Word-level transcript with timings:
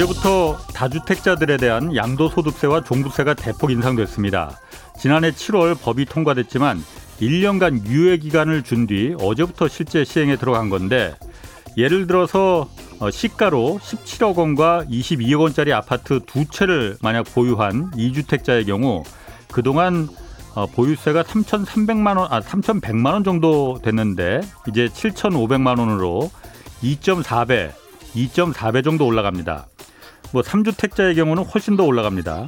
어제부터 0.00 0.56
다주택자들에 0.72 1.58
대한 1.58 1.94
양도소득세와 1.94 2.84
종부세가 2.84 3.34
대폭 3.34 3.70
인상됐습니다. 3.70 4.58
지난해 4.98 5.30
7월 5.30 5.78
법이 5.78 6.06
통과됐지만 6.06 6.82
1년간 7.20 7.84
유예 7.84 8.16
기간을 8.16 8.62
준 8.62 8.86
뒤 8.86 9.14
어제부터 9.20 9.68
실제 9.68 10.04
시행에 10.04 10.36
들어간 10.36 10.70
건데 10.70 11.14
예를 11.76 12.06
들어서 12.06 12.70
어, 12.98 13.10
시가로 13.10 13.78
17억 13.82 14.36
원과 14.36 14.86
22억 14.90 15.40
원짜리 15.40 15.70
아파트 15.74 16.20
두 16.24 16.46
채를 16.46 16.96
만약 17.02 17.24
보유한 17.34 17.90
2주택자의 17.90 18.66
경우 18.66 19.04
그동안 19.52 20.08
어, 20.54 20.66
보유세가 20.66 21.24
3,300만 21.24 22.16
원, 22.16 22.32
아 22.32 22.40
3,100만 22.40 23.12
원 23.12 23.22
정도 23.22 23.78
됐는데 23.82 24.40
이제 24.68 24.88
7,500만 24.88 25.78
원으로 25.78 26.30
2.4배, 26.82 27.72
2.4배 28.14 28.82
정도 28.82 29.04
올라갑니다. 29.04 29.66
뭐 30.32 30.42
3주택자의 30.42 31.16
경우는 31.16 31.44
훨씬 31.44 31.76
더 31.76 31.84
올라갑니다. 31.84 32.46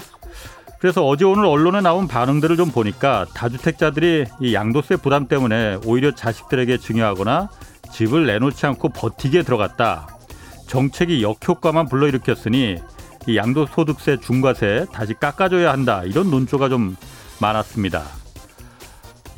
그래서 0.78 1.06
어제 1.06 1.24
오늘 1.24 1.44
언론에 1.46 1.80
나온 1.80 2.08
반응들을 2.08 2.56
좀 2.56 2.70
보니까 2.70 3.26
다주택자들이 3.34 4.26
이 4.40 4.54
양도세 4.54 4.96
부담 4.96 5.28
때문에 5.28 5.78
오히려 5.84 6.12
자식들에게 6.12 6.78
증여하거나 6.78 7.50
집을 7.92 8.26
내놓지 8.26 8.66
않고 8.66 8.88
버티게 8.88 9.42
들어갔다. 9.42 10.08
정책이 10.66 11.22
역효과만 11.22 11.88
불러일으켰으니 11.88 12.78
이 13.28 13.36
양도소득세 13.36 14.18
중과세 14.18 14.86
다시 14.92 15.14
깎아줘야 15.14 15.70
한다. 15.70 16.02
이런 16.04 16.30
논조가 16.30 16.68
좀 16.68 16.96
많았습니다. 17.40 18.21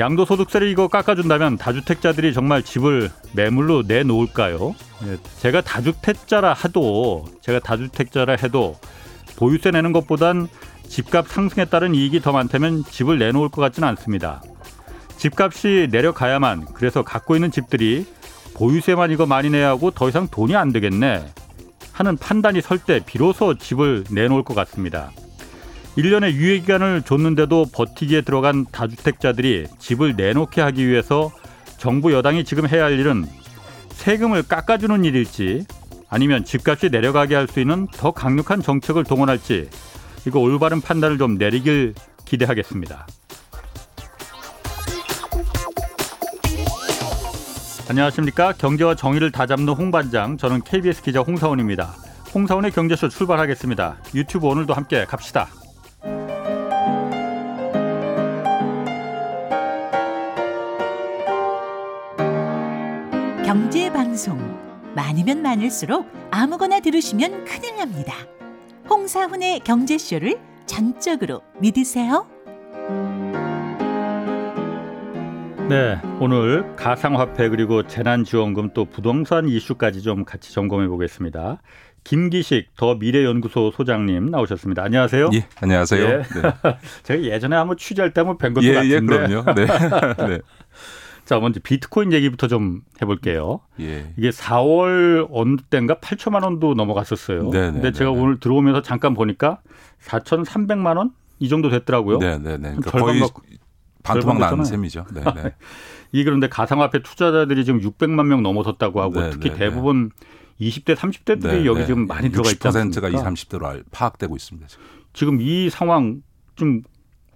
양도소득세를 0.01 0.69
이거 0.69 0.89
깎아준다면 0.89 1.57
다주택자들이 1.57 2.35
정말 2.35 2.63
집을 2.63 3.11
매물로 3.33 3.85
내놓을까요? 3.87 4.75
예, 5.07 5.17
제가 5.41 5.61
다주택자라 5.61 6.55
해도 6.65 7.25
제가 7.41 7.61
다주택자라 7.61 8.37
해도 8.43 8.77
보유세 9.37 9.71
내는 9.71 9.93
것보단 9.93 10.49
집값 10.89 11.29
상승에 11.29 11.65
따른 11.67 11.95
이익이 11.95 12.21
더 12.21 12.33
많다면 12.33 12.85
집을 12.85 13.19
내놓을 13.19 13.49
것 13.49 13.61
같지는 13.61 13.89
않습니다. 13.91 14.43
집값이 15.17 15.89
내려가야만 15.91 16.67
그래서 16.75 17.03
갖고 17.03 17.37
있는 17.37 17.51
집들이 17.51 18.05
보유세만 18.55 19.11
이거 19.11 19.27
많이 19.27 19.51
내야 19.51 19.69
하고 19.69 19.91
더 19.91 20.09
이상 20.09 20.29
돈이 20.29 20.55
안 20.57 20.73
되겠네 20.73 21.25
하는 21.93 22.17
판단이 22.17 22.61
설 22.61 22.79
때 22.79 23.01
비로소 23.05 23.55
집을 23.55 24.05
내놓을 24.11 24.43
것 24.43 24.55
같습니다. 24.55 25.13
1년의 25.97 26.33
유예 26.33 26.61
기간을 26.61 27.03
줬는데도 27.03 27.67
버티기에 27.73 28.23
들어간 28.23 28.67
다주택자들이 28.71 29.67
집을 29.79 30.17
내놓게 30.17 30.61
하기 30.61 30.87
위해서 30.89 31.31
정부 31.77 32.13
여당이 32.13 32.45
지금 32.45 32.69
해야 32.69 32.85
할 32.85 32.99
일은 32.99 33.27
세금을 33.91 34.43
깎아주는 34.43 35.05
일일지 35.05 35.67
아니면 36.09 36.45
집값이 36.45 36.91
내려가게 36.91 37.35
할 37.35 37.47
수 37.47 37.61
있는 37.61 37.87
더 37.89 38.11
강력한 38.11 38.61
정책을 38.61 39.05
동원할지 39.05 39.69
이거 40.27 40.41
올바른 40.41 40.81
판단을 40.81 41.19
좀 41.19 41.37
내리길 41.39 41.95
기대하겠습니다. 42.25 43.07
안녕하십니까 47.89 48.53
경제와 48.53 48.95
정의를 48.95 49.31
다잡는 49.31 49.69
홍반장 49.75 50.39
저는 50.39 50.63
KBS 50.63 51.03
기자 51.03 51.21
홍사원입니다. 51.21 51.95
홍사원의 52.35 52.73
경제쇼 52.73 53.11
출발하겠습니다. 53.11 53.99
유튜브 54.15 54.49
오늘도 54.49 54.73
함께 54.75 55.05
갑시다. 55.05 55.49
방송 64.15 64.39
많으면 64.95 65.43
많을수록 65.43 66.09
아무거나 66.31 66.79
들으시면 66.79 67.45
큰일 67.47 67.79
납니다. 67.79 68.15
홍사훈의 68.89 69.59
경제쇼를 69.65 70.39
전적으로 70.67 71.43
믿으세요. 71.59 72.25
네, 75.69 75.99
오늘 76.21 76.77
가상화폐 76.77 77.49
그리고 77.49 77.89
재난지원금 77.89 78.71
또 78.73 78.85
부동산 78.85 79.49
이슈까지 79.49 80.03
좀 80.03 80.25
같이 80.25 80.55
점검해 80.55 80.87
보겠습니다. 80.87 81.61
김기식 82.05 82.77
더 82.77 82.95
미래연구소 82.95 83.73
소장님 83.73 84.27
나오셨습니다. 84.27 84.85
안녕하세요. 84.85 85.31
예, 85.35 85.49
안녕하세요. 85.61 86.05
예. 86.05 86.17
네. 86.19 86.23
제가 87.03 87.21
예전에 87.21 87.57
한번 87.57 87.77
취재할 87.77 88.13
때 88.13 88.21
한번 88.21 88.39
뵌 88.39 88.55
것도 88.55 88.65
예, 88.65 88.75
같은데. 88.75 88.95
예, 88.95 89.01
그럼요. 89.01 89.55
네. 89.55 89.67
네. 90.29 90.39
자, 91.25 91.39
먼저 91.39 91.61
비트코인 91.63 92.13
얘기부터 92.13 92.49
좀 92.49 92.83
해볼게요. 93.01 93.61
예. 93.81 94.13
이게 94.17 94.31
4월 94.31 95.29
어느 95.31 95.57
때인가 95.71 95.97
8천만 95.97 96.45
원도 96.45 96.75
넘어갔었어요. 96.75 97.51
네, 97.51 97.67
네 97.67 97.73
근데 97.73 97.93
제가 97.93 98.11
네, 98.11 98.17
네. 98.17 98.23
오늘 98.23 98.41
들어오면서 98.41 98.83
잠깐 98.83 99.15
보니까 99.15 99.61
4,300만 100.03 100.97
원 100.97 101.11
이 101.39 101.49
정도 101.49 101.69
됐더라고요. 101.69 102.19
네, 102.19 102.39
네, 102.39 102.57
네. 102.57 102.75
그러니까 102.77 102.91
거의 102.91 103.23
반토막 104.03 104.39
나는 104.39 104.65
셈이죠. 104.65 105.07
네, 105.13 105.23
네. 105.35 105.55
이게 106.13 106.25
그런데 106.25 106.49
가상화폐 106.49 107.03
투자자들이 107.03 107.65
지금 107.65 107.81
600만 107.81 108.27
명 108.27 108.43
넘어섰다고 108.43 109.01
하고 109.01 109.21
네, 109.21 109.31
특히 109.31 109.51
네, 109.51 109.57
대부분 109.57 110.11
20대, 110.61 110.95
30대들이 110.95 111.65
여기 111.67 111.85
지금 111.87 112.07
많이 112.07 112.31
들어가 112.31 112.51
않습니까? 112.51 112.71
60%가 112.71 113.09
20, 113.09 113.49
30대로 113.51 113.83
파악되고 113.91 114.37
있습니다. 114.37 114.69
지금. 114.69 114.85
지금 115.13 115.41
이 115.41 115.69
상황 115.71 116.23
좀 116.55 116.83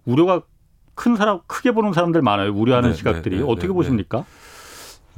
우려가 0.05 0.43
큰 0.99 1.15
사람 1.15 1.39
크게 1.47 1.71
보는 1.71 1.93
사람들 1.93 2.23
많아요. 2.23 2.53
우려하는 2.53 2.91
네, 2.91 2.97
시각들이 2.97 3.37
네, 3.37 3.43
네, 3.43 3.49
어떻게 3.49 3.69
네, 3.69 3.73
보십니까? 3.73 4.25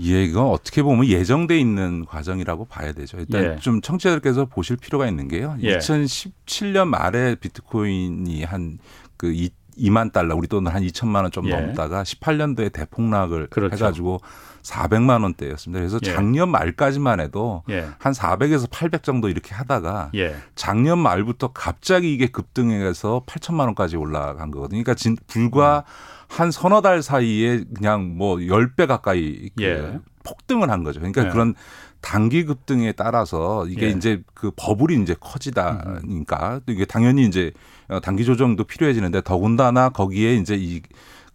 예, 0.03 0.23
이건 0.25 0.47
어떻게 0.47 0.83
보면 0.83 1.07
예정돼 1.07 1.59
있는 1.59 2.05
과정이라고 2.05 2.67
봐야 2.67 2.93
되죠. 2.93 3.19
일단 3.19 3.43
예. 3.43 3.57
좀 3.61 3.81
청취자들께서 3.81 4.45
보실 4.45 4.77
필요가 4.77 5.09
있는 5.09 5.27
게요. 5.27 5.57
예. 5.63 5.79
2017년 5.79 6.87
말에 6.87 7.35
비트코인이 7.35 8.45
한그 8.45 9.33
2만 9.79 10.13
달러, 10.13 10.37
우리 10.37 10.49
돈은 10.49 10.71
한 10.73 10.83
2천만 10.83 11.23
원 11.23 11.31
좀 11.31 11.49
넘다가 11.49 12.03
18년도에 12.03 12.73
대폭락을 12.73 13.49
그렇죠. 13.49 13.75
해가지고 13.77 14.21
400만 14.63 15.23
원대였습니다. 15.23 15.81
그래서 15.81 15.99
예. 16.05 16.13
작년 16.13 16.51
말까지만 16.51 17.21
해도 17.21 17.63
예. 17.71 17.87
한 17.99 18.13
400에서 18.13 18.69
800 18.71 19.03
정도 19.03 19.29
이렇게 19.29 19.55
하다가 19.55 20.11
예. 20.17 20.35
작년 20.55 20.99
말부터 20.99 21.53
갑자기 21.53 22.13
이게 22.13 22.27
급등해서 22.27 23.23
8천만 23.27 23.61
원까지 23.61 23.97
올라간 23.97 24.51
거거든요. 24.51 24.83
그러니까 24.83 24.95
진, 24.95 25.17
불과 25.27 25.85
음. 25.87 26.27
한 26.29 26.51
서너 26.51 26.81
달 26.81 27.03
사이에 27.03 27.65
그냥 27.75 28.17
뭐 28.17 28.37
10배 28.37 28.87
가까이 28.87 29.51
그 29.57 29.63
예. 29.65 29.99
폭등을 30.25 30.71
한 30.71 30.85
거죠. 30.85 31.01
그러니까 31.01 31.27
예. 31.27 31.29
그런 31.31 31.55
단기 32.01 32.45
급등에 32.45 32.93
따라서 32.93 33.67
이게 33.67 33.87
예. 33.87 33.91
이제 33.91 34.23
그 34.35 34.51
버블이 34.57 35.03
이제 35.03 35.15
커지다니까 35.19 36.61
이게 36.67 36.85
당연히 36.85 37.27
이제 37.27 37.53
단기 38.03 38.25
조정도 38.25 38.65
필요해지는데 38.65 39.23
더군다나 39.23 39.91
거기에 39.91 40.35
이제 40.37 40.57
이 40.59 40.81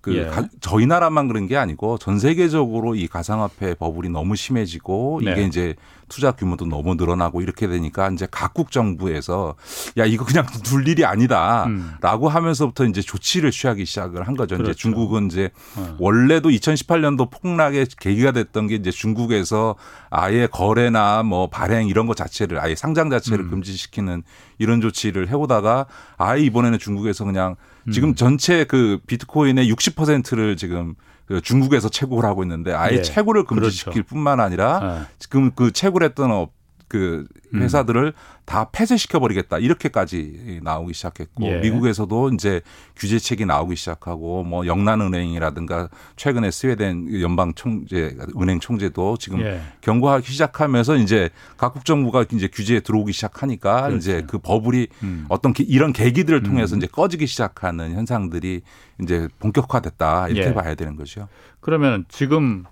그 0.06 0.16
예. 0.16 0.30
저희 0.62 0.86
나라만 0.86 1.28
그런 1.28 1.48
게 1.48 1.58
아니고 1.58 1.98
전 1.98 2.20
세계적으로 2.20 2.94
이 2.94 3.08
가상화폐 3.08 3.74
버블이 3.74 4.10
너무 4.10 4.36
심해지고 4.36 5.20
네. 5.24 5.32
이게 5.32 5.44
이제 5.46 5.74
투자 6.08 6.32
규모도 6.32 6.68
너무 6.68 6.94
늘어나고 6.94 7.42
이렇게 7.42 7.68
되니까 7.68 8.12
이제 8.12 8.28
각국 8.30 8.70
정부에서 8.70 9.56
야 9.98 10.06
이거 10.06 10.24
그냥 10.24 10.46
둘 10.64 10.88
일이 10.88 11.04
아니다라고 11.06 12.28
음. 12.28 12.32
하면서부터 12.32 12.86
이제 12.86 13.02
조치를 13.02 13.50
취하기 13.50 13.84
시작을 13.86 14.28
한 14.28 14.36
거죠. 14.36 14.58
그렇죠. 14.58 14.74
이제 14.74 14.80
중국은 14.80 15.26
이제 15.26 15.50
어. 15.76 15.98
원래도 15.98 16.50
2018년도 16.50 17.32
폭락의 17.32 17.88
계기가 18.00 18.32
됐던 18.32 18.68
게 18.68 18.76
이제 18.76 18.92
중국에서 18.92 19.74
아예 20.12 20.46
거래나 20.46 21.24
뭐 21.24 21.50
발행 21.50 21.88
이런 21.88 22.06
것 22.06 22.16
자체를 22.16 22.60
아예 22.60 22.76
상장 22.76 23.10
자체를 23.10 23.46
음. 23.46 23.50
금지시키는 23.50 24.22
이런 24.60 24.82
조치를 24.82 25.30
해오다가 25.30 25.88
아예 26.18 26.44
이번에는 26.44 26.78
중국에서 26.78 27.26
그냥 27.26 27.56
지금 27.92 28.10
음. 28.10 28.16
전체 28.16 28.64
그 28.64 29.00
비트코인의 29.08 29.72
60%를 29.72 30.58
지금 30.58 30.96
그 31.26 31.42
중국에서 31.42 31.90
채굴을 31.90 32.28
하고 32.28 32.44
있는데 32.44 32.74
아예 32.74 32.98
예. 32.98 33.02
채굴을 33.02 33.46
금지시킬 33.46 33.94
그렇죠. 33.94 34.08
뿐만 34.08 34.40
아니라 34.40 34.80
네. 34.80 35.16
지금 35.20 35.52
그 35.52 35.72
채굴했던 35.72 36.32
업, 36.32 36.52
그 36.96 37.26
음. 37.54 37.62
회사들을 37.62 38.06
음. 38.06 38.12
다 38.46 38.70
폐쇄시켜 38.72 39.20
버리겠다 39.20 39.58
이렇게까지 39.58 40.62
나오기 40.64 40.94
시작했고 40.94 41.46
예. 41.46 41.60
미국에서도 41.60 42.30
이제 42.30 42.62
규제책이 42.96 43.46
나오기 43.46 43.76
시작하고 43.76 44.46
뭐 44.46 44.66
영란은행이라든가 44.66 45.90
최근에 46.16 46.52
스웨덴 46.52 47.22
연방 47.22 47.54
총재 47.54 48.16
은행 48.42 48.62
총재도 48.62 49.18
지금 49.18 49.42
예. 49.42 49.60
경고하기 49.82 50.32
시작하면서 50.32 50.96
이제 50.98 51.32
각국 51.58 51.84
정부가 51.84 52.24
이제 52.32 52.48
규제에 52.48 52.80
들어오기 52.80 53.12
시작하니까 53.12 53.88
그렇지. 53.88 53.98
이제 53.98 54.24
그 54.26 54.38
버블이 54.38 54.88
음. 55.04 55.26
어떤 55.28 55.54
이런 55.68 55.92
계기들을 55.92 56.44
통해서 56.44 56.76
음. 56.76 56.78
이제 56.78 56.88
꺼지기 56.88 57.28
시작하는 57.28 57.94
현상들이 57.94 58.62
이제 59.02 59.28
본격화됐다 59.40 60.30
이렇게 60.30 60.50
예. 60.50 60.54
봐야 60.54 60.76
되는 60.76 60.96
거죠. 60.96 61.28
그러면 61.60 62.06
지금 62.08 62.64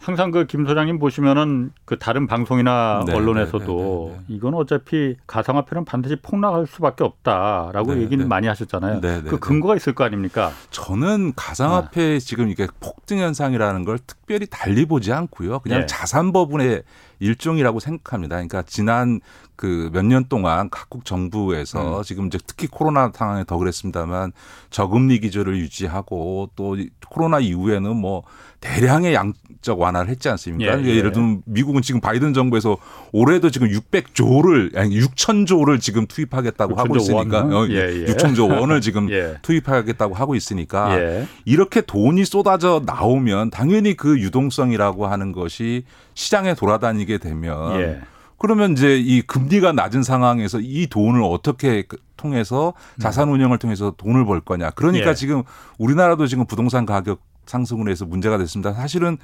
항상 0.00 0.30
그 0.30 0.46
김 0.46 0.64
소장님 0.64 0.98
보시면은 1.00 1.72
그 1.84 1.98
다른 1.98 2.26
방송이나 2.26 3.02
네, 3.06 3.14
언론에서도 3.14 4.06
네, 4.10 4.16
네, 4.16 4.24
네, 4.28 4.34
이건 4.34 4.54
어차피 4.54 5.16
가상화폐는 5.26 5.84
반드시 5.84 6.16
폭락할 6.16 6.66
수밖에 6.66 7.04
없다라고 7.04 7.94
네, 7.94 8.02
얘기는 8.02 8.24
네. 8.24 8.28
많이 8.28 8.46
하셨잖아요. 8.46 9.00
네, 9.00 9.22
네, 9.22 9.28
그 9.28 9.38
근거가 9.38 9.74
있을 9.76 9.94
거 9.94 10.04
아닙니까? 10.04 10.52
저는 10.70 11.32
가상화폐 11.34 12.16
아. 12.16 12.18
지금 12.20 12.48
이게 12.48 12.68
폭등 12.80 13.18
현상이라는 13.18 13.84
걸 13.84 13.98
특별히 13.98 14.46
달리 14.48 14.86
보지 14.86 15.12
않고요. 15.12 15.58
그냥 15.60 15.82
예. 15.82 15.86
자산 15.86 16.32
버분의 16.32 16.84
일종이라고 17.18 17.80
생각합니다. 17.80 18.36
그러니까 18.36 18.62
지난 18.62 19.20
그 19.56 19.90
몇 19.92 20.04
년 20.04 20.26
동안 20.28 20.70
각국 20.70 21.04
정부에서 21.04 21.98
음. 21.98 22.02
지금 22.04 22.28
이제 22.28 22.38
특히 22.46 22.68
코로나 22.68 23.10
상황에 23.12 23.42
더 23.42 23.58
그랬습니다만 23.58 24.30
저금리 24.70 25.18
기조를 25.18 25.58
유지하고 25.58 26.50
또이 26.54 26.90
코로나 27.08 27.40
이후에는 27.40 27.96
뭐 27.96 28.22
대량의 28.60 29.14
양 29.14 29.32
적 29.60 29.80
완화를 29.80 30.08
했지 30.08 30.28
않습니까? 30.28 30.78
예, 30.78 30.84
예, 30.84 30.88
예. 30.88 30.96
예를 30.96 31.12
들면 31.12 31.42
미국은 31.46 31.82
지금 31.82 32.00
바이든 32.00 32.32
정부에서 32.32 32.76
올해도 33.12 33.50
지금 33.50 33.68
600조를 33.68 34.76
아니 34.76 34.98
6천조를 35.00 35.80
지금 35.80 36.06
투입하겠다고 36.06 36.76
하고 36.76 36.94
6천조 36.94 37.00
있으니까 37.00 37.38
원? 37.44 37.52
어, 37.52 37.66
예, 37.68 37.74
예. 37.74 38.04
6천조 38.06 38.50
원을 38.50 38.80
지금 38.80 39.10
예. 39.12 39.36
투입하겠다고 39.42 40.14
하고 40.14 40.34
있으니까 40.34 40.98
예. 40.98 41.26
이렇게 41.44 41.80
돈이 41.80 42.24
쏟아져 42.24 42.82
나오면 42.86 43.50
당연히 43.50 43.94
그 43.96 44.20
유동성이라고 44.20 45.06
하는 45.06 45.32
것이 45.32 45.84
시장에 46.14 46.54
돌아다니게 46.54 47.18
되면 47.18 47.80
예. 47.80 48.00
그러면 48.38 48.72
이제 48.72 48.96
이 48.96 49.20
금리가 49.22 49.72
낮은 49.72 50.04
상황에서 50.04 50.60
이 50.62 50.86
돈을 50.86 51.22
어떻게 51.24 51.82
그- 51.82 51.96
통해서 52.16 52.74
자산 53.00 53.28
운영을 53.28 53.58
통해서 53.58 53.92
돈을 53.96 54.24
벌 54.24 54.40
거냐. 54.40 54.70
그러니까 54.70 55.10
예. 55.10 55.14
지금 55.14 55.42
우리나라도 55.78 56.26
지금 56.28 56.46
부동산 56.46 56.86
가격 56.86 57.20
상승으로 57.46 57.90
해서 57.90 58.04
문제가 58.04 58.38
됐습니다. 58.38 58.72
사실은 58.74 59.18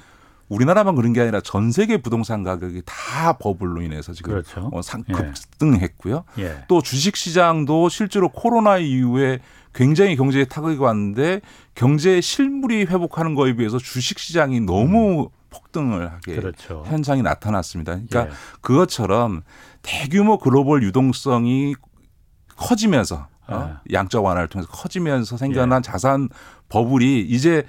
우리나라만 0.49 0.95
그런 0.95 1.13
게 1.13 1.21
아니라 1.21 1.41
전 1.41 1.71
세계 1.71 1.97
부동산 1.97 2.43
가격이 2.43 2.83
다 2.85 3.33
버블로 3.33 3.81
인해서 3.81 4.13
지금 4.13 4.33
그렇죠. 4.33 4.69
어, 4.71 4.81
상, 4.81 5.03
예. 5.09 5.13
급등했고요. 5.13 6.23
예. 6.39 6.63
또 6.67 6.81
주식 6.81 7.15
시장도 7.15 7.89
실제로 7.89 8.29
코로나 8.29 8.77
이후에 8.77 9.39
굉장히 9.73 10.15
경제에 10.15 10.45
타격이 10.45 10.77
왔는데 10.77 11.41
경제 11.73 12.21
실물이 12.21 12.85
회복하는 12.85 13.35
거에 13.35 13.55
비해서 13.55 13.77
주식 13.77 14.19
시장이 14.19 14.61
너무 14.61 15.29
폭등을 15.49 16.11
하게 16.11 16.35
그렇죠. 16.35 16.83
현상이 16.85 17.21
나타났습니다. 17.21 17.93
그러니까 17.93 18.27
예. 18.27 18.29
그것처럼 18.61 19.41
대규모 19.81 20.37
글로벌 20.37 20.83
유동성이 20.83 21.75
커지면서 22.55 23.27
어? 23.47 23.77
양적 23.91 24.23
완화를 24.23 24.47
통해서 24.47 24.69
커지면서 24.71 25.37
생겨난 25.37 25.79
예. 25.79 25.81
자산 25.81 26.29
버블이 26.69 27.21
이제 27.21 27.63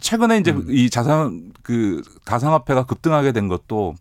최근에 0.00 0.38
이제 0.38 0.52
음. 0.52 0.66
이 0.68 0.88
자산 0.90 1.52
그 1.62 2.02
가상화폐가 2.24 2.84
급등하게 2.84 3.32
된 3.32 3.48
것도 3.48 3.94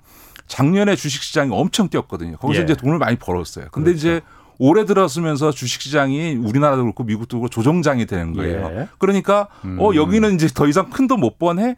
작년에 0.48 0.96
주식 0.96 1.22
시장이 1.24 1.52
엄청 1.54 1.90
뛰었거든요. 1.90 2.38
거기서 2.38 2.62
예. 2.62 2.64
이제 2.64 2.76
돈을 2.76 2.98
많이 2.98 3.16
벌었어요. 3.18 3.68
근데 3.72 3.92
그렇죠. 3.92 3.98
이제 3.98 4.22
올해 4.58 4.86
들었으면서 4.86 5.52
주식 5.52 5.82
시장이 5.82 6.36
우리나라도 6.36 6.84
그렇고 6.84 7.04
미국도 7.04 7.40
그렇고 7.40 7.50
조정장이 7.50 8.06
되는 8.06 8.34
거예요. 8.34 8.66
예. 8.76 8.88
그러니까 8.98 9.48
어 9.78 9.90
음. 9.90 9.96
여기는 9.96 10.36
이제 10.36 10.48
더 10.54 10.68
이상 10.68 10.90
큰 10.90 11.08
돈 11.08 11.20
못 11.20 11.40
버네. 11.40 11.76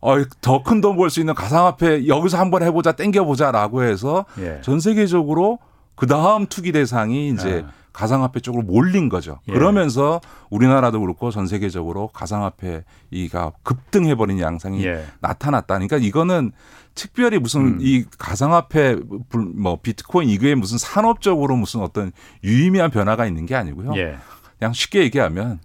어, 0.00 0.16
더 0.40 0.62
큰 0.62 0.80
돈 0.80 0.96
벌 0.96 1.10
수 1.10 1.20
있는 1.20 1.34
가상화폐 1.34 2.06
여기서 2.08 2.38
한번 2.38 2.62
해보자, 2.62 2.92
땡겨보자라고 2.92 3.82
해서 3.84 4.24
예. 4.38 4.60
전 4.62 4.80
세계적으로 4.80 5.58
그 5.94 6.06
다음 6.06 6.46
투기 6.46 6.72
대상이 6.72 7.28
이제 7.28 7.64
아. 7.66 7.70
가상화폐 7.92 8.40
쪽으로 8.40 8.62
몰린 8.62 9.08
거죠. 9.08 9.40
예. 9.48 9.52
그러면서 9.52 10.20
우리나라도 10.50 11.00
그렇고 11.00 11.30
전 11.30 11.46
세계적으로 11.46 12.08
가상화폐 12.08 12.84
이가 13.10 13.52
급등해 13.62 14.14
버린 14.14 14.40
양상이 14.40 14.84
예. 14.86 15.04
나타났다. 15.20 15.74
그러니까 15.74 15.96
이거는 15.98 16.52
특별히 16.94 17.38
무슨 17.38 17.60
음. 17.60 17.78
이 17.80 18.04
가상화폐 18.18 18.96
불- 19.28 19.52
뭐 19.54 19.78
비트코인 19.82 20.28
이거에 20.28 20.54
무슨 20.54 20.78
산업적으로 20.78 21.56
무슨 21.56 21.80
어떤 21.80 22.12
유의미한 22.44 22.90
변화가 22.90 23.26
있는 23.26 23.46
게 23.46 23.54
아니고요. 23.54 23.92
예. 23.96 24.16
그냥 24.58 24.72
쉽게 24.72 25.00
얘기하면 25.02 25.58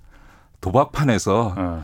도박판에서 0.62 1.54
어. 1.58 1.84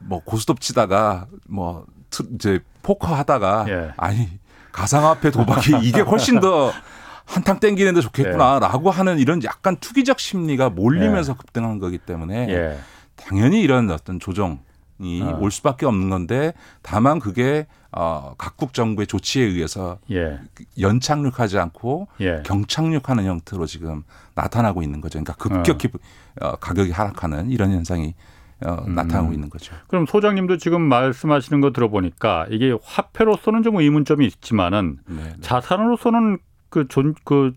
뭐 0.00 0.20
고스톱 0.24 0.60
치다가 0.60 1.26
뭐 1.48 1.84
트- 2.10 2.26
이제 2.34 2.60
포커 2.82 3.14
하다가 3.14 3.66
예. 3.68 3.90
아니 3.96 4.28
가상화폐 4.72 5.30
도박이 5.30 5.72
이게 5.82 6.00
훨씬 6.00 6.40
더 6.40 6.70
한탕 7.26 7.60
땡기는데 7.60 8.00
좋겠구나라고 8.00 8.90
하는 8.90 9.18
이런 9.18 9.42
약간 9.44 9.76
투기적 9.76 10.20
심리가 10.20 10.70
몰리면서 10.70 11.36
급등한 11.36 11.78
거기 11.78 11.98
때문에 11.98 12.48
예. 12.48 12.78
당연히 13.16 13.60
이런 13.60 13.90
어떤 13.90 14.20
조정이 14.20 14.58
어. 15.22 15.38
올 15.40 15.50
수밖에 15.50 15.86
없는 15.86 16.08
건데 16.08 16.54
다만 16.82 17.18
그게 17.18 17.66
어 17.90 18.34
각국 18.38 18.74
정부의 18.74 19.06
조치에 19.06 19.44
의해서 19.44 19.98
예. 20.10 20.38
연착륙하지 20.78 21.58
않고 21.58 22.08
예. 22.20 22.42
경착륙하는 22.44 23.24
형태로 23.24 23.66
지금 23.66 24.04
나타나고 24.34 24.82
있는 24.82 25.00
거죠. 25.00 25.22
그러니까 25.22 25.34
급격히 25.34 25.88
어, 26.40 26.52
가격이 26.56 26.92
하락하는 26.92 27.50
이런 27.50 27.72
현상이 27.72 28.14
어, 28.64 28.84
음. 28.86 28.94
나타나고 28.94 29.32
있는 29.32 29.50
거죠. 29.50 29.74
그럼 29.88 30.06
소장님도 30.06 30.58
지금 30.58 30.80
말씀하시는 30.82 31.60
거 31.60 31.72
들어보니까 31.72 32.46
이게 32.50 32.74
화폐로서는 32.82 33.62
좀 33.62 33.76
의문점이 33.76 34.24
있지만은 34.26 34.98
네, 35.06 35.22
네. 35.22 35.32
자산으로서는 35.40 36.38
그 36.70 36.86
존 36.88 37.14
그 37.22 37.52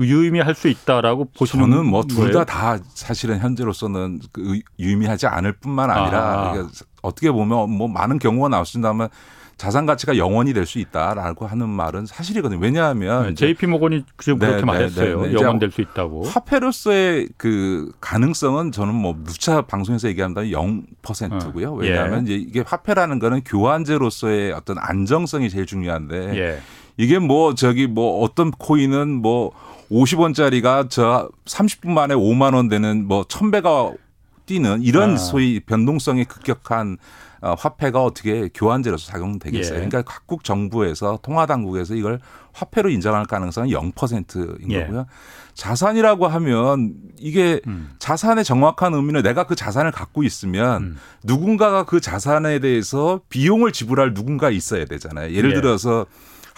유의미할 0.00 0.54
수 0.54 0.68
있다라고 0.68 1.30
보시는 1.36 1.70
저는 1.70 1.86
뭐 1.86 2.04
둘? 2.04 2.30
다 2.30 2.44
다 2.44 2.78
사실은 2.94 3.38
현재로서는 3.40 4.20
그 4.32 4.54
의- 4.54 4.62
유의미하지 4.78 5.26
않을 5.26 5.54
뿐만 5.54 5.90
아니라 5.90 6.20
아. 6.20 6.52
그러니까 6.52 6.72
어떻게 7.02 7.32
보면 7.32 7.68
뭐 7.70 7.88
많은 7.88 8.18
경우가 8.20 8.48
나왔습니다만 8.48 9.08
자산 9.56 9.86
가치가 9.86 10.16
영 10.16 10.34
원이 10.34 10.52
될 10.52 10.66
수 10.66 10.78
있다라고 10.78 11.48
하는 11.48 11.68
말은 11.68 12.06
사실이거든요. 12.06 12.60
왜냐하면 12.60 13.30
네, 13.30 13.34
JP 13.34 13.66
모건이 13.66 14.04
지금 14.18 14.38
네, 14.38 14.46
그렇게 14.46 14.60
네, 14.60 14.66
말했어요. 14.66 15.20
네, 15.22 15.28
네. 15.30 15.34
영 15.34 15.49
원 15.49 15.60
될 15.60 15.72
수 15.72 15.80
있다고. 15.80 16.22
화폐로서의 16.28 17.28
그 17.36 17.90
가능성은 18.00 18.70
저는 18.70 18.94
뭐 18.94 19.16
누차 19.24 19.62
방송에서 19.62 20.06
얘기한다면 20.06 20.52
0%고요. 20.52 21.72
어. 21.72 21.74
왜냐하면 21.74 22.28
예. 22.28 22.34
이제 22.36 22.44
이게 22.48 22.60
화폐라는 22.64 23.18
거는 23.18 23.42
교환재로서의 23.44 24.52
어떤 24.52 24.76
안정성이 24.78 25.50
제일 25.50 25.66
중요한데 25.66 26.36
예. 26.38 26.60
이게 26.98 27.18
뭐 27.18 27.54
저기 27.54 27.86
뭐 27.86 28.22
어떤 28.22 28.50
코인은 28.50 29.22
뭐 29.22 29.52
50원짜리가 29.90 30.90
저 30.90 31.30
30분 31.46 31.90
만에 31.90 32.14
5만 32.14 32.54
원 32.54 32.68
되는 32.68 33.06
뭐 33.06 33.22
1000배가 33.22 33.96
뛰는 34.44 34.82
이런 34.82 35.12
아. 35.12 35.16
소위 35.16 35.60
변동성이 35.60 36.24
급격한 36.24 36.98
어, 37.40 37.54
화폐가 37.56 38.02
어떻게 38.02 38.48
교환제로서 38.52 39.06
작용되겠어요. 39.12 39.74
예. 39.74 39.86
그러니까 39.86 40.02
각국 40.02 40.42
정부에서 40.42 41.20
통화 41.22 41.46
당국에서 41.46 41.94
이걸 41.94 42.18
화폐로 42.52 42.90
인정할 42.90 43.26
가능성은 43.26 43.68
0%인 43.68 44.72
예. 44.72 44.80
거고요. 44.80 45.06
자산이라고 45.54 46.26
하면 46.26 46.94
이게 47.16 47.60
음. 47.68 47.92
자산의 48.00 48.44
정확한 48.44 48.94
의미는 48.94 49.22
내가 49.22 49.44
그 49.44 49.54
자산을 49.54 49.92
갖고 49.92 50.24
있으면 50.24 50.82
음. 50.82 50.96
누군가가 51.22 51.84
그 51.84 52.00
자산에 52.00 52.58
대해서 52.58 53.20
비용을 53.28 53.70
지불할 53.70 54.14
누군가 54.14 54.50
있어야 54.50 54.84
되잖아요. 54.86 55.32
예를 55.32 55.50
예. 55.50 55.54
들어서 55.54 56.06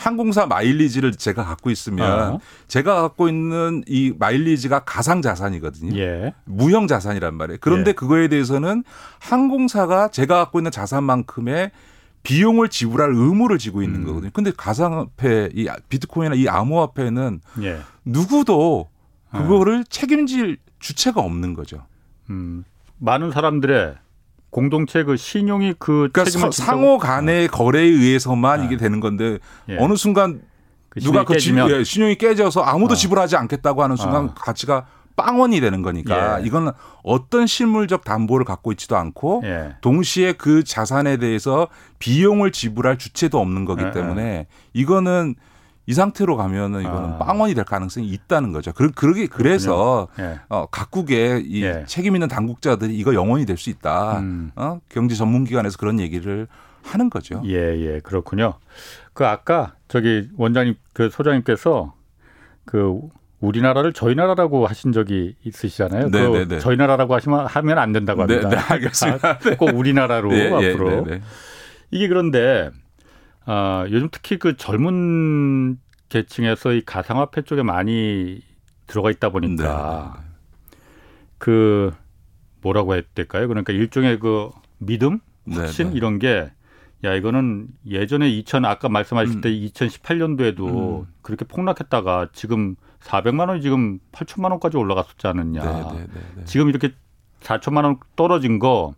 항공사 0.01 0.47
마일리지를 0.47 1.13
제가 1.13 1.45
갖고 1.45 1.69
있으면 1.69 2.35
어. 2.35 2.41
제가 2.69 3.03
갖고 3.03 3.29
있는 3.29 3.85
이 3.87 4.15
마일리지가 4.19 4.81
가상 4.81 5.21
자산이거든요. 5.21 5.95
예. 5.99 6.33
무형 6.47 6.87
자산이란 6.87 7.35
말이에요. 7.35 7.59
그런데 7.61 7.91
예. 7.91 7.93
그거에 7.93 8.29
대해서는 8.29 8.83
항공사가 9.19 10.09
제가 10.09 10.37
갖고 10.37 10.59
있는 10.59 10.71
자산만큼의 10.71 11.71
비용을 12.23 12.71
지불할 12.71 13.11
의무를 13.13 13.59
지고 13.59 13.83
있는 13.83 14.01
음. 14.01 14.07
거거든요. 14.07 14.31
근데 14.33 14.53
가상화폐, 14.57 15.51
이 15.55 15.69
비트코인이나 15.91 16.35
이 16.35 16.49
암호화폐는 16.49 17.41
예. 17.63 17.81
누구도 18.07 18.89
어. 19.33 19.39
그거를 19.39 19.85
책임질 19.85 20.57
주체가 20.79 21.21
없는 21.21 21.53
거죠. 21.53 21.85
음. 22.31 22.65
많은 22.97 23.33
사람들의 23.33 23.97
공동체 24.51 25.05
그 25.05 25.17
신용이 25.17 25.75
그 25.79 26.09
그러니까 26.13 26.51
상호 26.51 26.99
간의 26.99 27.49
거래에 27.49 27.85
의해서만 27.85 28.61
아. 28.61 28.65
이게 28.65 28.77
되는 28.77 29.01
건데 29.01 29.39
예. 29.69 29.77
어느 29.79 29.95
순간 29.95 30.43
그 30.89 31.01
누가 31.01 31.25
그 31.25 31.35
지, 31.35 31.51
깨지면 31.51 31.71
예, 31.71 31.85
신용이 31.85 32.17
깨져서 32.17 32.63
아무도 32.63 32.93
어. 32.93 32.97
지불하지 32.97 33.37
않겠다고 33.37 33.83
하는 33.83 33.97
순간 33.97 34.25
어. 34.25 34.35
가치가 34.35 34.87
빵원이 35.17 35.61
되는 35.61 35.83
거니까 35.83 36.41
예. 36.41 36.47
이건 36.47 36.73
어떤 37.03 37.47
실물적 37.47 38.05
담보를 38.05 38.45
갖고 38.45 38.73
있지도 38.73 38.97
않고 38.97 39.43
예. 39.45 39.77
동시에 39.83 40.33
그 40.33 40.65
자산에 40.65 41.19
대해서 41.19 41.69
비용을 41.99 42.53
지불할 42.53 42.99
주체도 42.99 43.39
없는 43.39 43.65
거기 43.65 43.85
예, 43.85 43.91
때문에 43.93 44.47
이거는 44.73 45.37
이 45.91 45.93
상태로 45.93 46.37
가면은 46.37 46.83
이거는 46.83 47.15
아. 47.15 47.19
빵원이 47.19 47.55
될 47.55 47.65
가능성이 47.65 48.07
있다는 48.11 48.53
거죠. 48.53 48.73
그, 48.73 48.93
그러게 48.93 49.27
그래서 49.27 50.07
예. 50.21 50.39
어, 50.49 50.67
각국의 50.67 51.43
이 51.45 51.65
예. 51.65 51.85
책임 51.89 52.15
있는 52.15 52.29
당국자들이 52.29 52.97
이거 52.97 53.13
영원히 53.13 53.45
될 53.45 53.57
수 53.57 53.71
있다. 53.71 54.21
음. 54.21 54.53
어? 54.55 54.79
경제 54.89 55.17
전문 55.17 55.43
기관에서 55.43 55.79
그런 55.79 55.99
얘기를 55.99 56.47
하는 56.85 57.11
거죠. 57.11 57.43
예, 57.45 57.57
예, 57.57 58.01
그렇군요. 58.05 58.55
그 59.15 59.27
아까 59.27 59.75
저기 59.89 60.29
원장님 60.37 60.77
그 60.93 61.11
소장님께서 61.11 61.93
그 62.65 63.01
우리나라를 63.41 63.93
저희 63.93 64.15
나라라고 64.15 64.69
하신 64.69 64.93
적이 64.93 65.35
있으시잖아요. 65.43 66.11
네, 66.11 66.29
그 66.29 66.37
네, 66.37 66.45
네. 66.47 66.59
저희 66.61 66.77
나라라고 66.77 67.17
하시면 67.17 67.47
하면 67.47 67.79
안 67.79 67.93
된다고 67.93 68.25
네, 68.27 68.37
합니다. 68.37 68.63
네, 68.63 68.75
알겠습니다. 68.75 69.29
아, 69.29 69.39
꼭 69.59 69.75
우리나라로 69.75 70.33
예, 70.35 70.39
예, 70.39 70.71
앞으로 70.71 71.05
네, 71.05 71.17
네. 71.17 71.23
이게 71.91 72.07
그런데 72.07 72.71
어, 73.47 73.85
요즘 73.91 74.09
특히 74.11 74.39
그 74.39 74.57
젊은 74.57 75.79
계층에서 76.09 76.73
이 76.73 76.83
가상화폐 76.83 77.43
쪽에 77.43 77.63
많이 77.63 78.43
들어가 78.87 79.11
있다 79.11 79.31
보니까 79.31 80.15
네. 80.17 80.77
그 81.39 81.93
뭐라고 82.61 82.95
해야 82.95 83.03
될까요? 83.15 83.49
그러니까 83.49 83.73
일종의 83.73 84.19
그 84.19 84.51
믿음, 84.79 85.21
확신 85.49 85.87
네, 85.87 85.91
네. 85.93 85.97
이런 85.97 86.19
게 86.19 86.51
야 87.03 87.15
이거는 87.15 87.69
예전에 87.87 88.29
2000 88.29 88.65
아까 88.67 88.89
말씀하실 88.91 89.37
음. 89.37 89.41
때 89.41 89.51
2018년도에도 89.51 91.01
음. 91.01 91.07
그렇게 91.23 91.47
폭락했다가 91.47 92.29
지금 92.33 92.77
400만 93.01 93.49
원이 93.49 93.63
지금 93.63 93.99
8천만 94.13 94.51
원까지 94.51 94.77
올라갔었지 94.77 95.27
않느냐. 95.27 95.63
네, 95.63 95.99
네, 95.99 96.21
네, 96.37 96.45
지금 96.45 96.69
이렇게 96.69 96.93
4천만 97.41 97.85
원 97.85 97.97
떨어진 98.17 98.59
거 98.59 98.95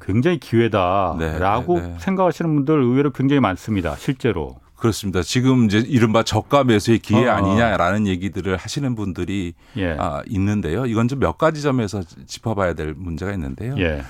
굉장히 0.00 0.38
기회다라고 0.38 1.96
생각하시는 1.98 2.54
분들 2.54 2.80
의외로 2.82 3.10
굉장히 3.10 3.40
많습니다. 3.40 3.94
실제로. 3.96 4.56
그렇습니다. 4.76 5.22
지금 5.22 5.66
이제 5.66 5.78
이른바 5.78 6.24
저가 6.24 6.64
매수의 6.64 6.98
기회 6.98 7.28
어, 7.28 7.32
어. 7.32 7.36
아니냐라는 7.36 8.08
얘기들을 8.08 8.56
하시는 8.56 8.94
분들이 8.96 9.54
예. 9.76 9.94
아, 9.96 10.22
있는데요. 10.26 10.86
이건 10.86 11.06
좀 11.06 11.20
몇 11.20 11.38
가지 11.38 11.62
점에서 11.62 12.02
짚어봐야 12.26 12.74
될 12.74 12.92
문제가 12.94 13.32
있는데요. 13.32 13.76
예. 13.78 14.02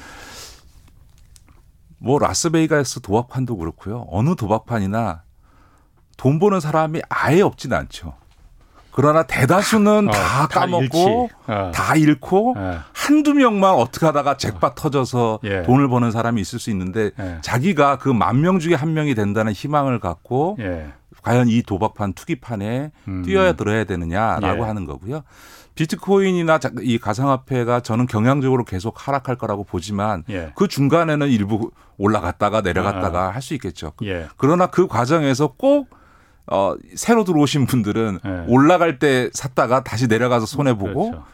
뭐 1.99 2.19
라스베이가스 2.19 3.01
도박판도 3.01 3.59
그렇고요. 3.59 4.07
어느 4.09 4.35
도박판이나 4.35 5.23
돈 6.17 6.39
버는 6.39 6.61
사람이 6.61 7.03
아예 7.11 7.43
없진 7.43 7.75
않죠. 7.75 8.15
그러나 8.95 9.23
대다수는 9.23 10.09
어, 10.09 10.11
다 10.13 10.47
까먹고 10.49 11.31
다, 11.47 11.69
어. 11.69 11.71
다 11.73 11.97
잃고 11.97 12.55
예. 12.59 12.79
한두 12.93 13.33
명만 13.35 13.73
어떻게 13.75 14.05
하다가 14.07 14.37
잭팟 14.37 14.75
터져서 14.75 15.41
예. 15.45 15.63
돈을 15.63 15.89
버는 15.89 16.11
사람이 16.11 16.41
있을 16.41 16.59
수 16.59 16.71
있는데 16.71 17.11
예. 17.19 17.39
자기가 17.41 17.97
그 17.99 18.13
만 18.13 18.41
명 18.43 18.59
중에 18.59 18.75
한 18.75 18.93
명이 18.93 19.15
된다는 19.15 19.53
희망을 19.53 19.99
갖고 19.99 20.57
예. 20.61 20.93
과연 21.23 21.49
이 21.49 21.63
도박판 21.63 22.13
투기판에 22.15 22.91
음. 23.09 23.23
뛰어야 23.25 23.53
들어야 23.53 23.85
되느냐라고 23.85 24.63
예. 24.65 24.67
하는 24.67 24.85
거고요. 24.85 25.23
비트코인이나 25.75 26.59
이 26.83 26.99
가상화폐가 26.99 27.81
저는 27.81 28.07
경향적으로 28.07 28.65
계속 28.65 29.09
하락할 29.09 29.37
거라고 29.37 29.65
보지만 29.65 30.25
예. 30.29 30.53
그 30.55 30.69
중간에는 30.69 31.29
일부 31.29 31.71
올라갔다가 31.97 32.61
내려갔다가 32.61 33.29
아. 33.29 33.31
할수 33.31 33.55
있겠죠. 33.55 33.93
그러나 34.37 34.67
그 34.67 34.87
과정에서 34.87 35.55
꼭 35.57 35.89
어, 36.47 36.75
새로 36.95 37.25
들어오신 37.25 37.67
분들은 37.67 38.19
네. 38.25 38.45
올라갈 38.49 38.99
때 38.99 39.31
샀다가 39.33 39.83
다시 39.85 40.07
내려가서 40.07 40.47
손해 40.47 40.75
보고 40.77 41.11
그렇죠. 41.11 41.25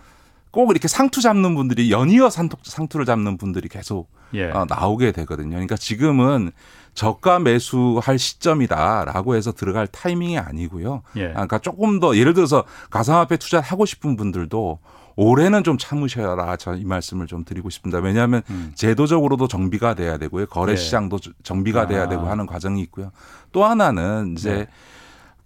꼭 0.51 0.71
이렇게 0.71 0.89
상투 0.89 1.21
잡는 1.21 1.55
분들이 1.55 1.91
연이어 1.91 2.31
상투, 2.31 2.57
상투 2.63 2.99
를 2.99 3.05
잡는 3.07 3.37
분들이 3.37 3.69
계속 3.69 4.09
예. 4.35 4.51
어, 4.51 4.67
나오게 4.69 5.13
되거든요. 5.13 5.51
그러니까 5.51 5.77
지금은 5.77 6.53
저가 6.95 7.39
매수할 7.39 8.19
시점이다라고 8.19 9.37
해서 9.37 9.53
들어갈 9.53 9.87
타이밍이 9.87 10.39
아니고요. 10.39 11.03
예. 11.17 11.27
아, 11.29 11.33
그러니까 11.33 11.59
조금 11.59 12.01
더 12.01 12.17
예를 12.17 12.35
들어서 12.35 12.65
가상화폐 12.91 13.37
투자를 13.37 13.65
하고 13.65 13.87
싶은 13.87 14.17
분들도 14.17 14.79
올해는 15.17 15.65
좀 15.65 15.79
참으셔라. 15.79 16.57
저 16.57 16.75
이 16.75 16.85
말씀을 16.85 17.27
좀 17.27 17.45
드리고 17.45 17.71
싶습니다. 17.71 17.99
왜냐하면 18.01 18.43
음. 18.51 18.73
제도적으로도 18.75 19.49
정비가 19.49 19.95
돼야 19.95 20.17
되고요. 20.19 20.47
거래 20.47 20.73
예. 20.73 20.77
시장도 20.77 21.19
정비가 21.43 21.87
돼야 21.87 22.05
아. 22.05 22.09
되고 22.09 22.27
하는 22.29 22.47
과정이 22.47 22.81
있고요. 22.83 23.11
또 23.53 23.65
하나는 23.65 24.35
이제 24.37 24.53
네. 24.53 24.67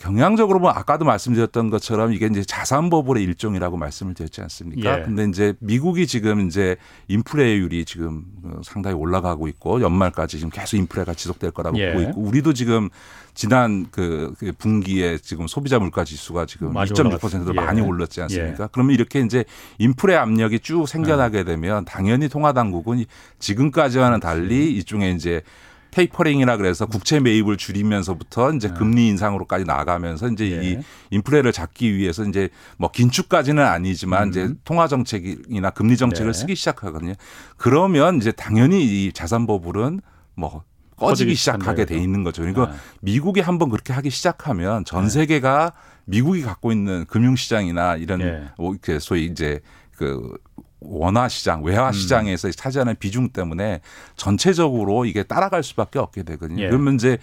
경향적으로 0.03 0.59
뭐 0.59 0.71
아까도 0.71 1.05
말씀드렸던 1.05 1.71
것처럼 1.71 2.13
이게 2.13 2.27
이제 2.27 2.43
자산 2.43 2.91
버블의 2.91 3.23
일종이라고 3.23 3.77
말씀을 3.77 4.15
드렸지 4.15 4.41
않습니까? 4.41 4.99
예. 4.99 5.05
근데 5.05 5.25
이제 5.27 5.55
미국이 5.61 6.09
지금 6.09 6.49
이제 6.49 6.77
인플레율이 7.07 7.85
지금 7.85 8.25
상당히 8.65 8.97
올라가고 8.97 9.47
있고 9.47 9.81
연말까지 9.81 10.39
지금 10.39 10.51
계속 10.51 10.77
인플레가 10.77 11.15
지속될 11.15 11.53
거라고 11.53 11.79
예. 11.79 11.93
보고 11.93 12.03
있고 12.03 12.21
우리도 12.21 12.53
지금 12.53 12.89
지난 13.35 13.87
그, 13.93 14.35
그 14.39 14.51
분기에 14.59 15.19
지금 15.19 15.47
소비자 15.47 15.79
물가 15.79 16.03
지수가 16.03 16.47
지금 16.47 16.75
2.6%도 16.75 17.53
예. 17.53 17.55
많이 17.55 17.81
올랐지 17.81 18.23
않습니까? 18.23 18.65
예. 18.65 18.69
그러면 18.73 18.95
이렇게 18.95 19.21
이제 19.21 19.45
인플레 19.79 20.17
압력이 20.17 20.59
쭉 20.59 20.89
생겨나게 20.89 21.45
되면 21.45 21.85
당연히 21.85 22.29
통화 22.29 22.53
당국은 22.53 23.05
지금까지와는 23.39 24.19
달리 24.19 24.73
이중에 24.79 25.13
이제 25.13 25.43
테이퍼링이라 25.93 26.57
그래서 26.57 26.87
국채 26.87 27.21
매입을 27.21 27.57
줄이면서부터 27.59 28.53
이제 28.55 28.69
네. 28.69 28.75
금리 28.75 29.09
인상으로까지 29.09 29.65
나가면서 29.65 30.29
이제 30.29 30.51
예. 30.51 30.63
이 30.63 30.79
인플레를 31.11 31.53
잡기 31.53 31.95
위해서 31.95 32.25
이제 32.25 32.49
뭐 32.79 32.91
긴축까지는 32.91 33.63
아니지만 33.63 34.25
음. 34.25 34.29
이제 34.31 34.55
통화 34.65 34.89
정책이나 34.89 35.71
금리 35.71 35.97
정책을 35.97 36.33
네. 36.33 36.39
쓰기 36.39 36.55
시작하거든요. 36.57 37.13
그러면 37.59 38.17
이제 38.17 38.33
당연히 38.33 38.85
이 38.85 39.13
자산 39.13 39.47
버블은 39.47 40.01
뭐 40.35 40.65
꺼지기 40.97 41.35
시작하게 41.35 41.85
돼 41.85 41.99
있는 41.99 42.25
거죠. 42.25 42.43
그리고 42.43 42.67
네. 42.67 42.73
미국이 43.03 43.41
한번 43.41 43.69
그렇게 43.69 43.93
하기 43.93 44.09
시작하면 44.09 44.87
전 44.87 45.05
네. 45.05 45.11
세계가 45.11 45.75
미국이 46.07 46.41
갖고 46.43 46.73
있는 46.73 47.05
금융시장이나 47.05 47.97
이런 47.97 48.21
네. 48.21 48.99
소위 48.99 49.27
이제 49.27 49.61
그 49.95 50.33
원화 50.85 51.29
시장, 51.29 51.65
외화 51.65 51.89
음. 51.89 51.93
시장에서 51.93 52.49
음. 52.49 52.53
차지하는 52.55 52.97
비중 52.99 53.31
때문에 53.31 53.81
전체적으로 54.17 55.05
이게 55.05 55.23
따라갈 55.23 55.63
수밖에 55.63 55.99
없게 55.99 56.23
되거든요. 56.23 56.63
예. 56.63 56.69
그러면 56.69 56.95
이제 56.95 57.19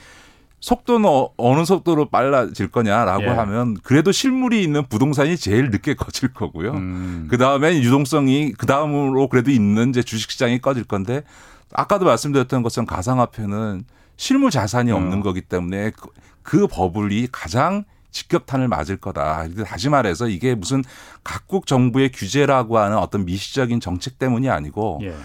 속도는 0.59 1.07
어, 1.07 1.29
어느 1.37 1.63
속도로 1.63 2.09
빨라질 2.09 2.67
거냐라고 2.67 3.23
예. 3.23 3.27
하면 3.27 3.77
그래도 3.83 4.11
실물이 4.11 4.61
있는 4.61 4.85
부동산이 4.87 5.37
제일 5.37 5.69
늦게 5.69 5.93
꺼질 5.95 6.33
거고요. 6.33 6.73
음. 6.73 7.27
그 7.29 7.37
다음에 7.37 7.79
유동성이 7.81 8.53
그 8.53 8.65
다음으로 8.65 9.27
그래도 9.29 9.51
있는 9.51 9.89
이제 9.89 10.03
주식 10.03 10.31
시장이 10.31 10.59
꺼질 10.59 10.83
건데 10.83 11.23
아까도 11.71 12.05
말씀드렸던 12.05 12.63
것처럼 12.63 12.87
가상화폐는 12.87 13.85
실물 14.17 14.51
자산이 14.51 14.91
없는 14.91 15.19
어. 15.19 15.23
거기 15.23 15.41
때문에 15.41 15.91
그, 15.91 16.09
그 16.43 16.67
버블이 16.67 17.29
가장 17.31 17.85
직격탄을 18.11 18.67
맞을 18.67 18.97
거다. 18.97 19.47
다시 19.65 19.89
말해서 19.89 20.27
이게 20.27 20.55
무슨 20.55 20.83
각국 21.23 21.67
정부의 21.67 22.11
규제라고 22.11 22.77
하는 22.77 22.97
어떤 22.97 23.25
미시적인 23.25 23.79
정책 23.79 24.17
때문이 24.19 24.49
아니고 24.49 24.99
예. 25.03 25.15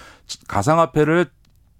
가상화폐를 0.48 1.26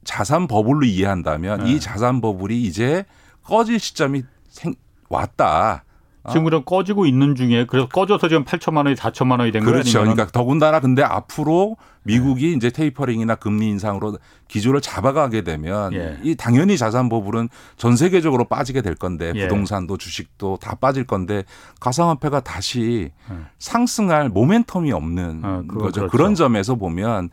자산 0.05 0.47
버블로 0.47 0.85
이해한다면 0.87 1.67
예. 1.67 1.73
이 1.73 1.81
자산 1.81 2.21
버블이 2.21 2.63
이제 2.63 3.05
꺼질 3.43 3.79
시점이 3.79 4.23
생, 4.49 4.75
왔다. 5.09 5.85
어? 6.25 6.31
지금 6.31 6.45
그럼 6.45 6.65
꺼지고 6.65 7.07
있는 7.07 7.35
중에 7.35 7.67
그래서 7.67 7.87
꺼져서 7.87 8.29
지금 8.29 8.45
8천만 8.45 8.79
원이 8.79 8.95
4천만 8.95 9.39
원이 9.41 9.53
된 9.53 9.63
거예요. 9.63 9.75
그렇죠. 9.75 10.01
그러니까 10.01 10.27
더군다나 10.27 10.81
근데 10.81 11.03
앞으로 11.03 11.77
미국이 12.03 12.51
네. 12.51 12.57
이제 12.57 12.71
테이퍼링이나 12.71 13.35
금리 13.35 13.69
인상으로 13.69 14.19
기조를 14.49 14.81
잡아가게 14.81 15.43
되면 15.43 15.93
예. 15.93 16.19
이 16.23 16.35
당연히 16.35 16.79
자산 16.79 17.09
버블은 17.09 17.49
전 17.77 17.97
세계적으로 17.97 18.45
빠지게 18.45 18.81
될 18.81 18.95
건데 18.95 19.33
예. 19.35 19.43
부동산도 19.43 19.99
주식도 19.99 20.59
다 20.61 20.77
빠질 20.77 21.05
건데 21.05 21.45
가상화폐가 21.81 22.41
다시 22.41 23.11
예. 23.31 23.37
상승할 23.59 24.31
모멘텀이 24.31 24.95
없는 24.95 25.41
아, 25.43 25.63
거죠. 25.69 25.93
그렇죠. 25.93 26.09
그런 26.09 26.35
점에서 26.35 26.75
보면 26.75 27.29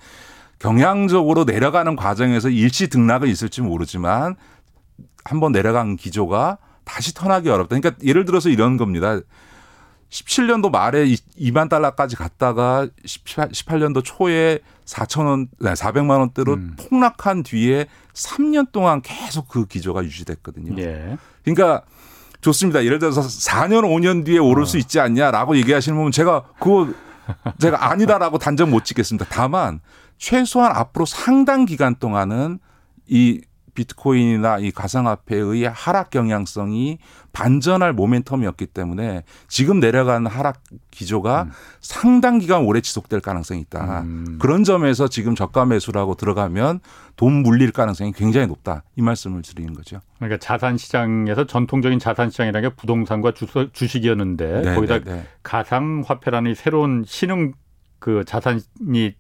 경향적으로 0.60 1.46
내려가는 1.46 1.96
과정에서 1.96 2.50
일시 2.50 2.88
등락은 2.88 3.28
있을지 3.28 3.62
모르지만 3.62 4.36
한번 5.24 5.52
내려간 5.52 5.96
기조가 5.96 6.58
다시 6.92 7.14
턴하기 7.14 7.50
어렵다. 7.50 7.80
그러니까 7.80 7.96
예를 8.04 8.26
들어서 8.26 8.50
이런 8.50 8.76
겁니다. 8.76 9.18
17년도 10.10 10.72
말에 10.72 11.06
2만 11.06 11.70
달러까지 11.70 12.18
갔다가 12.18 12.90
18, 13.06 13.80
년도 13.80 14.02
초에 14.04 14.60
4천 14.86 15.26
원, 15.26 15.48
400만 15.62 16.20
원대로 16.20 16.56
음. 16.56 16.76
폭락한 16.78 17.44
뒤에 17.44 17.86
3년 18.14 18.74
동안 18.74 19.02
계속 19.02 19.48
그 19.48 19.66
기조가 19.68 20.04
유지됐거든요. 20.04 20.76
예. 20.82 21.18
그러니까 21.46 21.84
좋습니다. 22.42 22.84
예를 22.84 23.00
들어서 23.00 23.22
4년, 23.22 23.84
5년 23.84 24.26
뒤에 24.26 24.40
오를 24.40 24.64
어. 24.64 24.66
수 24.66 24.78
있지 24.78 25.00
않냐라고 25.00 25.56
얘기하시는 25.56 25.98
분은 25.98 26.12
제가 26.12 26.44
그거 26.60 26.90
제가 27.60 27.90
아니다라고 27.90 28.38
단정 28.38 28.70
못 28.70 28.84
짓겠습니다. 28.84 29.28
다만 29.30 29.80
최소한 30.18 30.76
앞으로 30.76 31.06
상당 31.06 31.64
기간 31.64 31.96
동안은 31.96 32.60
이 33.08 33.40
비트코인이나 33.74 34.60
이 34.60 34.72
가상화폐의 34.72 35.70
하락 35.70 36.10
경향성이 36.10 37.00
반전할 37.34 37.96
모멘텀이었기 37.96 38.74
때문에 38.74 39.24
지금 39.48 39.80
내려간 39.80 40.28
하락 40.28 40.62
기조가 40.92 41.44
음. 41.44 41.52
상당 41.80 42.40
기간 42.40 42.64
오래 42.64 42.82
지속될 42.82 43.22
가능성이 43.22 43.62
있다. 43.62 44.02
음. 44.02 44.38
그런 44.40 44.64
점에서 44.64 45.08
지금 45.08 45.36
저가 45.36 45.66
매수라고 45.66 46.16
들어가면 46.16 46.80
돈 47.16 47.44
물릴 47.44 47.72
가능성이 47.72 48.12
굉장히 48.12 48.48
높다. 48.48 48.84
이 48.96 49.02
말씀을 49.02 49.42
드리는 49.42 49.74
거죠. 49.74 50.02
그러니까 50.18 50.40
자산 50.40 50.78
시장에서 50.78 51.46
전통적인 51.46 52.00
자산 52.00 52.30
시장이라는 52.30 52.70
게 52.70 52.76
부동산과 52.76 53.34
주식이었는데 53.72 54.62
네, 54.62 54.76
거기다 54.76 55.00
네, 55.00 55.04
네. 55.04 55.28
가상화폐라는 55.44 56.56
새로운 56.56 57.04
신흥 57.08 57.54
그 58.00 58.26
자산이 58.26 59.14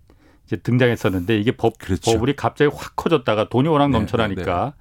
등장했었는데 0.58 1.38
이게 1.38 1.51
법 1.51 1.77
그렇죠. 1.77 2.12
버블이 2.12 2.36
갑자기 2.36 2.72
확 2.74 2.96
커졌다가 2.96 3.50
돈이 3.50 3.67
워낙 3.67 3.88
네, 3.88 3.98
넘쳐나니까 3.98 4.43
네, 4.43 4.65
네. 4.65 4.72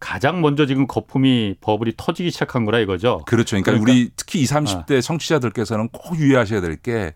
가장 0.00 0.40
먼저 0.40 0.66
지금 0.66 0.86
거품이 0.86 1.56
버블이 1.60 1.92
터지기 1.96 2.30
시작한 2.30 2.64
거라 2.64 2.80
이거죠. 2.80 3.22
그렇죠. 3.26 3.56
그러니까, 3.56 3.72
그러니까 3.72 3.92
우리 3.92 4.10
특히 4.16 4.40
20, 4.40 4.56
30대 4.56 4.98
아. 4.98 5.00
청취자들께서는 5.00 5.88
꼭 5.88 6.18
유의하셔야 6.18 6.60
될 6.60 6.76
게 6.76 7.14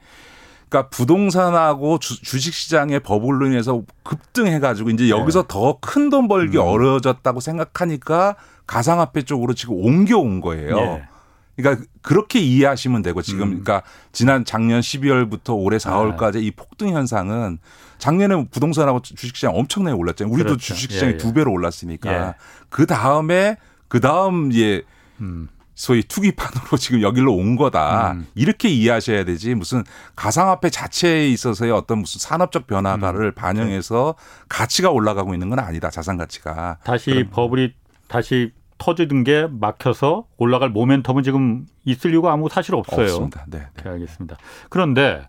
그러니까 0.69 0.91
부동산하고 0.91 1.99
주, 1.99 2.15
식 2.39 2.53
시장의 2.53 3.01
버블로 3.01 3.47
인해서 3.47 3.83
급등해 4.03 4.59
가지고 4.59 4.91
이제 4.91 5.09
여기서 5.09 5.43
네. 5.43 5.49
더큰 5.49 6.11
돈 6.11 6.29
벌기 6.29 6.59
음. 6.59 6.63
어려워졌다고 6.63 7.41
생각하니까 7.41 8.37
가상화폐 8.67 9.23
쪽으로 9.23 9.55
지금 9.55 9.77
옮겨온 9.77 10.41
거예요. 10.41 10.77
예. 10.77 11.09
그러니까 11.57 11.87
그렇게 12.03 12.41
이해하시면 12.41 13.03
되고 13.03 13.23
지금 13.23 13.43
음. 13.43 13.49
그러니까 13.63 13.83
지난 14.13 14.45
작년 14.45 14.81
12월부터 14.81 15.57
올해 15.57 15.79
4월까지 15.79 16.37
아. 16.37 16.39
이 16.41 16.51
폭등 16.51 16.91
현상은 16.91 17.59
작년에 17.99 18.47
부동산하고 18.50 19.00
주식시장 19.03 19.57
엄청나게 19.57 19.97
올랐잖아요. 19.97 20.33
우리도 20.33 20.49
그렇죠. 20.50 20.75
주식시장이 20.75 21.12
예, 21.12 21.15
예. 21.15 21.19
두 21.19 21.33
배로 21.33 21.53
올랐으니까 21.53 22.12
예. 22.29 22.35
그 22.69 22.87
다음에 22.87 23.57
그 23.88 24.00
다음 24.00 24.53
예 24.55 24.83
음. 25.21 25.49
소위 25.75 26.03
투기판으로 26.03 26.76
지금 26.79 27.03
여기로 27.03 27.35
온 27.35 27.55
거다. 27.57 28.12
음. 28.12 28.26
이렇게 28.35 28.69
이해하셔야 28.69 29.25
되지 29.25 29.55
무슨 29.55 29.85
가상화폐 30.17 30.71
자체에 30.71 31.29
있어서의 31.29 31.71
어떤 31.71 31.99
무슨 31.99 32.19
산업적 32.19 32.67
변화가를 32.67 33.26
음. 33.26 33.33
반영해서 33.35 34.15
가치가 34.49 34.91
올라가고 34.91 35.35
있는 35.35 35.50
건 35.50 35.59
아니다. 35.59 35.91
자산 35.91 36.17
가치가. 36.17 36.79
다시 36.83 37.29
버블이 37.31 37.75
다시 38.09 38.53
터지던 38.79 39.25
게 39.25 39.47
막혀서 39.50 40.26
올라갈 40.37 40.73
모멘텀은 40.73 41.25
지금 41.25 41.67
있을 41.85 42.11
이유가 42.12 42.33
아무 42.33 42.49
사실 42.49 42.75
없어요. 42.75 43.07
없습니다. 43.07 43.45
네, 43.49 43.67
네. 43.83 43.91
알겠습니다. 43.91 44.37
그런데 44.69 45.29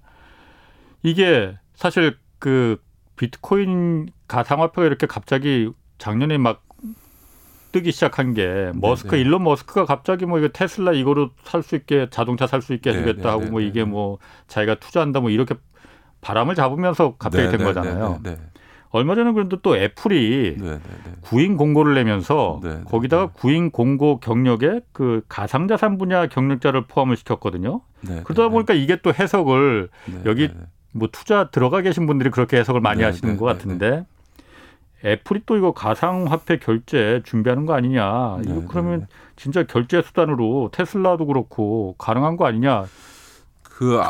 이게 1.04 1.58
사실 1.76 2.18
그 2.40 2.78
비트코인 3.16 4.10
가상화폐가 4.28 4.86
이렇게 4.86 5.08
갑자기 5.08 5.72
작년에 5.98 6.38
막 6.38 6.64
뜨기 7.72 7.92
시작한 7.92 8.34
게 8.34 8.46
네, 8.48 8.72
머스크 8.76 9.12
네네. 9.12 9.22
일론 9.22 9.44
머스크가 9.44 9.86
갑자기 9.86 10.26
뭐 10.26 10.40
이거 10.40 10.48
테슬라 10.48 10.94
이거로 10.94 11.32
살 11.44 11.64
수 11.64 11.76
있게 11.76 12.08
자동차 12.10 12.48
살 12.48 12.62
수 12.62 12.74
있게 12.74 12.92
네, 12.92 12.98
해주겠다 13.00 13.30
네네. 13.30 13.30
하고 13.30 13.52
뭐 13.52 13.62
이게 13.62 13.84
뭐 13.84 14.20
자기가 14.48 14.76
투자한다 14.76 15.20
뭐 15.20 15.30
이렇게 15.30 15.56
바람을 16.22 16.56
잡으면서 16.56 17.16
갑자기 17.18 17.46
네네. 17.48 17.58
된 17.58 17.66
거잖아요. 17.66 18.22
얼마 18.90 19.16
전에 19.16 19.34
그런데 19.34 19.58
또 19.62 19.76
애플이. 19.76 20.58
구인 21.22 21.58
공고를 21.58 21.94
내면서. 21.94 22.62
거기다가 22.86 23.28
구인 23.28 23.70
공고 23.70 24.20
경력에 24.20 24.80
그 24.94 25.22
가상자산 25.28 25.98
분야 25.98 26.28
경력자를 26.28 26.88
포함을 26.88 27.18
시켰거든요. 27.18 27.82
그러다 28.24 28.48
보니까 28.50 28.74
이게 28.74 28.96
또 29.02 29.14
해석을. 29.14 29.90
여기 30.26 30.50
뭐 30.98 31.10
투자 31.12 31.50
들어가 31.50 31.82
계신 31.82 32.08
분들이 32.08 32.30
그렇게 32.30 32.58
해석을 32.58 32.82
많이 32.82 33.04
하시는 33.04 33.38
것 33.38 33.46
같은데 33.46 34.06
애플이 35.06 35.42
또 35.46 35.58
이거 35.58 35.74
가상화폐 35.74 36.58
결제 36.58 37.22
준비하는 37.24 37.66
거 37.66 37.74
아니냐. 37.74 38.40
이거 38.44 38.64
그러면 38.68 39.08
진짜 39.36 39.64
결제 39.64 40.02
수단으로 40.02 40.70
테슬라도 40.74 41.28
그렇고 41.28 41.96
가능한 41.98 42.36
거 42.36 42.46
아니냐. 42.48 42.86
그 43.62 44.02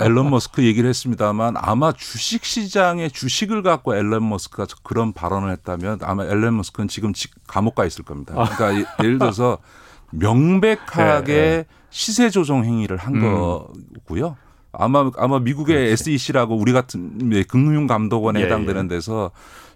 앨런 0.00 0.30
머스크 0.30 0.64
얘기를 0.64 0.88
했습니다만 0.88 1.54
아마 1.56 1.92
주식 1.92 2.44
시장에 2.44 3.08
주식을 3.08 3.62
갖고 3.62 3.94
앨런 3.94 4.28
머스크가 4.28 4.66
그런 4.82 5.12
발언을 5.12 5.52
했다면 5.52 6.00
아마 6.02 6.24
앨런 6.24 6.56
머스크는 6.56 6.88
지금 6.88 7.12
감옥 7.46 7.76
가 7.76 7.84
있을 7.84 8.04
겁니다. 8.04 8.34
아. 8.36 8.44
그러니까 8.44 8.90
예를 9.04 9.18
들어서 9.18 9.58
명백하게 10.10 11.32
네, 11.32 11.56
네. 11.58 11.66
시세 11.90 12.30
조정 12.30 12.64
행위를 12.64 12.96
한 12.96 13.14
음. 13.14 13.20
거고요. 13.20 14.36
아마 14.72 15.10
아마 15.16 15.38
미국의 15.38 15.76
그렇지. 15.76 15.92
SEC라고 15.92 16.56
우리 16.56 16.72
같은 16.72 17.44
금융 17.48 17.86
감독원에 17.86 18.40
예, 18.40 18.44
해당되는 18.44 18.84
예. 18.86 18.88
데서 18.88 19.30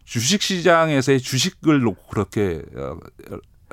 주식 0.05 0.43
시장에서의 0.43 1.21
주식을 1.21 1.81
놓고 1.81 2.09
그렇게 2.09 2.63
어, 2.77 2.97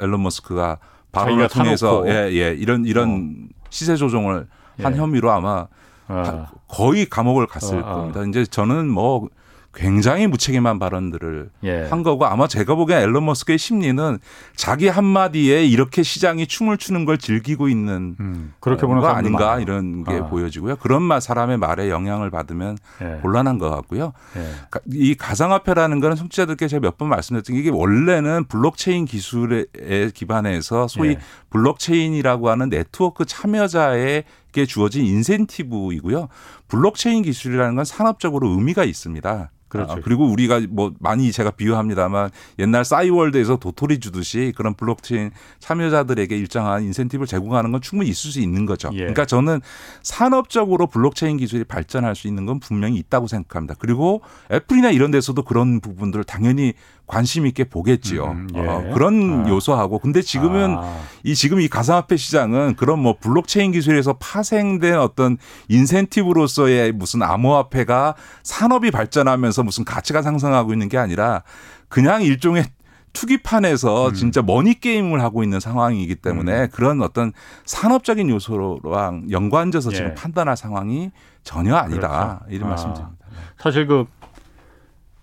앨런 0.02 0.22
머스크가 0.24 0.80
발언을 1.12 1.48
통해서 1.48 2.04
예, 2.08 2.32
예, 2.34 2.54
이런 2.54 2.86
이런 2.86 3.48
어. 3.50 3.54
시세 3.70 3.96
조정을 3.96 4.48
한 4.82 4.94
예. 4.94 4.98
혐의로 4.98 5.32
아마 5.32 5.68
아. 6.08 6.48
거의 6.68 7.06
감옥을 7.06 7.48
갔을 7.48 7.84
아, 7.84 7.90
아. 7.90 7.94
겁니다. 7.96 8.24
이제 8.26 8.46
저는 8.46 8.90
뭐 8.90 9.30
굉장히 9.74 10.28
무책임한 10.28 10.78
발언들을 10.78 11.50
예. 11.64 11.84
한 11.90 12.04
거고 12.04 12.26
아마 12.26 12.48
제가 12.48 12.76
보기엔 12.76 13.02
앨런 13.02 13.26
머스크의 13.26 13.58
심리는 13.58 14.20
자기 14.56 14.88
한마디에 14.88 15.66
이렇게 15.66 16.04
시장이 16.04 16.46
춤을 16.48 16.78
추는 16.78 17.06
걸 17.06 17.18
즐기고 17.18 17.70
있는 17.70 18.16
음, 18.20 18.54
그렇게 18.60 18.86
보는 18.86 19.02
거 19.02 19.08
아닌가 19.08 19.46
많아요. 19.48 19.62
이런 19.62 20.04
게 20.04 20.14
아. 20.18 20.28
보여지고요. 20.28 20.76
그런 20.76 21.02
말 21.02 21.22
사람의 21.22 21.58
말에 21.58 21.90
영향을 21.90 22.30
받으면 22.30 22.78
예. 23.02 23.20
곤란한 23.22 23.58
것 23.58 23.70
같고요. 23.72 24.14
예. 24.38 24.52
이 24.92 25.16
가상화폐라는 25.16 26.00
거는 26.00 26.16
청취자들께 26.16 26.68
제가 26.68 26.80
몇 26.80 26.94
번 26.98 27.10
말씀드렸던 27.10 27.56
게 27.56 27.60
이게 27.60 27.70
원래는 27.72 28.46
블록체인 28.46 29.06
기술에 29.06 29.66
기반해서 30.14 30.88
소위 30.88 31.10
예. 31.10 31.20
블록체인이라고 31.50 32.50
하는 32.52 32.70
네트워크 32.70 33.26
참여자에게 33.26 34.66
주어진 34.68 35.06
인센티브이고요. 35.06 36.28
블록체인 36.68 37.24
기술이라는 37.24 37.76
건 37.76 37.86
산업적으로 37.86 38.50
의미가 38.50 38.84
있습니다. 38.84 39.50
그렇죠. 39.74 39.94
아, 39.94 39.96
그리고 40.04 40.26
우리가 40.26 40.62
뭐 40.70 40.94
많이 41.00 41.32
제가 41.32 41.50
비유합니다만 41.50 42.30
옛날 42.60 42.86
싸이월드에서 42.86 43.58
도토리 43.58 44.00
주듯이 44.00 44.54
그런 44.56 44.76
블록체인 44.76 45.32
참여자들에게 45.60 46.38
일정한 46.38 46.84
인센티브를 46.84 47.26
제공하는 47.26 47.72
건 47.72 47.82
충분히 47.82 48.12
있을 48.12 48.30
수 48.30 48.40
있는 48.40 48.68
거죠. 48.68 48.92
예. 48.94 49.00
그러니까 49.00 49.26
저는 49.26 49.62
산업적으로 50.04 50.86
블록체인 50.86 51.38
기술이 51.38 51.64
발전할 51.64 52.16
수 52.16 52.28
있는 52.28 52.46
건 52.46 52.60
분명히 52.60 52.98
있다고 52.98 53.26
생각합니다. 53.26 53.74
그리고 53.80 54.22
애플이나 54.52 54.92
이런 54.92 55.10
데서도 55.10 55.42
그런 55.42 55.82
부분들을 55.82 56.24
당연히 56.24 56.74
관심 57.06 57.46
있게 57.46 57.66
보겠지요. 57.66 58.26
음, 58.26 58.48
예. 58.56 58.60
어, 58.60 58.92
그런 58.94 59.46
아. 59.46 59.50
요소하고 59.50 60.00
근데 60.00 60.22
지금은 60.22 60.78
아. 60.78 61.02
이 61.24 61.36
지금 61.36 61.60
이 61.60 61.68
가상화폐 61.68 62.16
시장은 62.16 62.76
그런 62.76 63.00
뭐 63.00 63.18
블록체인 63.20 63.72
기술에서 63.72 64.14
파생된 64.14 64.98
어떤 64.98 65.38
인센티브로서의 65.68 66.94
무슨 66.94 67.22
암호화폐가 67.22 68.16
산업이 68.44 68.92
발전하면서 68.92 69.63
무슨 69.64 69.86
가치가 69.86 70.22
상승하고 70.22 70.74
있는 70.74 70.90
게 70.90 70.98
아니라 70.98 71.44
그냥 71.90 72.22
일종의 72.22 72.66
투기판에서 73.14 74.10
음. 74.10 74.14
진짜 74.14 74.42
머니 74.42 74.80
게임을 74.80 75.22
하고 75.22 75.44
있는 75.44 75.60
상황이기 75.60 76.16
때문에 76.16 76.64
음. 76.64 76.68
그런 76.72 77.02
어떤 77.02 77.32
산업적인 77.66 78.30
요소랑 78.30 79.28
연관져서 79.30 79.92
예. 79.92 79.96
지금 79.96 80.16
판단할 80.16 80.58
상황이 80.58 81.12
전혀 81.44 81.76
아니다 81.76 82.40
그렇죠. 82.40 82.56
이런 82.56 82.68
아. 82.68 82.70
말씀드립니다. 82.70 83.26
사실 83.58 83.88
그 83.88 84.06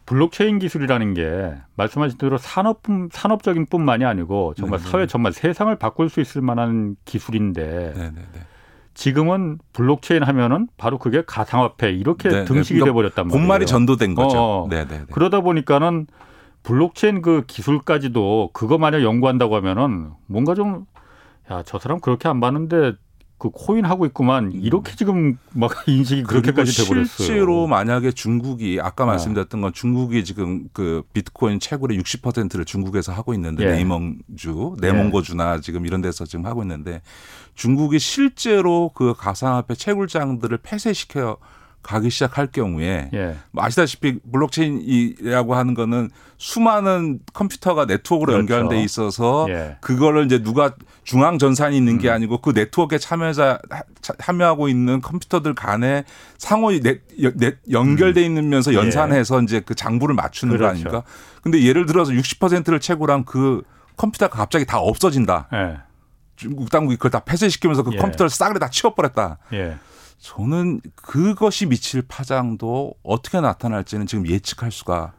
블록체인 0.06 0.58
기술이라는 0.58 1.14
게 1.14 1.54
말씀하신 1.76 2.18
대로 2.18 2.36
산업 2.36 2.82
산업적인 3.12 3.66
뿐만이 3.66 4.04
아니고 4.04 4.54
정말 4.56 4.80
네네. 4.80 4.90
사회 4.90 5.06
정말 5.06 5.32
세상을 5.32 5.74
바꿀 5.76 6.08
수 6.08 6.20
있을 6.20 6.42
만한 6.42 6.96
기술인데 7.04 7.92
네네네. 7.94 8.22
지금은 8.94 9.58
블록체인 9.72 10.22
하면은 10.22 10.68
바로 10.76 10.98
그게 10.98 11.22
가상화폐 11.26 11.90
이렇게 11.90 12.28
네네. 12.28 12.44
등식이 12.44 12.80
그러니까 12.80 12.86
돼 12.86 12.94
버렸단 12.94 13.26
말이에요. 13.28 13.40
본말이 13.40 13.66
전도된 13.66 14.14
거죠. 14.14 14.38
어, 14.38 14.68
네네. 14.68 15.04
그러다 15.12 15.40
보니까는 15.40 16.06
블록체인 16.62 17.22
그 17.22 17.44
기술까지도 17.46 18.50
그거 18.52 18.78
만약 18.78 19.02
연구한다고 19.02 19.56
하면은 19.56 20.10
뭔가 20.26 20.54
좀 20.54 20.86
야, 21.50 21.62
저 21.64 21.78
사람 21.78 22.00
그렇게 22.00 22.28
안 22.28 22.40
봤는데 22.40 22.92
그 23.40 23.48
코인 23.48 23.86
하고 23.86 24.04
있구만 24.04 24.52
이렇게 24.52 24.94
지금 24.94 25.38
막 25.54 25.72
인식이 25.88 26.24
그렇게까지 26.24 26.84
돼버렸어요. 26.84 27.26
실제로 27.26 27.66
만약에 27.66 28.12
중국이 28.12 28.78
아까 28.82 29.04
네. 29.04 29.12
말씀드렸던 29.12 29.62
건 29.62 29.72
중국이 29.72 30.24
지금 30.26 30.68
그 30.74 31.02
비트코인 31.14 31.58
채굴의 31.58 31.98
60%를 31.98 32.66
중국에서 32.66 33.12
하고 33.12 33.32
있는데 33.32 33.64
예. 33.64 33.70
네이멍주, 33.70 34.76
네몽고주나 34.78 35.56
예. 35.56 35.60
지금 35.62 35.86
이런 35.86 36.02
데서 36.02 36.26
지금 36.26 36.44
하고 36.44 36.62
있는데 36.62 37.00
중국이 37.54 37.98
실제로 37.98 38.90
그 38.94 39.14
가상화폐 39.16 39.74
채굴장들을 39.74 40.58
폐쇄시켜 40.58 41.38
가기 41.82 42.10
시작할 42.10 42.48
경우에 42.48 43.10
예. 43.14 43.36
뭐 43.52 43.64
아시다시피 43.64 44.18
블록체인이라고 44.30 45.54
하는 45.54 45.74
거는 45.74 46.10
수많은 46.36 47.20
컴퓨터가 47.32 47.86
네트워크로 47.86 48.32
그렇죠. 48.32 48.54
연결돼 48.54 48.82
있어서 48.82 49.46
예. 49.48 49.76
그거를 49.80 50.26
이제 50.26 50.42
누가 50.42 50.74
중앙 51.04 51.38
전산이 51.38 51.76
있는 51.76 51.98
게 51.98 52.08
음. 52.08 52.14
아니고 52.14 52.38
그 52.38 52.50
네트워크에 52.50 52.98
참여자 52.98 53.58
참여하고 54.00 54.68
있는 54.68 55.00
컴퓨터들 55.00 55.54
간에 55.54 56.04
상호 56.38 56.70
네, 56.70 57.00
네, 57.34 57.52
연결돼 57.70 58.26
음. 58.26 58.32
있으면서 58.32 58.74
연산해서 58.74 59.40
예. 59.40 59.44
이제 59.44 59.60
그 59.60 59.74
장부를 59.74 60.14
맞추는 60.14 60.56
그렇죠. 60.56 60.64
거 60.64 60.70
아닙니까? 60.70 61.02
근데 61.42 61.62
예를 61.62 61.86
들어서 61.86 62.12
60%를 62.12 62.78
채굴한 62.80 63.24
그 63.24 63.62
컴퓨터가 63.96 64.36
갑자기 64.36 64.66
다 64.66 64.78
없어진다. 64.78 65.48
예. 65.54 65.78
중국 66.36 66.70
당국이 66.70 66.96
그걸 66.96 67.10
다 67.10 67.20
폐쇄시키면서 67.20 67.82
그 67.82 67.92
예. 67.94 67.98
컴퓨터를 67.98 68.30
싸그리 68.30 68.58
다 68.58 68.68
치워버렸다. 68.70 69.38
예. 70.20 70.26
저는 70.28 70.80
그것이 70.94 71.66
미칠 71.66 72.02
파장도 72.02 72.94
어떻게 73.02 73.40
나타날지는 73.40 74.06
지금 74.06 74.26
예측할 74.26 74.70
수가 74.70 75.12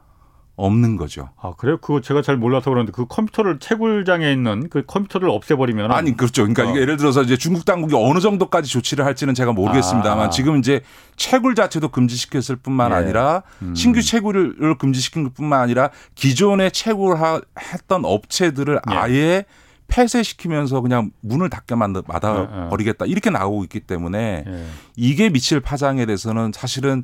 없는 0.57 0.95
거죠. 0.95 1.29
아, 1.41 1.53
그래요? 1.57 1.77
그거 1.77 2.01
제가 2.01 2.21
잘 2.21 2.37
몰라서 2.37 2.69
그러는데 2.69 2.91
그 2.91 3.07
컴퓨터를 3.07 3.57
채굴장에 3.57 4.31
있는 4.31 4.69
그 4.69 4.83
컴퓨터를 4.85 5.27
없애버리면 5.29 5.91
아니 5.91 6.15
그렇죠. 6.15 6.43
그러니까 6.45 6.71
어. 6.71 6.79
예를 6.79 6.97
들어서 6.97 7.23
이제 7.23 7.35
중국 7.35 7.65
당국이 7.65 7.95
어느 7.95 8.19
정도까지 8.19 8.69
조치를 8.69 9.03
할지는 9.05 9.33
제가 9.33 9.53
모르겠습니다만 9.53 10.27
아. 10.27 10.29
지금 10.29 10.57
이제 10.57 10.81
채굴 11.15 11.55
자체도 11.55 11.89
금지시켰을 11.89 12.57
뿐만 12.57 12.91
예. 12.91 12.95
아니라 12.95 13.43
음. 13.63 13.73
신규 13.73 14.01
채굴을 14.01 14.77
금지시킨 14.77 15.23
것뿐만 15.23 15.61
아니라 15.61 15.89
기존에 16.13 16.69
채굴했던 16.69 18.03
업체들을 18.03 18.81
예. 18.91 18.95
아예 18.95 19.45
폐쇄시키면서 19.91 20.81
그냥 20.81 21.11
문을 21.21 21.49
닫게 21.49 21.75
만들 21.75 22.01
받아 22.01 22.33
네, 22.33 22.47
네. 22.61 22.69
버리겠다 22.69 23.05
이렇게 23.05 23.29
나오고 23.29 23.63
있기 23.65 23.81
때문에 23.81 24.43
네. 24.47 24.65
이게 24.95 25.29
미칠 25.29 25.59
파장에 25.59 26.05
대해서는 26.05 26.51
사실은 26.53 27.03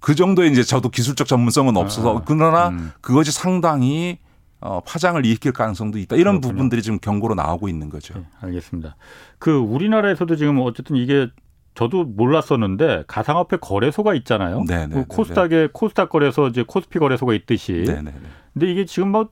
그 0.00 0.14
정도의 0.14 0.50
이제 0.50 0.62
저도 0.62 0.88
기술적 0.88 1.26
전문성은 1.26 1.76
없어서 1.76 2.22
그러나 2.24 2.68
음. 2.68 2.92
그것이 3.00 3.32
상당히 3.32 4.18
어, 4.60 4.80
파장을 4.80 5.24
일으킬 5.26 5.52
가능성도 5.52 5.98
있다. 5.98 6.14
이런 6.14 6.36
그렇군요. 6.36 6.52
부분들이 6.52 6.82
지금 6.82 6.98
경고로 7.00 7.34
나오고 7.34 7.68
있는 7.68 7.88
거죠. 7.88 8.14
네, 8.14 8.24
알겠습니다. 8.40 8.96
그 9.40 9.56
우리나라에서도 9.56 10.36
지금 10.36 10.60
어쨌든 10.60 10.94
이게 10.96 11.28
저도 11.74 12.04
몰랐었는데 12.04 13.04
가상화폐 13.08 13.56
거래소가 13.56 14.14
있잖아요. 14.14 14.64
네네. 14.68 14.86
네, 14.86 14.94
그 14.94 14.98
네, 15.00 15.04
코스닥에 15.08 15.68
코스닥 15.72 16.10
거래소 16.10 16.46
이제 16.46 16.62
코스피 16.66 17.00
거래소가 17.00 17.34
있듯이. 17.34 17.84
네네. 17.86 18.12
근데 18.52 18.70
이게 18.70 18.84
지금 18.84 19.08
뭐 19.08 19.30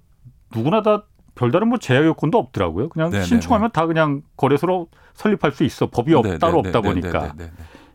누구나 0.54 0.82
다 0.82 1.04
별다른 1.34 1.68
뭐 1.68 1.78
제약 1.78 2.04
요건도 2.04 2.38
없더라고요. 2.38 2.88
그냥 2.88 3.10
네네네. 3.10 3.26
신청하면 3.26 3.70
다 3.72 3.86
그냥 3.86 4.22
거래소로 4.36 4.88
설립할 5.14 5.52
수 5.52 5.64
있어. 5.64 5.86
법이 5.86 6.14
없, 6.14 6.38
따로 6.38 6.58
없다 6.58 6.80
보니까. 6.80 7.34
네네네. 7.36 7.52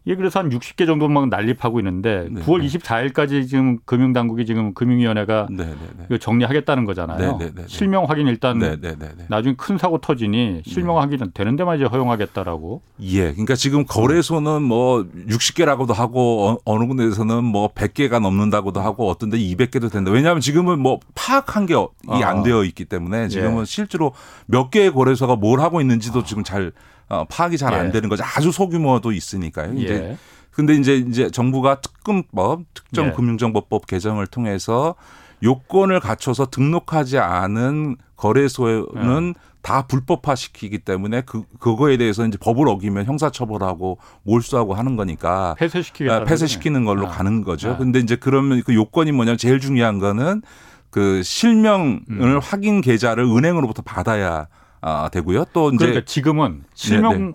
예, 0.08 0.15
그래서 0.15 0.39
한 0.39 0.50
60개 0.50 0.86
정도 0.86 1.08
막 1.08 1.30
난립하고 1.30 1.80
있는데 1.80 2.28
네 2.30 2.41
9월 2.41 2.63
24일까지 2.63 3.48
지금 3.48 3.80
금융당국이 3.86 4.46
지금 4.46 4.74
금융위원회가 4.76 5.48
네, 5.50 5.65
네, 5.65 6.06
네. 6.10 6.18
정리하겠다는 6.20 6.86
거잖아요. 6.86 7.38
네네네. 7.38 7.63
실명 7.68 8.06
확인 8.06 8.28
일단. 8.28 8.60
나중에 9.30 9.56
큰 9.58 9.78
사고 9.78 9.98
터지니 9.98 10.62
실명 10.65 11.00
확인은 11.00 11.32
되는 11.34 11.56
데만 11.56 11.78
이제 11.78 11.86
허용하겠다라고. 11.86 12.82
예, 13.02 13.32
그러니까 13.32 13.56
지금 13.56 13.86
거래소는 13.86 14.62
뭐 14.62 15.06
60개라고도 15.28 15.94
하고 15.94 16.60
어, 16.63 16.78
느 16.78 16.88
군데에서는 16.88 17.44
뭐 17.44 17.70
100개가 17.70 18.20
넘는다고도 18.20 18.82
하고 18.82 19.10
어떤 19.10 19.30
데 19.32 19.38
200개도 19.38 19.91
된다. 19.91 20.12
왜냐하면 20.12 20.41
지금은 20.41 20.80
뭐 20.80 21.00
파악한 21.15 21.65
게안 21.65 22.44
되어 22.44 22.63
있기 22.63 22.86
때문에 22.86 23.28
지금은 23.30 23.62
예. 23.62 23.65
실제로 23.65 24.13
몇 24.46 24.70
개의 24.70 24.91
거래소가 24.91 25.36
뭘 25.36 25.62
하고 25.62 25.82
있는지도 25.82 26.24
지금 26.24 26.44
잘 26.44 26.72
어, 27.10 27.26
파악이 27.30 27.58
잘안 27.58 27.88
예. 27.88 27.91
되는 27.91 28.10
거죠. 28.10 28.24
아주 28.24 28.52
소규모도 28.52 29.12
있으니까요. 29.12 29.74
이제 29.74 29.94
예. 29.94 30.18
근데 30.52 30.74
이제 30.74 30.96
이제 30.96 31.30
정부가 31.30 31.82
특금법 31.82 32.62
특정 32.74 33.08
예. 33.08 33.12
금융정보법 33.12 33.88
개정을 33.88 34.28
통해서 34.28 34.96
요건을 35.44 36.00
갖춰서 36.00 36.48
등록하지 36.48 37.20
않은 37.20 37.98
거래소는 38.15 39.34
예. 39.36 39.56
다 39.62 39.88
불법화시키기 39.88 40.80
때문에 40.80 41.22
그 41.26 41.44
그거에 41.60 41.98
대해서 41.98 42.26
이제 42.26 42.38
법을 42.39 42.70
어기면 42.70 43.06
형사처벌하고 43.06 43.98
몰수하고 44.24 44.76
하는 44.76 44.96
거니까 44.96 45.56
폐쇄시키기 45.58 46.10
아, 46.10 46.24
폐쇄시키는 46.24 46.86
걸로 46.86 47.08
아. 47.08 47.10
가는 47.10 47.44
거죠. 47.44 47.72
아. 47.72 47.78
근데 47.78 48.00
이제 48.00 48.15
그러면 48.15 48.62
그 48.63 48.76
요건이 48.76 49.12
뭐냐면 49.12 49.38
제일 49.39 49.60
중요한 49.60 49.98
거는 50.00 50.44
그 50.91 51.24
실명을 51.24 52.02
음. 52.10 52.39
확인 52.41 52.82
계좌를 52.82 53.24
은행으로부터 53.24 53.82
받아야 53.82 54.48
아, 54.88 55.10
되고요. 55.10 55.45
또 55.52 55.69
이제 55.69 55.78
그러니까 55.78 56.06
지금은 56.06 56.63
실명 56.76 57.12
네네. 57.13 57.26
네. 57.26 57.34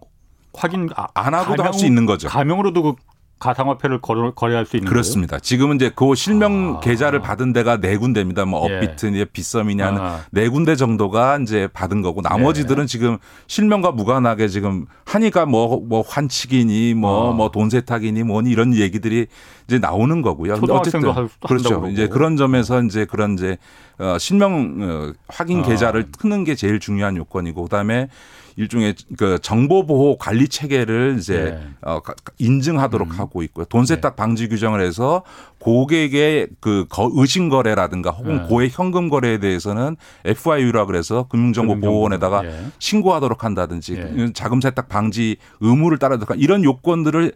확인 0.54 0.88
아, 0.94 1.08
안 1.14 1.34
하고도 1.34 1.64
할 1.64 1.74
수 1.74 1.84
있는 1.84 2.06
거죠. 2.06 2.28
가명으로도 2.28 2.82
그 2.82 2.94
가상화폐를 3.40 4.00
거래, 4.00 4.54
할 4.54 4.66
수 4.66 4.76
있는 4.76 4.88
그렇습니다. 4.88 5.32
거예요? 5.32 5.40
지금은 5.40 5.76
이제 5.76 5.90
그 5.94 6.14
실명 6.14 6.76
아. 6.76 6.80
계좌를 6.80 7.20
받은 7.20 7.52
데가 7.52 7.78
네 7.78 7.96
군데입니다. 7.96 8.44
뭐 8.44 8.68
예. 8.70 8.76
업비트, 8.76 9.12
예. 9.14 9.24
비썸이냐 9.24 9.86
하는 9.86 10.00
아. 10.00 10.20
네 10.30 10.48
군데 10.48 10.76
정도가 10.76 11.38
이제 11.42 11.68
받은 11.72 12.02
거고 12.02 12.20
나머지들은 12.20 12.84
예. 12.84 12.86
지금 12.86 13.18
실명과 13.46 13.92
무관하게 13.92 14.48
지금 14.48 14.86
하니까 15.06 15.46
뭐뭐 15.46 15.80
뭐 15.88 16.04
환치기니 16.06 16.94
뭐뭐 16.94 17.30
아. 17.30 17.34
뭐돈 17.34 17.70
세탁이니 17.70 18.22
뭐니 18.22 18.50
이런 18.50 18.74
얘기들이 18.74 19.26
이제 19.66 19.78
나오는 19.78 20.20
거고요. 20.22 20.56
초등학생도 20.56 21.10
어쨌든 21.10 21.28
그렇죠. 21.46 21.88
이제 21.90 22.08
그런 22.08 22.36
점에서 22.36 22.82
이제 22.82 23.06
그런 23.06 23.32
이제 23.34 23.56
어 23.98 24.18
실명 24.18 24.76
어, 24.80 25.12
확인 25.28 25.60
아. 25.60 25.62
계좌를 25.62 26.02
아. 26.02 26.18
트는 26.18 26.44
게 26.44 26.54
제일 26.54 26.78
중요한 26.78 27.16
요건이고 27.16 27.62
그다음에 27.62 28.08
일종의 28.56 28.94
그 29.16 29.38
정보 29.40 29.86
보호 29.86 30.16
관리 30.16 30.48
체계를 30.48 31.16
이제 31.18 31.58
네. 31.58 31.68
어, 31.82 32.00
인증하도록 32.38 33.08
음. 33.08 33.18
하고 33.18 33.42
있고요. 33.42 33.64
돈 33.66 33.86
세탁 33.86 34.12
네. 34.12 34.16
방지 34.16 34.48
규정을 34.48 34.80
해서 34.80 35.22
고객의 35.58 36.48
그 36.60 36.86
의심 37.14 37.48
거래라든가 37.48 38.10
혹은 38.10 38.42
네. 38.42 38.48
고액 38.48 38.78
현금 38.78 39.08
거래에 39.08 39.38
대해서는 39.38 39.96
FIU라 40.24 40.86
그래서 40.86 41.26
금융정보보호원에다가 41.28 42.44
예. 42.44 42.66
신고하도록 42.78 43.44
한다든지 43.44 43.96
예. 43.96 44.32
자금 44.32 44.60
세탁 44.60 44.88
방지 44.88 45.36
의무를 45.60 45.98
따르든가 45.98 46.34
이런 46.36 46.64
요건들을 46.64 47.32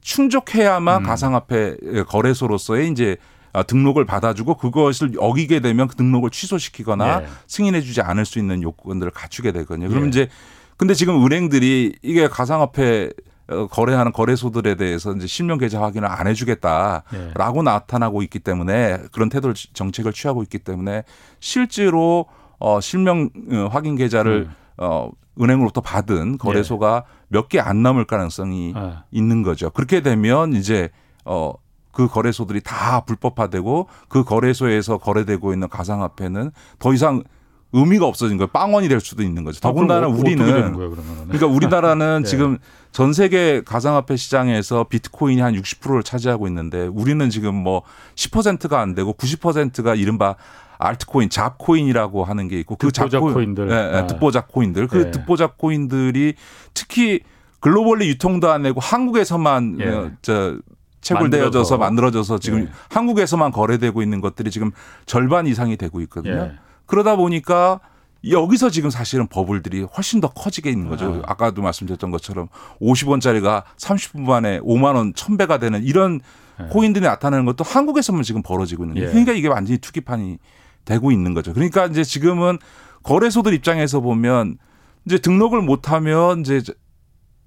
충족해야만 0.00 1.02
음. 1.02 1.06
가상화폐 1.06 1.76
거래소로서의 2.06 2.90
이제 2.90 3.16
아, 3.16 3.35
등록을 3.62 4.04
받아주고 4.04 4.56
그것을 4.56 5.12
어기게 5.18 5.60
되면 5.60 5.88
그 5.88 5.96
등록을 5.96 6.30
취소시키거나 6.30 7.22
예. 7.22 7.26
승인해주지 7.46 8.00
않을 8.02 8.24
수 8.24 8.38
있는 8.38 8.62
요건들을 8.62 9.12
갖추게 9.12 9.52
되거든요. 9.52 9.88
그러면 9.88 10.06
예. 10.06 10.08
이제 10.08 10.28
근데 10.76 10.94
지금 10.94 11.24
은행들이 11.24 11.94
이게 12.02 12.28
가상화폐 12.28 13.10
어, 13.48 13.68
거래하는 13.68 14.12
거래소들에 14.12 14.74
대해서 14.74 15.12
이제 15.12 15.26
실명 15.26 15.58
계좌 15.58 15.80
확인을 15.80 16.08
안 16.08 16.26
해주겠다라고 16.26 17.58
예. 17.58 17.62
나타나고 17.62 18.22
있기 18.22 18.40
때문에 18.40 18.98
그런 19.12 19.28
태도를 19.28 19.54
정책을 19.54 20.12
취하고 20.12 20.42
있기 20.42 20.58
때문에 20.58 21.04
실제로 21.38 22.26
어 22.58 22.80
실명 22.80 23.30
어, 23.52 23.68
확인 23.70 23.96
계좌를 23.96 24.48
음. 24.48 24.54
어 24.78 25.10
은행으로부터 25.40 25.80
받은 25.80 26.38
거래소가 26.38 27.04
예. 27.06 27.16
몇개 27.28 27.60
안 27.60 27.82
남을 27.82 28.06
가능성이 28.06 28.72
아. 28.74 29.04
있는 29.10 29.42
거죠. 29.42 29.70
그렇게 29.70 30.00
되면 30.00 30.54
이제 30.54 30.90
어 31.24 31.52
그 31.96 32.08
거래소들이 32.08 32.60
다 32.60 33.00
불법화되고 33.06 33.88
그 34.08 34.22
거래소에서 34.22 34.98
거래되고 34.98 35.54
있는 35.54 35.66
가상화폐는 35.70 36.50
더 36.78 36.92
이상 36.92 37.22
의미가 37.72 38.04
없어진 38.04 38.36
거예요. 38.36 38.48
빵원이 38.48 38.88
될 38.88 39.00
수도 39.00 39.22
있는 39.22 39.44
거죠. 39.44 39.60
더군다나 39.60 40.08
뭐, 40.08 40.18
우리는 40.18 40.44
거예요, 40.44 40.94
그러니까 41.24 41.46
우리나라는 41.46 42.22
네. 42.22 42.28
지금 42.28 42.58
전 42.92 43.14
세계 43.14 43.62
가상화폐 43.64 44.16
시장에서 44.16 44.84
비트코인이 44.84 45.40
한 45.40 45.54
60%를 45.54 46.02
차지하고 46.02 46.46
있는데 46.48 46.86
우리는 46.86 47.30
지금 47.30 47.54
뭐 47.54 47.80
10%가 48.14 48.78
안 48.78 48.94
되고 48.94 49.14
90%가 49.14 49.94
이른바 49.94 50.36
알트코인, 50.76 51.30
잡코인이라고 51.30 52.24
하는 52.24 52.48
게 52.48 52.60
있고 52.60 52.76
그 52.76 52.92
잡코인 52.92 53.54
들, 53.54 53.68
네, 53.68 53.90
네. 54.02 54.06
듣보잡 54.06 54.52
코인들, 54.52 54.88
그 54.88 54.96
네. 55.04 55.10
듣보잡 55.12 55.56
코인들이 55.56 56.34
특히 56.74 57.20
글로벌리 57.60 58.06
유통도 58.10 58.50
안 58.50 58.64
되고 58.64 58.80
한국에서만 58.80 59.78
예. 59.80 59.88
어, 59.88 60.10
저 60.20 60.58
채굴되어져서 61.06 61.78
만들어져서 61.78 62.38
지금 62.38 62.62
예. 62.62 62.68
한국에서만 62.90 63.52
거래되고 63.52 64.02
있는 64.02 64.20
것들이 64.20 64.50
지금 64.50 64.72
절반 65.06 65.46
이상이 65.46 65.76
되고 65.76 66.00
있거든요. 66.02 66.34
예. 66.34 66.52
그러다 66.86 67.16
보니까 67.16 67.80
여기서 68.28 68.70
지금 68.70 68.90
사실은 68.90 69.28
버블들이 69.28 69.82
훨씬 69.82 70.20
더 70.20 70.28
커지게 70.28 70.70
있는 70.70 70.88
거죠. 70.88 71.22
아. 71.24 71.32
아까도 71.32 71.62
말씀드렸던 71.62 72.10
것처럼 72.10 72.48
50원짜리가 72.80 73.62
30분 73.76 74.20
만에 74.22 74.60
5만 74.60 74.96
원 74.96 75.12
1000배가 75.12 75.60
되는 75.60 75.82
이런 75.82 76.20
예. 76.60 76.64
코인들이 76.64 77.04
나타나는 77.04 77.44
것도 77.44 77.64
한국에서만 77.64 78.22
지금 78.22 78.42
벌어지고 78.42 78.84
있는 78.84 78.94
거예요. 78.94 79.08
예. 79.08 79.12
그러니까 79.12 79.32
이게 79.32 79.48
완전히 79.48 79.78
투기판이 79.78 80.38
되고 80.84 81.12
있는 81.12 81.34
거죠. 81.34 81.52
그러니까 81.52 81.86
이제 81.86 82.02
지금은 82.02 82.58
거래소들 83.02 83.54
입장에서 83.54 84.00
보면 84.00 84.58
이제 85.04 85.18
등록을 85.18 85.62
못하면 85.62 86.40
이제 86.40 86.62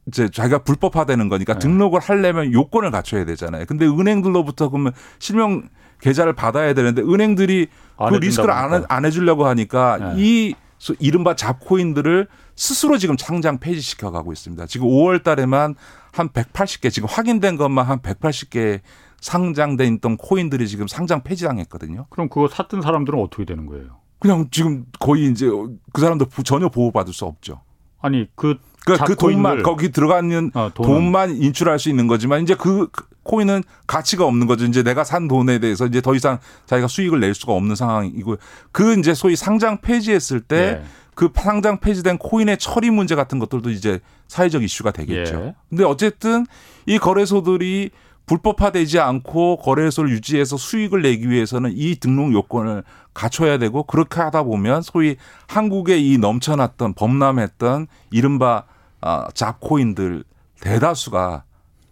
이제 0.09 0.27
자기가 0.29 0.59
불법화되는 0.63 1.29
거니까 1.29 1.53
네. 1.53 1.59
등록을 1.59 1.99
하려면 1.99 2.51
요건을 2.51 2.91
갖춰야 2.91 3.25
되잖아요. 3.25 3.65
근데 3.67 3.85
은행들로부터 3.85 4.69
그러면 4.69 4.93
실명 5.19 5.69
계좌를 6.01 6.33
받아야 6.33 6.73
되는데 6.73 7.01
은행들이 7.01 7.67
그 7.97 8.15
리스크를 8.15 8.51
안, 8.51 8.85
안 8.87 9.05
해주려고 9.05 9.45
하니까 9.45 9.97
네. 9.97 10.13
이 10.17 10.55
이른바 10.99 11.35
잡코인들을 11.35 12.27
스스로 12.55 12.97
지금 12.97 13.17
상장 13.17 13.59
폐지시켜 13.59 14.11
가고 14.11 14.31
있습니다. 14.31 14.65
지금 14.65 14.87
5월 14.87 15.23
달에만 15.23 15.75
한 16.11 16.29
180개 16.29 16.91
지금 16.91 17.07
확인된 17.09 17.57
것만 17.57 17.85
한 17.85 17.99
180개 17.99 18.79
상장돼 19.21 19.85
있던 19.87 20.17
코인들이 20.17 20.67
지금 20.67 20.87
상장 20.87 21.21
폐지당했거든요. 21.23 22.07
그럼 22.09 22.29
그거 22.29 22.47
샀던 22.47 22.81
사람들은 22.81 23.19
어떻게 23.19 23.45
되는 23.45 23.65
거예요? 23.65 23.99
그냥 24.19 24.47
지금 24.51 24.85
거의 24.99 25.29
이제 25.29 25.47
그 25.93 26.01
사람들 26.01 26.27
전혀 26.43 26.69
보호받을 26.69 27.13
수 27.13 27.25
없죠. 27.25 27.61
아니 28.01 28.27
그 28.35 28.55
그러니까 28.85 29.05
그 29.05 29.15
돈만 29.15 29.63
거기 29.63 29.91
들어가는 29.91 30.51
어, 30.53 30.71
돈만 30.73 31.35
인출할 31.35 31.79
수 31.79 31.89
있는 31.89 32.07
거지만 32.07 32.41
이제 32.41 32.55
그 32.55 32.87
코인은 33.23 33.63
가치가 33.85 34.25
없는 34.25 34.47
거죠. 34.47 34.65
이제 34.65 34.81
내가 34.81 35.03
산 35.03 35.27
돈에 35.27 35.59
대해서 35.59 35.85
이제 35.85 36.01
더 36.01 36.15
이상 36.15 36.39
자기가 36.65 36.87
수익을 36.87 37.19
낼 37.19 37.33
수가 37.33 37.53
없는 37.53 37.75
상황이고 37.75 38.37
그 38.71 38.97
이제 38.97 39.13
소위 39.13 39.35
상장 39.35 39.81
폐지했을 39.81 40.41
때그 40.41 40.83
네. 41.19 41.29
상장 41.35 41.79
폐지된 41.79 42.17
코인의 42.17 42.57
처리 42.57 42.89
문제 42.89 43.15
같은 43.15 43.37
것들도 43.37 43.69
이제 43.69 43.99
사회적 44.27 44.63
이슈가 44.63 44.91
되겠죠. 44.91 45.35
예. 45.35 45.55
근데 45.69 45.83
어쨌든 45.83 46.45
이 46.85 46.97
거래소들이 46.97 47.91
불법화되지 48.29 48.99
않고 48.99 49.57
거래소를 49.57 50.11
유지해서 50.11 50.55
수익을 50.55 51.01
내기 51.01 51.31
위해서는 51.31 51.73
이 51.75 51.95
등록 51.95 52.31
요건을 52.31 52.83
갖춰야 53.15 53.57
되고 53.57 53.81
그렇게 53.81 54.21
하다 54.21 54.43
보면 54.43 54.83
소위 54.83 55.15
한국에 55.47 55.97
이 55.97 56.19
넘쳐났던 56.19 56.93
범람했던 56.93 57.87
이른바 58.11 58.65
아, 59.01 59.27
잡코인들 59.33 60.23
대다수가 60.61 61.43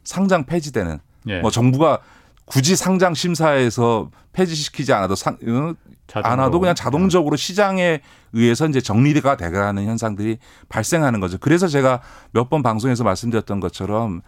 상장 0.04 0.44
폐지되는 0.46 1.00
예. 1.30 1.40
뭐 1.40 1.50
정부가 1.50 2.00
굳이 2.46 2.76
상장 2.76 3.16
심사에서 3.16 4.12
폐지시키지 4.34 4.94
않아도 4.94 5.16
상, 5.16 5.38
어, 5.48 5.74
않아도 6.14 6.60
그냥 6.60 6.76
자동적으로 6.76 7.36
시장에 7.36 8.02
의해서 8.34 8.68
이제 8.68 8.80
정리가 8.80 9.38
돼가는 9.38 9.84
현상들이 9.84 10.38
발생하는 10.70 11.20
거죠. 11.20 11.40
그래서 11.40 11.68
제가 11.68 12.02
몇 12.32 12.50
번 12.50 12.62
방송에서 12.62 13.04
말씀드렸던 13.04 13.60
것처럼 13.60 14.22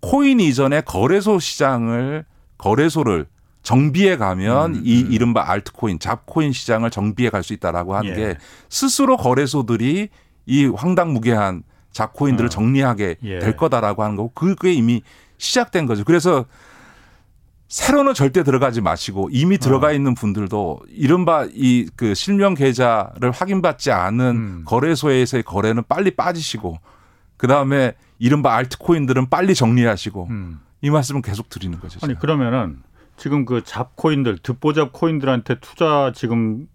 코인 0.00 0.40
이전에 0.40 0.80
거래소 0.82 1.38
시장을 1.38 2.24
거래소를 2.58 3.26
정비에 3.62 4.16
가면 4.16 4.74
음, 4.74 4.82
이 4.84 5.02
음. 5.04 5.12
이른바 5.12 5.50
알트코인, 5.50 5.98
잡코인 5.98 6.52
시장을 6.52 6.90
정비해 6.90 7.30
갈 7.30 7.42
수 7.42 7.52
있다라고 7.54 7.96
하는 7.96 8.10
예. 8.10 8.14
게 8.14 8.38
스스로 8.68 9.16
거래소들이 9.16 10.08
이 10.46 10.66
황당무계한 10.66 11.62
잡코인들을 11.92 12.46
어. 12.46 12.50
정리하게 12.50 13.16
예. 13.22 13.38
될 13.38 13.56
거다라고 13.56 14.02
하는 14.02 14.16
거고 14.16 14.32
그게 14.34 14.72
이미 14.72 15.02
시작된 15.38 15.86
거죠. 15.86 16.04
그래서 16.04 16.44
새로는 17.68 18.14
절대 18.14 18.44
들어가지 18.44 18.80
마시고 18.82 19.30
이미 19.32 19.58
들어가 19.58 19.88
어. 19.88 19.92
있는 19.92 20.14
분들도 20.14 20.80
이른바 20.90 21.46
이 21.52 21.88
그 21.96 22.14
실명 22.14 22.54
계좌를 22.54 23.30
확인받지 23.32 23.90
않은 23.90 24.26
음. 24.36 24.62
거래소에서의 24.66 25.42
거래는 25.42 25.84
빨리 25.88 26.10
빠지시고 26.10 26.78
그 27.36 27.46
다음에 27.46 27.94
이른바 28.18 28.54
알트코인들은 28.54 29.28
빨리 29.28 29.54
정리하시고 29.54 30.28
음. 30.30 30.60
이 30.80 30.90
말씀은 30.90 31.22
계속 31.22 31.48
드리는 31.48 31.78
거죠. 31.80 31.98
제가. 31.98 32.06
아니 32.06 32.18
그러면은 32.18 32.82
지금 33.16 33.44
그 33.44 33.62
잡코인들 33.62 34.38
듣보잡 34.38 34.92
코인들한테 34.92 35.60
투자 35.60 36.12
지금 36.14 36.68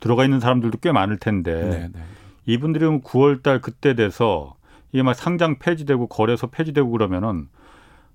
들어가 0.00 0.24
있는 0.24 0.40
사람들도 0.40 0.78
꽤 0.78 0.92
많을 0.92 1.18
텐데 1.18 1.54
네네. 1.54 1.88
네. 1.92 2.04
이분들은 2.46 3.02
9월달 3.02 3.62
그때 3.62 3.94
돼서 3.94 4.54
이게 4.92 5.02
막 5.02 5.14
상장 5.14 5.58
폐지되고 5.58 6.08
거래소 6.08 6.46
폐지되고 6.48 6.90
그러면은 6.90 7.48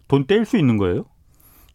돈 0.07 0.25
떼일 0.25 0.45
수 0.45 0.57
있는 0.57 0.77
거예요? 0.77 1.05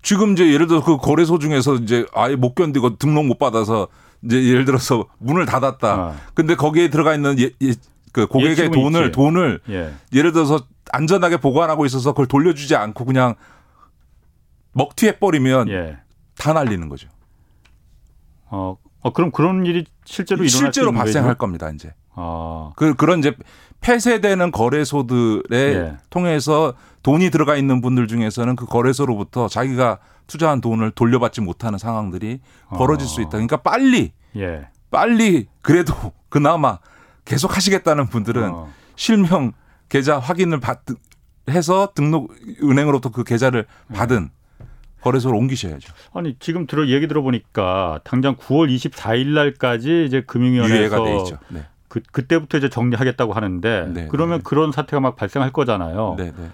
지금 0.03 0.33
이제 0.33 0.53
예를 0.53 0.67
들어 0.67 0.83
그 0.85 0.97
거래소 0.99 1.39
중에서 1.39 1.77
이제 1.77 2.07
아예 2.15 2.37
못 2.37 2.55
견디고 2.55 2.99
등록 2.99 3.27
못 3.27 3.39
받아서 3.39 3.89
이제 4.23 4.45
예를 4.45 4.65
들어서 4.65 5.07
문을 5.19 5.47
닫았다. 5.47 5.89
아. 5.89 6.15
근데 6.35 6.55
거기에 6.55 6.91
들어가 6.91 7.15
있는 7.15 7.39
예, 7.39 7.51
예, 7.63 7.75
그 8.15 8.29
고객의 8.29 8.71
돈을 8.71 9.07
있지. 9.07 9.13
돈을 9.13 9.61
예. 9.69 9.93
예를 10.13 10.31
들어서 10.31 10.61
안전하게 10.93 11.39
보관하고 11.39 11.85
있어서 11.85 12.13
그걸 12.13 12.27
돌려주지 12.27 12.77
않고 12.77 13.05
그냥 13.05 13.35
먹튀해 14.73 15.19
버리면 15.19 15.69
예. 15.69 15.99
다 16.39 16.53
날리는 16.53 16.89
거죠. 16.89 17.09
어, 18.47 18.77
어 19.01 19.13
그럼 19.13 19.33
그런 19.33 19.67
일이 19.67 19.85
실제로 20.05 20.47
실제로 20.47 20.93
발생할 20.93 21.31
거죠? 21.31 21.39
겁니다. 21.39 21.71
이제. 21.71 21.93
아. 22.15 22.71
그 22.77 22.95
그런 22.95 23.19
이제 23.19 23.35
폐쇄되는 23.81 24.53
거래소들에 24.53 25.59
예. 25.59 25.97
통해서 26.09 26.75
돈이 27.03 27.31
들어가 27.31 27.57
있는 27.57 27.81
분들 27.81 28.07
중에서는 28.07 28.55
그 28.55 28.65
거래소로부터 28.65 29.49
자기가 29.49 29.99
투자한 30.29 30.61
돈을 30.61 30.93
돌려받지 30.93 31.41
못하는 31.41 31.81
상황들이 31.81 32.39
벌어질 32.69 33.07
어. 33.07 33.09
수 33.09 33.21
있다. 33.23 33.31
그러니까 33.31 33.57
빨리 33.57 34.13
예. 34.37 34.69
빨리 34.93 35.49
그래도 35.63 35.93
그나마 36.29 36.79
계속 37.25 37.57
하시겠다는 37.57 38.07
분들은 38.09 38.51
어. 38.51 38.69
실명 38.97 39.53
계좌 39.89 40.19
확인을 40.19 40.61
받 40.61 40.83
해서 41.49 41.91
등록 41.95 42.35
은행으로부터 42.63 43.11
그 43.11 43.25
계좌를 43.25 43.67
받은 43.93 44.31
예. 44.31 44.67
거래소로 45.03 45.37
옮기셔야죠. 45.37 45.93
아니 46.15 46.37
지금 46.39 46.67
들어 46.67 46.89
얘기 46.89 47.07
들어보니까 47.07 48.01
당장 48.05 48.37
9월 48.37 48.75
24일 48.75 49.35
날까지 49.35 50.07
이제 50.07 50.23
금융위원회에서 50.23 51.05
네. 51.49 51.67
그 51.89 52.01
그때부터 52.11 52.59
이제 52.59 52.71
정리하겠다고 52.71 53.35
하는데 53.35 53.87
네, 53.93 54.09
그러면 54.11 54.39
네. 54.39 54.43
그런 54.43 54.73
사태가 54.73 55.01
막 55.01 55.17
발생할 55.17 55.53
거잖아요. 55.53 56.15
네, 56.17 56.33
네. 56.37 56.51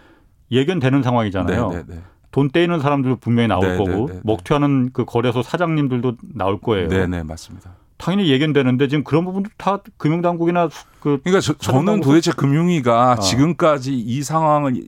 예견되는 0.51 1.03
상황이잖아요. 1.03 1.69
네, 1.69 1.77
네, 1.77 1.85
네. 1.87 2.03
돈 2.33 2.51
떼이는 2.51 2.81
사람들도 2.81 3.17
분명히 3.17 3.49
나올 3.49 3.69
네, 3.69 3.77
거고 3.77 4.09
네, 4.09 4.15
네, 4.15 4.21
먹튀하는 4.25 4.91
그 4.93 5.05
거래소 5.05 5.43
사장님들도 5.43 6.17
나올 6.35 6.61
거예요. 6.61 6.89
네, 6.89 7.07
네, 7.07 7.23
맞습니다. 7.23 7.71
당연히 8.01 8.31
예견되는데 8.31 8.89
지금 8.89 9.05
그런 9.05 9.25
부분도 9.25 9.51
다 9.57 9.81
금융당국이나 9.99 10.69
그 11.01 11.21
그러니까 11.23 11.55
저, 11.59 11.83
는 11.83 12.01
도대체 12.01 12.33
금융위가 12.33 13.13
아. 13.13 13.17
지금까지 13.17 13.97
이 13.97 14.23
상황을 14.23 14.83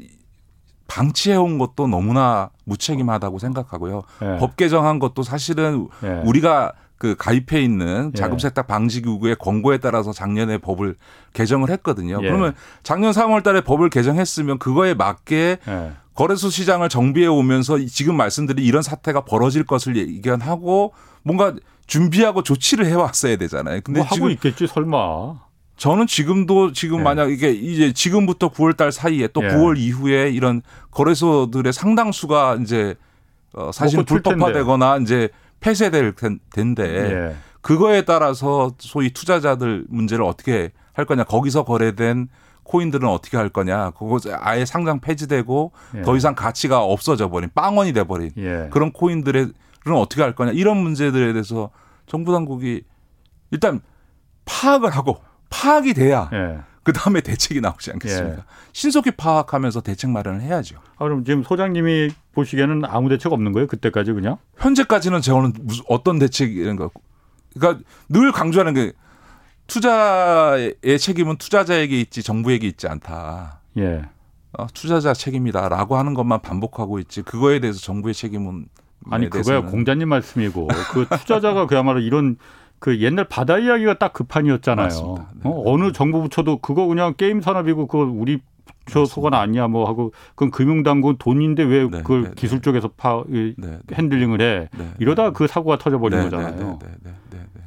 방치해 0.88 1.36
온 1.36 1.58
것도 1.58 1.86
너무나 1.86 2.50
무책임하다고 2.64 3.38
생각하고요. 3.38 4.02
네. 4.20 4.36
법 4.38 4.56
개정한 4.56 4.98
것도 4.98 5.22
사실은 5.22 5.88
네. 6.00 6.22
우리가 6.24 6.72
그 6.98 7.16
가입해 7.18 7.60
있는 7.60 8.12
자금 8.14 8.38
세탁 8.38 8.66
방지 8.66 9.02
기구의 9.02 9.36
권고에 9.36 9.78
따라서 9.78 10.12
작년에 10.12 10.58
법을 10.58 10.94
개정을 11.32 11.68
했거든요. 11.70 12.18
예. 12.22 12.26
그러면 12.26 12.54
작년 12.84 13.10
3월 13.10 13.42
달에 13.42 13.60
법을 13.62 13.90
개정했으면 13.90 14.58
그거에 14.58 14.94
맞게 14.94 15.58
예. 15.66 15.92
거래소 16.14 16.48
시장을 16.48 16.88
정비해 16.88 17.26
오면서 17.26 17.78
지금 17.86 18.16
말씀드린 18.16 18.64
이런 18.64 18.82
사태가 18.82 19.24
벌어질 19.24 19.64
것을 19.64 19.96
예견하고 19.96 20.92
뭔가 21.22 21.54
준비하고 21.92 22.42
조치를 22.42 22.86
해 22.86 22.94
왔어야 22.94 23.36
되잖아요. 23.36 23.80
근데 23.84 24.00
뭐 24.00 24.06
하고 24.08 24.30
있겠지 24.30 24.66
설마. 24.66 25.34
저는 25.76 26.06
지금도 26.06 26.72
지금 26.72 27.00
예. 27.00 27.02
만약 27.02 27.30
이게 27.30 27.50
이제 27.50 27.92
지금부터 27.92 28.50
9월 28.50 28.76
달 28.76 28.92
사이에 28.92 29.28
또 29.28 29.44
예. 29.44 29.48
9월 29.48 29.76
이후에 29.76 30.30
이런 30.30 30.62
거래소들의 30.90 31.70
상당수가 31.70 32.60
이제 32.62 32.94
어 33.52 33.70
사실 33.72 34.02
불법화되거나 34.04 34.98
이제 34.98 35.28
폐쇄될 35.60 36.14
텐데 36.50 36.82
예. 36.84 37.36
그거에 37.60 38.02
따라서 38.02 38.72
소위 38.78 39.10
투자자들 39.10 39.84
문제를 39.88 40.24
어떻게 40.24 40.70
할 40.94 41.04
거냐 41.04 41.24
거기서 41.24 41.64
거래된 41.64 42.28
코인들은 42.62 43.06
어떻게 43.06 43.36
할 43.36 43.50
거냐 43.50 43.90
그거 43.90 44.18
아예 44.40 44.64
상장 44.64 45.00
폐지되고 45.00 45.72
예. 45.96 46.02
더 46.02 46.16
이상 46.16 46.34
가치가 46.34 46.82
없어져 46.82 47.28
버린 47.28 47.50
빵원이 47.54 47.92
돼 47.92 48.04
버린 48.04 48.30
예. 48.38 48.68
그런 48.70 48.92
코인들은 48.92 49.52
어떻게 49.94 50.22
할 50.22 50.34
거냐 50.34 50.52
이런 50.52 50.78
문제들에 50.78 51.34
대해서 51.34 51.70
정부 52.06 52.32
당국이 52.32 52.82
일단 53.50 53.80
파악을 54.44 54.90
하고 54.90 55.22
파악이 55.50 55.94
돼야 55.94 56.30
예. 56.32 56.60
그 56.82 56.92
다음에 56.92 57.20
대책이 57.20 57.60
나오지 57.60 57.92
않겠습니까? 57.92 58.38
예. 58.38 58.44
신속히 58.72 59.12
파악하면서 59.12 59.82
대책 59.82 60.10
마련을 60.10 60.40
해야죠. 60.40 60.76
아, 60.96 61.04
그럼 61.04 61.24
지금 61.24 61.42
소장님이 61.42 62.10
보시기에는 62.32 62.84
아무 62.86 63.08
대책 63.08 63.32
없는 63.32 63.52
거예요? 63.52 63.66
그때까지 63.68 64.12
그냥? 64.12 64.38
현재까지는 64.56 65.20
저는 65.20 65.52
무슨 65.60 65.84
어떤 65.88 66.18
대책인가. 66.18 66.88
그러니까 67.54 67.84
늘 68.08 68.32
강조하는 68.32 68.74
게 68.74 68.92
투자의 69.66 70.74
책임은 70.98 71.36
투자자에게 71.36 72.00
있지 72.00 72.22
정부에게 72.22 72.66
있지 72.66 72.88
않다. 72.88 73.60
예. 73.78 74.02
어, 74.58 74.66
투자자 74.74 75.14
책임이다라고 75.14 75.96
하는 75.96 76.14
것만 76.14 76.42
반복하고 76.42 76.98
있지 76.98 77.22
그거에 77.22 77.60
대해서 77.60 77.80
정부의 77.80 78.12
책임은 78.14 78.66
아니 79.10 79.28
그거야 79.28 79.62
공자님 79.62 80.08
말씀이고 80.08 80.68
그 80.92 81.06
투자자가 81.18 81.66
그야말로 81.66 82.00
이런 82.00 82.36
그 82.78 83.00
옛날 83.00 83.26
바다 83.28 83.58
이야기가 83.58 83.98
딱그 83.98 84.24
판이었잖아요. 84.24 84.88
네. 84.88 85.42
어, 85.44 85.62
어느 85.66 85.92
정부 85.92 86.20
부처도 86.22 86.58
그거 86.58 86.86
그냥 86.86 87.14
게임 87.16 87.40
산업이고 87.40 87.86
그거 87.86 88.04
우리 88.04 88.40
저 88.86 89.04
소관 89.04 89.32
아니야 89.34 89.68
뭐 89.68 89.88
하고 89.88 90.12
그건 90.30 90.50
금융당국은 90.50 91.16
돈인데 91.18 91.62
왜 91.62 91.88
네, 91.88 91.98
그걸 91.98 92.22
네, 92.22 92.28
네. 92.30 92.34
기술 92.36 92.60
쪽에서 92.60 92.88
파 92.96 93.22
네, 93.28 93.54
네. 93.56 93.78
핸들링을 93.92 94.40
해 94.40 94.68
이러다 94.98 95.30
그 95.30 95.46
사고가 95.46 95.78
터져버린 95.78 96.22
거잖아요. 96.22 96.78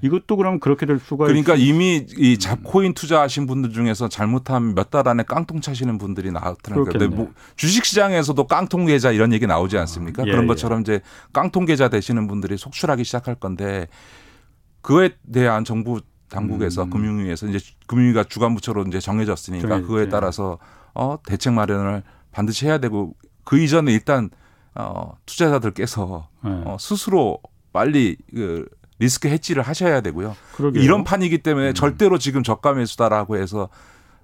이것도 0.02 0.36
그럼 0.36 0.60
그렇게 0.60 0.86
될 0.86 1.00
수가 1.00 1.26
그러니까 1.26 1.56
있... 1.56 1.70
이미 1.70 2.06
이 2.18 2.38
잡코인 2.38 2.94
투자하신 2.94 3.48
분들 3.48 3.72
중에서 3.72 4.10
잘못하면 4.10 4.76
몇 4.76 4.90
달 4.90 5.08
안에 5.08 5.24
깡통 5.24 5.62
차시는 5.62 5.98
분들이 5.98 6.32
나왔더라고요. 6.32 6.86
근데 6.86 7.08
뭐 7.08 7.32
주식 7.56 7.86
시장에서도 7.86 8.46
깡통 8.46 8.86
계좌 8.86 9.12
이런 9.12 9.34
얘기 9.34 9.48
나오지 9.48 9.78
않습니까? 9.80 10.24
아, 10.24 10.26
예, 10.28 10.32
그런 10.32 10.48
것처럼 10.48 10.80
예. 10.80 10.82
이제 10.82 11.02
깡통 11.34 11.66
계좌 11.66 11.88
되시는 11.88 12.28
분들이 12.28 12.56
속출하기 12.58 13.04
시작할 13.04 13.36
건데 13.36 13.88
그에 14.82 15.12
대한 15.34 15.64
정부 15.64 16.02
당국에서 16.30 16.84
음. 16.84 16.90
금융위에서 16.92 17.48
이제 17.48 17.60
금융위가 17.88 18.26
주관부처로 18.26 18.84
이제 18.84 19.00
정해졌으니까. 19.00 19.82
그거에 19.82 20.10
따라서 20.10 20.60
어 20.96 21.18
대책 21.26 21.54
마련을 21.54 22.04
반드시 22.32 22.66
해야 22.66 22.78
되고 22.80 23.14
그 23.44 23.60
이전에 23.60 23.92
일단 23.92 24.30
어 24.74 25.14
투자자들께서 25.26 26.28
네. 26.44 26.52
어 26.66 26.78
스스로 26.80 27.40
빨리 27.72 28.18
그 28.34 28.68
리스크 28.98 29.28
해지를 29.28 29.62
하셔야 29.62 30.02
되고요. 30.02 30.36
그러게요. 30.54 30.82
이런 30.82 31.04
판이기 31.04 31.40
때문에 31.40 31.70
음. 31.70 31.74
절대로 31.74 32.18
지금 32.18 32.44
저가 32.44 32.74
매수다라고 32.74 33.38
해서 33.38 33.70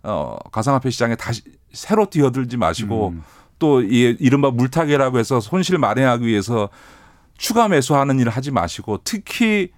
어 0.04 0.38
가상화폐 0.52 0.90
시장에 0.90 1.16
다시 1.16 1.44
새로 1.74 2.10
뛰어들지 2.10 2.58
마시고 2.58 3.10
음. 3.10 3.24
또 3.62 3.82
이 3.82 4.18
이른바 4.20 4.50
물타기라고 4.50 5.20
해서 5.20 5.40
손실 5.40 5.78
만회하기 5.78 6.26
위해서 6.26 6.70
추가 7.38 7.68
매수하는 7.68 8.20
일을 8.20 8.32
하지 8.32 8.52
마시고 8.52 9.02
특히 9.04 9.72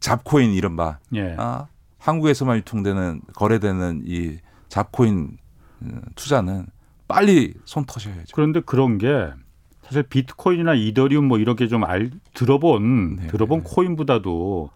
잡코인 0.00 0.52
이른바 0.52 0.98
예. 1.14 1.36
아, 1.38 1.66
한국에서만 1.98 2.56
유통되는 2.58 3.22
거래되는 3.34 4.02
이 4.06 4.38
잡코인 4.68 5.14
음, 5.14 5.36
투자는 6.14 6.66
빨리 7.08 7.54
손 7.64 7.84
터셔야죠. 7.84 8.34
그런데 8.34 8.60
그런 8.60 8.98
게 8.98 9.28
사실 9.82 10.02
비트코인이나 10.04 10.74
이더리움 10.74 11.26
뭐 11.26 11.38
이렇게 11.38 11.66
좀 11.66 11.84
알 11.84 12.10
들어본 12.34 13.16
네 13.16 13.26
들어본 13.28 13.62
네. 13.64 13.70
코인보다도 13.70 14.70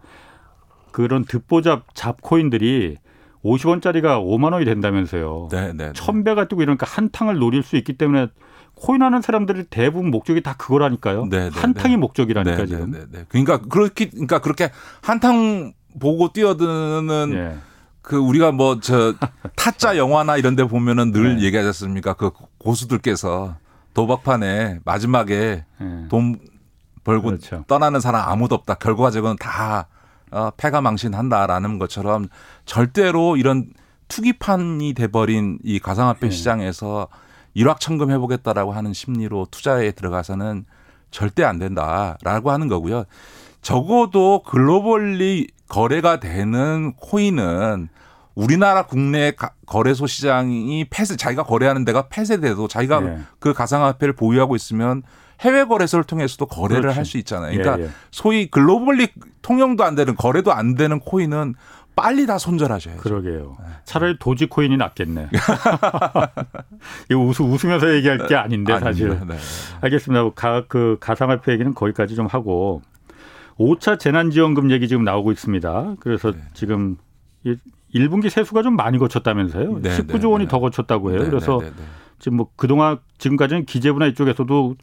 그런 0.91 1.23
듣보잡 1.25 1.93
잡코인들이 1.93 2.97
50원짜리가 3.43 4.23
5만 4.25 4.53
원이 4.53 4.65
된다면서요. 4.65 5.49
네, 5.51 5.71
네. 5.73 5.91
1000배가 5.91 6.49
뜨고 6.49 6.63
이러니까 6.63 6.85
한탕을 6.89 7.37
노릴 7.37 7.63
수 7.63 7.77
있기 7.77 7.93
때문에 7.93 8.27
코인 8.73 9.01
하는 9.01 9.21
사람들이 9.21 9.65
대부분 9.69 10.09
목적이 10.11 10.41
다 10.41 10.55
그거라니까요. 10.57 11.27
네, 11.27 11.49
네, 11.49 11.59
한탕이 11.59 11.95
네. 11.95 11.97
목적이라니까 11.97 12.57
네, 12.57 12.65
지금. 12.65 12.91
네, 12.91 13.05
네, 13.11 13.25
그러니까 13.29 13.59
그렇게 13.59 14.09
그러니까 14.09 14.39
그렇게 14.39 14.71
한탕 15.01 15.73
보고 15.99 16.33
뛰어드는 16.33 17.31
예. 17.33 17.57
그 18.05 18.17
우리가 18.17 18.51
뭐 18.51 18.79
저 18.79 19.13
타짜 19.55 19.97
영화나 19.97 20.37
이런 20.37 20.55
데 20.55 20.63
보면은 20.63 21.11
늘 21.11 21.41
얘기하지 21.41 21.67
않습니까? 21.67 22.13
그 22.13 22.31
고수들께서 22.59 23.55
도박판에 23.93 24.79
마지막에 24.85 25.65
돈 26.09 26.39
벌고 27.03 27.27
그렇죠. 27.27 27.63
떠나는 27.67 27.99
사람 27.99 28.29
아무도 28.29 28.55
없다. 28.55 28.75
결과적으로는 28.75 29.37
다 29.37 29.87
어, 30.31 30.51
패가 30.57 30.81
망신한다라는 30.81 31.79
것처럼 31.79 32.27
절대로 32.65 33.37
이런 33.37 33.71
투기판이 34.07 34.93
돼버린 34.93 35.59
이 35.63 35.79
가상화폐 35.79 36.27
네. 36.27 36.29
시장에서 36.29 37.07
일확천금 37.53 38.11
해보겠다라고 38.11 38.73
하는 38.73 38.93
심리로 38.93 39.47
투자에 39.49 39.91
들어가서는 39.91 40.65
절대 41.09 41.43
안 41.43 41.57
된다라고 41.57 42.51
하는 42.51 42.67
거고요. 42.67 43.05
적어도 43.65 44.43
글로벌리 44.45 45.47
거래가 45.67 46.19
되는 46.19 46.93
코인은 46.97 47.89
우리나라 48.35 48.85
국내 48.85 49.33
거래소 49.65 50.05
시장이 50.05 50.85
폐쇄 50.91 51.15
자기가 51.15 51.41
거래하는 51.41 51.83
데가 51.83 52.07
폐쇄돼도 52.09 52.67
자기가 52.67 52.99
네. 52.99 53.19
그 53.39 53.53
가상화폐를 53.53 54.13
보유하고 54.13 54.55
있으면 54.55 55.01
해외 55.41 55.65
거래소를 55.65 56.03
통해서도 56.03 56.45
거래를 56.45 56.95
할 56.95 57.05
수 57.05 57.17
있잖아요. 57.17 57.57
그러니까 57.57 57.79
예, 57.79 57.87
예. 57.87 57.89
소위 58.11 58.51
글로벌리 58.51 59.07
통용도 59.41 59.83
안 59.83 59.95
되는 59.95 60.15
거래도 60.15 60.53
안 60.53 60.75
되는 60.75 60.99
코인은 60.99 61.55
빨리 61.95 62.27
다 62.27 62.37
손절하셔야죠. 62.37 63.01
그러게요. 63.01 63.57
네. 63.59 63.65
차라리 63.85 64.19
도지 64.19 64.45
코인이 64.45 64.77
낫겠네. 64.77 65.29
이거 67.09 67.19
웃으, 67.19 67.41
웃으면서 67.41 67.95
얘기할 67.95 68.27
게 68.27 68.35
아닌데 68.35 68.79
사실. 68.79 69.09
네, 69.09 69.19
네. 69.27 69.37
알겠습니다. 69.81 70.29
가, 70.35 70.65
그 70.67 70.97
가상화폐 70.99 71.51
얘기는 71.53 71.73
거기까지 71.73 72.15
좀 72.15 72.27
하고 72.27 72.83
5차 73.59 73.99
재난지원금 73.99 74.71
얘기 74.71 74.87
지금 74.87 75.03
나오고 75.03 75.31
있습니다. 75.31 75.95
그래서 75.99 76.31
네. 76.31 76.39
지금 76.53 76.97
1분기 77.93 78.29
세수가 78.29 78.63
좀 78.63 78.75
많이 78.75 78.97
거쳤다면서요. 78.97 79.79
네, 79.81 79.97
19조 79.97 80.31
원이 80.31 80.47
더 80.47 80.59
거쳤다고 80.59 81.11
해요. 81.11 81.23
그래서 81.25 81.61
지금 82.19 82.37
뭐 82.37 82.49
그동안 82.55 82.97
지금까지는 83.17 83.65
기재부나 83.65 84.07
이쪽에서도 84.07 84.75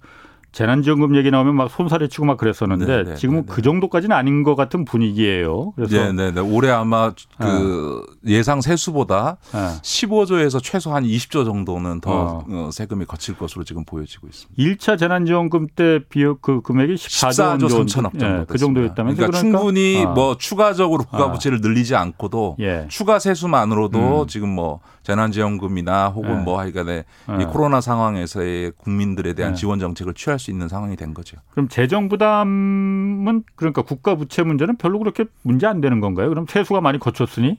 재난지원금 0.52 1.16
얘기 1.16 1.30
나오면 1.30 1.54
막 1.54 1.70
손살에 1.70 2.08
치고 2.08 2.26
막 2.26 2.36
그랬었는데 2.36 2.84
네네, 2.84 3.02
네, 3.10 3.14
지금은 3.16 3.46
네네. 3.46 3.54
그 3.54 3.62
정도까지는 3.62 4.14
아닌 4.14 4.42
것 4.42 4.54
같은 4.54 4.84
분위기예요. 4.84 5.72
그래서 5.72 5.96
네네네. 5.96 6.40
올해 6.40 6.70
아마 6.70 7.12
그 7.38 8.04
어. 8.06 8.12
예상 8.26 8.60
세수보다 8.60 9.38
네. 9.52 9.58
15조에서 9.80 10.62
최소 10.62 10.92
한 10.94 11.04
20조 11.04 11.46
정도는 11.46 12.02
더 12.02 12.10
어. 12.12 12.44
어. 12.48 12.70
세금이 12.70 13.06
거칠 13.06 13.36
것으로 13.36 13.64
지금 13.64 13.84
보여지고 13.86 14.28
있습니다. 14.28 14.62
1차 14.62 14.98
재난지원금 14.98 15.68
때 15.74 16.00
비용 16.10 16.36
그 16.42 16.60
금액이 16.60 16.94
14조, 16.94 17.58
14조 17.58 17.86
3천억 17.86 18.18
정도 18.18 18.26
예, 18.26 18.44
그 18.46 18.58
정도였다면 18.58 19.16
그러니까, 19.16 19.38
그러니까, 19.38 19.58
충분히 19.58 20.04
어. 20.04 20.12
뭐 20.12 20.36
추가적으로 20.36 21.04
국가부채를 21.04 21.58
어. 21.58 21.60
늘리지 21.62 21.96
않고도 21.96 22.56
예. 22.60 22.86
추가 22.88 23.18
세수만으로도 23.18 24.22
음. 24.22 24.26
지금 24.26 24.50
뭐 24.50 24.80
재난지원금이나 25.02 26.08
혹은 26.08 26.38
네. 26.38 26.42
뭐 26.42 26.60
하여간에 26.60 27.04
네. 27.28 27.42
이 27.42 27.44
코로나 27.46 27.80
상황에서의 27.80 28.72
국민들에 28.76 29.32
대한 29.32 29.54
네. 29.54 29.58
지원 29.58 29.78
정책을 29.78 30.14
취할 30.14 30.38
수 30.42 30.50
있는 30.50 30.68
상황이 30.68 30.96
된 30.96 31.14
거죠. 31.14 31.36
그럼 31.52 31.68
재정 31.68 32.08
부담은 32.08 33.44
그러니까 33.54 33.82
국가 33.82 34.14
부채 34.16 34.42
문제는 34.42 34.76
별로 34.76 34.98
그렇게 34.98 35.24
문제 35.42 35.66
안 35.66 35.80
되는 35.80 36.00
건가요? 36.00 36.28
그럼 36.28 36.46
세수가 36.48 36.80
많이 36.80 36.98
거쳤으니? 36.98 37.58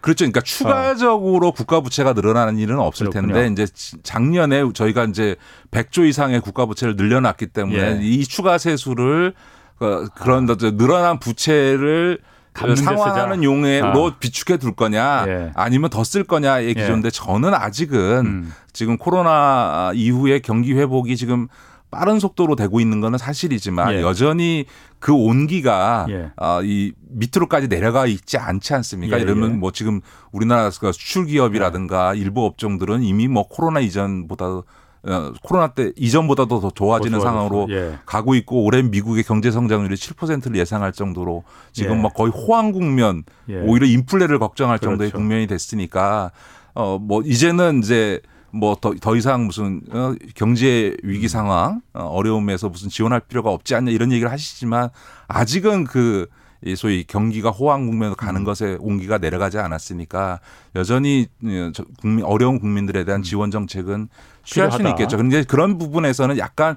그렇죠. 0.00 0.24
그러니까 0.24 0.40
추가적으로 0.40 1.48
어. 1.48 1.50
국가 1.52 1.80
부채가 1.80 2.12
늘어나는 2.12 2.58
일은 2.58 2.78
없을 2.80 3.08
그렇군요. 3.10 3.34
텐데 3.34 3.62
이제 3.62 3.72
작년에 4.02 4.64
저희가 4.72 5.04
이제 5.04 5.36
100조 5.70 6.08
이상의 6.08 6.40
국가 6.40 6.66
부채를 6.66 6.96
늘려놨기 6.96 7.48
때문에 7.48 7.78
예. 7.78 7.98
이 8.02 8.24
추가 8.24 8.58
세수를 8.58 9.34
그 9.78 10.08
그런 10.16 10.48
아. 10.50 10.56
늘어난 10.56 11.18
부채를 11.20 12.18
상환하는 12.54 13.42
용으로 13.44 14.08
아. 14.08 14.16
비축해 14.18 14.58
둘 14.58 14.74
거냐 14.74 15.24
예. 15.28 15.52
아니면 15.54 15.88
더 15.88 16.02
쓸 16.04 16.24
거냐의 16.24 16.68
예. 16.70 16.74
기조인데 16.74 17.06
예. 17.06 17.10
저는 17.10 17.54
아직은 17.54 18.26
음. 18.26 18.52
지금 18.72 18.98
코로나 18.98 19.92
이후에 19.94 20.40
경기 20.40 20.74
회복이 20.74 21.16
지금 21.16 21.48
빠른 21.92 22.18
속도로 22.18 22.56
되고 22.56 22.80
있는 22.80 23.00
거는 23.00 23.18
사실이지만 23.18 23.94
예. 23.94 24.00
여전히 24.00 24.64
그 24.98 25.12
온기가 25.12 26.06
예. 26.08 26.32
어, 26.36 26.60
이 26.64 26.92
밑으로까지 27.10 27.68
내려가 27.68 28.06
있지 28.06 28.38
않지 28.38 28.74
않습니까? 28.74 29.18
예. 29.18 29.22
이러면 29.22 29.50
예. 29.52 29.54
뭐 29.54 29.70
지금 29.70 30.00
우리나라 30.32 30.70
수출 30.70 31.26
기업이라든가 31.26 32.14
일부 32.14 32.46
업종들은 32.46 33.02
이미 33.02 33.28
뭐 33.28 33.46
코로나 33.46 33.78
이전보다 33.80 34.62
어, 35.04 35.32
코로나 35.42 35.68
때 35.68 35.92
이전보다도 35.96 36.60
더 36.60 36.70
좋아지는 36.70 37.18
더 37.18 37.24
상황으로 37.24 37.66
예. 37.70 37.98
가고 38.06 38.34
있고 38.36 38.64
올해 38.64 38.80
미국의 38.82 39.22
경제 39.24 39.50
성장률이 39.50 39.94
7%를 39.94 40.56
예상할 40.56 40.92
정도로 40.92 41.44
지금 41.72 41.98
예. 41.98 42.02
막 42.02 42.14
거의 42.14 42.32
호황 42.32 42.72
국면 42.72 43.24
예. 43.50 43.56
오히려 43.58 43.86
인플레를 43.86 44.38
걱정할 44.38 44.78
그렇죠. 44.78 44.92
정도의 44.92 45.10
국면이 45.10 45.46
됐으니까 45.46 46.30
어뭐 46.74 47.22
이제는 47.26 47.80
이제 47.80 48.20
뭐더 48.52 48.94
더 49.00 49.16
이상 49.16 49.46
무슨 49.46 49.80
어, 49.90 50.14
경제 50.34 50.96
위기 51.02 51.28
상황 51.28 51.80
어, 51.94 52.04
어려움에서 52.04 52.68
무슨 52.68 52.88
지원할 52.88 53.20
필요가 53.20 53.50
없지 53.50 53.74
않냐 53.74 53.90
이런 53.90 54.12
얘기를 54.12 54.30
하시지만 54.30 54.90
아직은 55.26 55.84
그이 55.84 56.76
소위 56.76 57.04
경기가 57.04 57.50
호황 57.50 57.86
국면으로 57.86 58.14
가는 58.14 58.42
음. 58.42 58.44
것에 58.44 58.76
온기가 58.80 59.18
내려가지 59.18 59.58
않았으니까 59.58 60.40
여전히 60.76 61.28
어, 61.44 61.72
국민 62.00 62.24
어려운 62.24 62.60
국민들에 62.60 63.04
대한 63.04 63.20
음. 63.20 63.22
지원 63.22 63.50
정책은 63.50 64.08
취할 64.44 64.68
필요하다. 64.68 64.76
수는 64.76 64.90
있겠죠. 64.90 65.16
그런데 65.16 65.44
그런 65.44 65.78
부분에서는 65.78 66.36
약간 66.38 66.76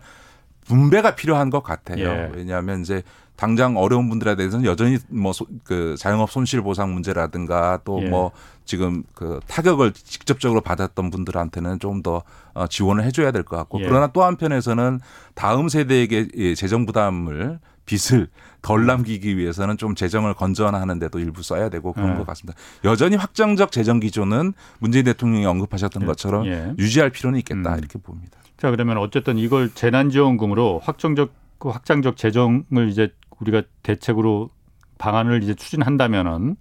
분배가 0.67 1.15
필요한 1.15 1.49
것 1.49 1.61
같아요. 1.61 2.05
예. 2.05 2.31
왜냐하면 2.33 2.81
이제 2.81 3.03
당장 3.35 3.77
어려운 3.77 4.09
분들에 4.09 4.35
대해서는 4.35 4.65
여전히 4.65 4.97
뭐그 5.09 5.95
자영업 5.97 6.31
손실 6.31 6.61
보상 6.61 6.93
문제라든가 6.93 7.79
또뭐 7.83 8.03
예. 8.03 8.09
뭐 8.09 8.31
지금 8.63 9.03
그 9.13 9.39
타격을 9.47 9.93
직접적으로 9.93 10.61
받았던 10.61 11.11
분들한테는 11.11 11.79
좀더 11.79 12.23
어, 12.53 12.67
지원을 12.67 13.03
해줘야 13.03 13.31
될 13.31 13.43
것 13.43 13.57
같고 13.57 13.81
예. 13.81 13.85
그러나 13.85 14.07
또 14.07 14.23
한편에서는 14.23 14.99
다음 15.35 15.69
세대에게 15.69 16.55
재정 16.55 16.85
부담을 16.85 17.59
빚을 17.85 18.27
덜 18.61 18.81
음. 18.81 18.87
남기기 18.87 19.37
위해서는 19.37 19.77
좀 19.77 19.93
재정을 19.93 20.33
건전하는데도 20.33 21.19
일부 21.19 21.43
써야 21.43 21.69
되고 21.69 21.93
그런 21.93 22.13
네. 22.13 22.17
것 22.17 22.25
같습니다. 22.25 22.57
여전히 22.83 23.15
확정적 23.15 23.71
재정 23.71 23.99
기조는 23.99 24.53
문재인 24.79 25.05
대통령이 25.05 25.45
언급하셨던 25.45 26.01
예. 26.01 26.05
것처럼 26.07 26.47
예. 26.47 26.73
유지할 26.79 27.11
필요는 27.11 27.37
있겠다 27.39 27.73
음. 27.73 27.77
이렇게 27.77 27.99
봅니다. 27.99 28.39
자 28.57 28.71
그러면 28.71 28.97
어쨌든 28.97 29.37
이걸 29.37 29.69
재난지원금으로 29.69 30.79
확정적 30.83 31.31
그 31.59 31.69
확장적 31.69 32.17
재정을 32.17 32.89
이제 32.89 33.11
우리가 33.39 33.63
대책으로 33.83 34.49
방안을 34.97 35.43
이제 35.43 35.53
추진한다면은 35.53 36.55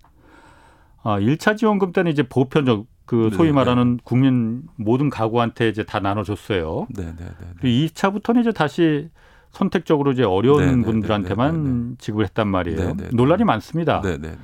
아, 1.03 1.19
1차 1.19 1.57
지원금 1.57 1.93
때는 1.93 2.11
이제 2.11 2.23
보편적 2.23 2.87
그 3.07 3.29
네, 3.31 3.37
소위 3.37 3.49
네. 3.49 3.53
말하는 3.55 3.99
국민 4.03 4.63
모든 4.77 5.11
가구한테 5.11 5.69
이제 5.69 5.85
다 5.85 6.01
나눠줬어요. 6.01 6.87
네, 6.91 7.05
네, 7.05 7.15
네. 7.17 7.25
네. 7.25 7.47
그리고 7.61 7.93
2차부터는 7.95 8.41
이제 8.41 8.53
다시 8.53 9.11
선택적으로 9.51 10.13
이제 10.13 10.25
어려운 10.25 10.61
네네네. 10.61 10.77
네, 10.79 10.85
분들한테만 10.85 11.63
네네네. 11.63 11.95
지급을 11.99 12.25
했단 12.25 12.49
말이에요. 12.49 12.79
네네네. 12.79 13.09
논란이 13.13 13.45
많습니다. 13.45 14.01
네네네. 14.01 14.37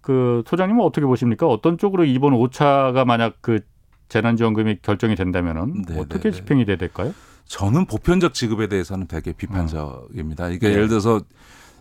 그 0.00 0.42
소장님은 0.46 0.82
어떻게 0.82 1.06
보십니까? 1.06 1.46
어떤 1.46 1.78
쪽으로 1.78 2.04
이번 2.04 2.32
5차가 2.32 3.04
만약 3.04 3.36
그 3.40 3.60
재난지원금이 4.08 4.78
결정이 4.82 5.14
된다면은 5.14 5.84
어떻게 5.98 6.30
집행이 6.30 6.64
돼야 6.64 6.76
될까요? 6.76 7.12
저는 7.44 7.86
보편적 7.86 8.34
지급에 8.34 8.68
대해서는 8.68 9.06
되게 9.06 9.32
비판적입니다. 9.32 10.48
이게 10.50 10.68
네. 10.68 10.74
예를 10.74 10.88
들어서 10.88 11.20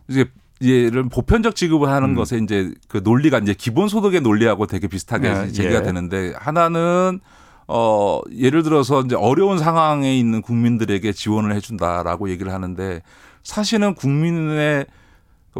이제 0.08 0.26
예를 0.62 1.10
보편적 1.10 1.56
지급을 1.56 1.90
하는 1.90 2.10
음. 2.10 2.16
것에 2.16 2.38
이제 2.38 2.74
그 2.88 3.02
논리가 3.04 3.40
이제 3.40 3.54
기본 3.54 3.90
소득의 3.90 4.22
논리하고 4.22 4.68
되게 4.68 4.88
비슷하게 4.88 5.34
네. 5.34 5.52
제기가 5.52 5.80
예. 5.80 5.84
되는데 5.84 6.34
하나는 6.38 7.20
어, 7.68 8.22
예를 8.36 8.64
들어서 8.64 9.02
이제 9.02 9.16
어려운 9.16 9.58
상황에 9.58 10.18
있는 10.18 10.42
국민들에게 10.42 11.12
지원을 11.12 11.54
해준다라고 11.56 12.30
얘기를 12.30 12.54
하는데 12.54 13.02
사실은 13.44 13.96
국민의 13.96 14.86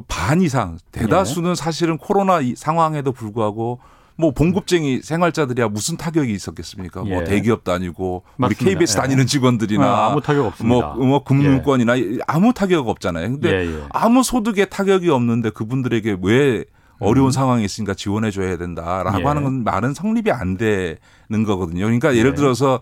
반 0.08 0.42
이상 0.42 0.78
대다수는 0.92 1.52
네. 1.52 1.56
사실은 1.56 1.98
코로나 1.98 2.40
상황에도 2.56 3.12
불구하고 3.12 3.80
뭐 4.18 4.32
봉급쟁이 4.32 5.02
생활자들이야 5.02 5.68
무슨 5.68 5.98
타격이 5.98 6.32
있었겠습니까? 6.32 7.02
뭐 7.02 7.10
예. 7.10 7.16
뭐 7.16 7.24
대기업도 7.26 7.72
아니고 7.72 8.24
맞습니다. 8.38 8.64
우리 8.64 8.74
KBS 8.74 8.98
예. 8.98 9.02
다니는 9.02 9.28
직원들이나 9.28 9.86
아, 9.86 10.08
아무 10.08 10.22
타격 10.22 10.46
없습니다. 10.46 10.94
뭐, 10.96 11.06
뭐 11.06 11.24
금융권이나 11.24 12.00
예. 12.00 12.18
아무 12.28 12.54
타격 12.54 12.88
없잖아요. 12.88 13.30
근데 13.30 13.50
예, 13.50 13.66
예. 13.66 13.84
아무 13.90 14.24
소득에 14.24 14.66
타격이 14.66 15.10
없는데 15.10 15.50
그분들에게 15.50 16.18
왜 16.22 16.66
어려운 17.00 17.28
음. 17.28 17.32
상황이 17.32 17.66
있으니까 17.66 17.94
지원해 17.94 18.32
줘야 18.32 18.58
된다라고 18.58 19.20
예. 19.20 19.24
하는 19.24 19.44
건 19.44 19.64
말은 19.64 19.94
성립이 19.94 20.32
안 20.32 20.58
되는 20.58 20.98
거거든요. 21.46 21.84
그러니까 21.84 22.16
예를 22.16 22.32
예. 22.32 22.36
들어서 22.36 22.80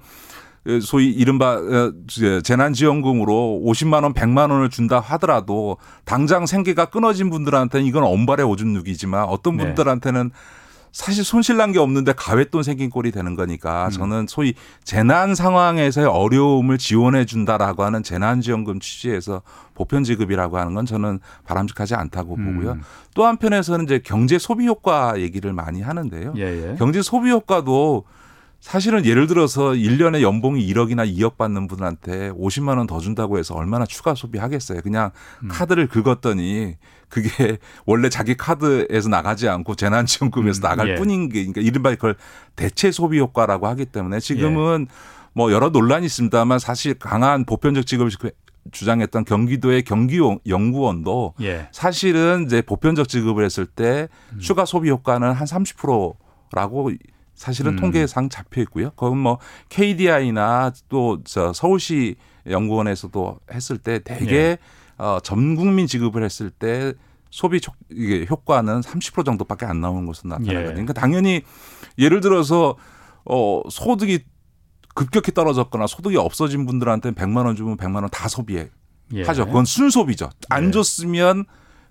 소위 0.82 1.10
이른바 1.10 1.56
어, 1.56 1.92
재난지원금으로 2.44 3.62
50만 3.66 4.04
원, 4.04 4.14
100만 4.14 4.52
원을 4.52 4.70
준다 4.70 5.00
하더라도 5.00 5.78
당장 6.06 6.46
생계가 6.46 6.86
끊어진 6.86 7.30
분들한테는 7.30 7.86
이건 7.86 8.04
엄발의 8.04 8.46
오줌 8.46 8.72
누기지만 8.74 9.26
어떤 9.26 9.58
네. 9.58 9.66
분들한테는 9.66 10.30
네. 10.30 10.36
사실 10.94 11.24
손실 11.26 11.58
난 11.58 11.74
게 11.74 11.80
없는데 11.80 12.14
가외돈 12.14 12.62
생긴 12.62 12.92
꼴이 12.92 13.12
되는 13.12 13.36
거니까 13.36 13.88
음. 13.88 13.90
저는 13.92 14.26
소위 14.30 14.54
재난 14.84 15.34
상황에서의 15.34 16.06
어려움을 16.08 16.78
지원해 16.78 17.26
준다라고 17.26 17.84
하는 17.84 18.04
재난지원금 18.04 18.80
취지에서 18.80 19.42
보편 19.74 20.04
지급이라고 20.04 20.60
하는 20.60 20.76
건 20.76 20.86
저는 20.86 21.20
바람직하지 21.46 21.96
않다고 21.96 22.36
음. 22.36 22.46
보고요. 22.62 22.78
또 23.16 23.26
한편에서는 23.26 23.86
이제 23.86 24.00
경제 24.06 24.38
소비 24.38 24.68
효과 24.68 25.20
얘기를 25.20 25.52
많이 25.52 25.82
하는데요. 25.82 26.34
예예. 26.38 26.72
예. 26.72 26.76
경제 26.78 27.02
소비 27.02 27.32
효과도 27.32 28.06
사실은 28.64 29.06
예를 29.06 29.28
들어서 29.28 29.72
1년에 29.72 30.22
연봉이 30.22 30.66
1억이나 30.66 31.06
2억 31.18 31.36
받는 31.36 31.68
분한테 31.68 32.32
50만 32.32 32.78
원 32.78 32.88
더 32.88 33.00
준다고 33.02 33.38
해서 33.38 33.56
얼마나 33.56 33.86
추가 33.86 34.16
소비하겠어요. 34.16 34.82
그냥 34.82 35.12
음. 35.44 35.50
카드를 35.50 35.88
긁었더니 35.88 36.78
그게 37.10 37.58
원래 37.86 38.08
자기 38.08 38.36
카드에서 38.38 39.10
나가지 39.10 39.50
않고 39.50 39.76
재난지원금에서 39.76 40.62
음. 40.62 40.64
나갈 40.64 40.90
예. 40.92 40.96
뿐인 40.96 41.28
게 41.28 41.42
그러니까 41.42 41.60
이른바 41.60 41.90
그걸 41.92 42.16
대체 42.56 42.90
소비 42.90 43.20
효과라고 43.20 43.68
하기 43.68 43.86
때문에 43.88 44.22
지금은 44.22 44.88
예. 44.90 44.94
뭐 45.34 45.52
여러 45.52 45.68
논란이 45.70 46.06
있습니다만 46.06 46.60
사실 46.60 46.94
강한 46.94 47.44
보편적 47.44 47.86
지급을 47.86 48.12
주장했던 48.72 49.26
경기도의 49.26 49.84
경기연구원도 49.84 51.34
예. 51.42 51.68
사실은 51.74 52.46
이제 52.46 52.62
보편적 52.62 53.10
지급을 53.10 53.44
했을 53.44 53.66
때 53.66 54.08
음. 54.32 54.40
추가 54.40 54.64
소비 54.64 54.90
효과는 54.90 55.34
한 55.34 55.46
30%라고 55.46 56.92
사실은 57.36 57.74
음. 57.74 57.80
통계상 57.80 58.30
잡혀 58.30 58.62
있고요. 58.62 58.92
그건 58.92 59.18
뭐 59.18 59.40
KDI나 59.70 60.72
또 60.90 61.18
저 61.24 61.52
서울시 61.54 62.16
연구원에서도 62.50 63.40
했을 63.52 63.78
때 63.78 64.00
대개 64.00 64.36
예. 64.36 64.58
어, 64.98 65.20
전 65.24 65.56
국민 65.56 65.88
지급을 65.88 66.24
했을 66.24 66.50
때 66.50 66.94
소비 67.30 67.60
이게 67.92 68.26
효과는 68.30 68.82
30% 68.82 69.26
정도밖에 69.26 69.66
안 69.66 69.82
나오는 69.82 70.06
것으로 70.06 70.30
나타나거든요. 70.30 70.62
예. 70.62 70.66
그러니까 70.72 70.94
당연히 70.94 71.42
예를 71.98 72.22
들어서 72.22 72.76
어 73.26 73.62
소득이 73.70 74.26
급격히 74.94 75.32
떨어졌거나 75.32 75.88
소득이 75.88 76.18
없어진 76.18 76.66
분들한테는 76.68 77.16
100만 77.16 77.46
원 77.46 77.56
주면 77.56 77.78
100만 77.78 77.96
원 77.96 78.10
다 78.10 78.28
소비해 78.28 78.70
예. 79.14 79.24
하죠. 79.24 79.46
그건 79.48 79.66
순소비죠. 79.66 80.30
안 80.50 80.68
예. 80.68 80.72
줬으면 80.72 81.46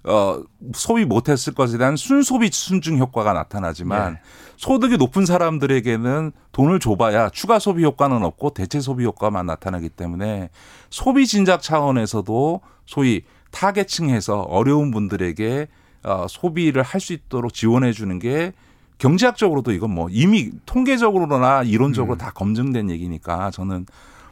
어, 0.05 0.43
소비 0.75 1.05
못했을 1.05 1.55
것에 1.55 1.79
대한 1.79 1.97
순소비 1.97 2.51
순증 2.53 2.99
효과가 2.99 3.33
나타나지만 3.33 4.15
네. 4.15 4.21
소득이 4.57 4.97
높은 4.97 5.27
사람들에게는 5.27 6.33
돈을 6.53 6.81
줘봐야 6.81 7.31
추가 7.31 7.59
소비 7.59 7.85
효과는 7.85 8.25
없고 8.25 8.51
대체 8.51 8.81
소비 8.81 9.05
효과만 9.05 9.47
나타나기 9.47 9.89
때문에 9.89 10.51
소비 10.91 11.27
진작 11.27 11.63
차원에서도 11.63 12.61
소위 12.87 13.23
타겟층에서 13.53 14.41
어려운 14.41 14.91
분들에게 14.91 15.69
어, 16.05 16.27
소비를 16.29 16.83
할 16.83 17.01
수 17.01 17.13
있도록 17.13 17.55
지원해 17.55 17.93
주는 17.93 18.19
게 18.19 18.53
경제학적으로도 18.99 19.73
이건 19.73 19.91
뭐 19.93 20.09
이미 20.11 20.51
통계적으로나 20.67 21.63
이론적으로 21.63 22.17
음. 22.17 22.19
다 22.19 22.31
검증된 22.31 22.91
얘기니까 22.91 23.51
저는 23.51 23.87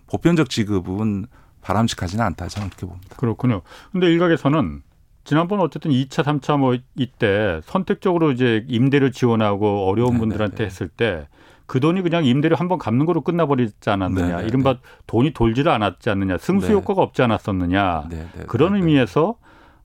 보편적 0.09 0.51
지급은 0.51 1.27
바람직하지는 1.63 2.25
않다 2.25 2.49
저는 2.49 2.71
그렇게 2.71 2.87
봅니다. 2.87 3.17
그렇군요. 3.17 3.63
근데 3.93 4.07
일각에서는 4.07 4.83
지난번 5.25 5.61
어쨌든 5.61 5.91
2차, 5.91 6.25
3차 6.25 6.59
뭐 6.59 6.77
이때 6.97 7.61
선택적으로 7.65 8.33
이제 8.33 8.65
임대를 8.69 9.13
지원하고 9.13 9.87
어려운 9.89 10.13
네네네. 10.15 10.19
분들한테 10.21 10.57
네. 10.57 10.65
했을 10.65 10.89
때 10.89 11.27
그 11.67 11.79
돈이 11.79 12.03
그냥 12.03 12.25
임대료 12.25 12.57
한 12.57 12.67
번 12.67 12.79
갚는 12.79 13.07
거로 13.07 13.21
끝나버리지 13.21 13.89
않았느냐. 13.91 14.27
네네네. 14.27 14.43
네, 14.43 14.49
이른바 14.49 14.73
네. 14.73 14.79
돈이 15.07 15.33
돌지를 15.33 15.71
않았지 15.71 16.11
않느냐. 16.11 16.37
승수 16.39 16.67
네. 16.67 16.73
효과가 16.73 17.01
없지 17.01 17.23
않았었느냐. 17.23 18.09
그런 18.49 18.75
의미에서 18.75 19.37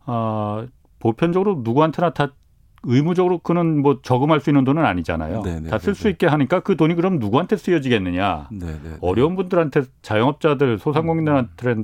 어, 0.08 0.66
보편적으로 0.98 1.62
누구한테나 1.64 2.10
다 2.10 2.30
의무적으로 2.82 3.38
그는 3.38 3.84
뭐 3.84 4.00
저금할 4.02 4.40
수 4.42 4.50
있는 4.50 4.64
돈은 4.64 4.84
아니잖아요. 4.84 5.44
다 5.70 5.78
쓸 5.78 5.94
수 5.94 6.10
있게 6.10 6.26
하니까 6.26 6.62
그 6.62 6.76
돈이 6.76 6.96
그럼 6.96 7.20
누구한테 7.20 7.56
쓰여지겠느냐. 7.56 8.50
어려운 9.02 9.36
분들한테 9.36 9.84
자영업자들 10.02 10.80
소상공인들한테 10.80 11.84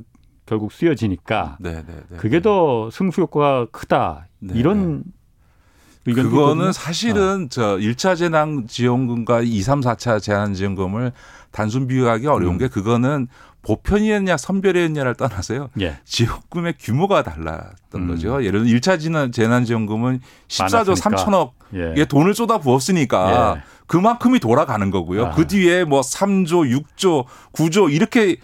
결국 0.52 0.70
쓰여지니까 0.70 1.56
네, 1.60 1.82
네, 1.86 1.94
네, 2.10 2.16
그게 2.18 2.42
더 2.42 2.90
승수 2.90 3.22
효과가 3.22 3.68
크다 3.72 4.26
이런 4.52 5.02
의견 6.04 6.28
그거는 6.28 6.72
사실은 6.72 7.44
어. 7.44 7.48
저 7.48 7.76
1차 7.78 8.18
재난 8.18 8.66
지원금과 8.66 9.40
2, 9.40 9.62
3, 9.62 9.80
4차 9.80 10.20
재난 10.20 10.52
지원금을 10.52 11.12
단순 11.52 11.86
비교하기 11.86 12.26
어려운 12.26 12.56
음. 12.56 12.58
게 12.58 12.68
그거는 12.68 13.28
보편이었냐 13.62 14.36
선별이었냐를 14.36 15.14
떠나서요. 15.14 15.70
예. 15.80 15.96
지원금의 16.04 16.74
규모가 16.78 17.22
달랐던 17.22 18.02
음. 18.02 18.08
거죠. 18.08 18.44
예를 18.44 18.64
들어 18.64 18.78
1차 18.78 19.00
재난, 19.00 19.32
재난 19.32 19.64
지원금은 19.64 20.20
14조 20.48 20.96
3천억 20.96 21.52
예. 21.74 21.94
에 21.98 22.04
돈을 22.04 22.34
쏟아 22.34 22.58
부었으니까 22.58 23.54
예. 23.56 23.62
그만큼이 23.86 24.38
돌아가는 24.40 24.90
거고요. 24.90 25.28
아. 25.28 25.30
그 25.30 25.46
뒤에 25.46 25.84
뭐 25.84 26.02
3조, 26.02 26.82
6조, 26.96 27.24
9조 27.52 27.90
이렇게 27.90 28.36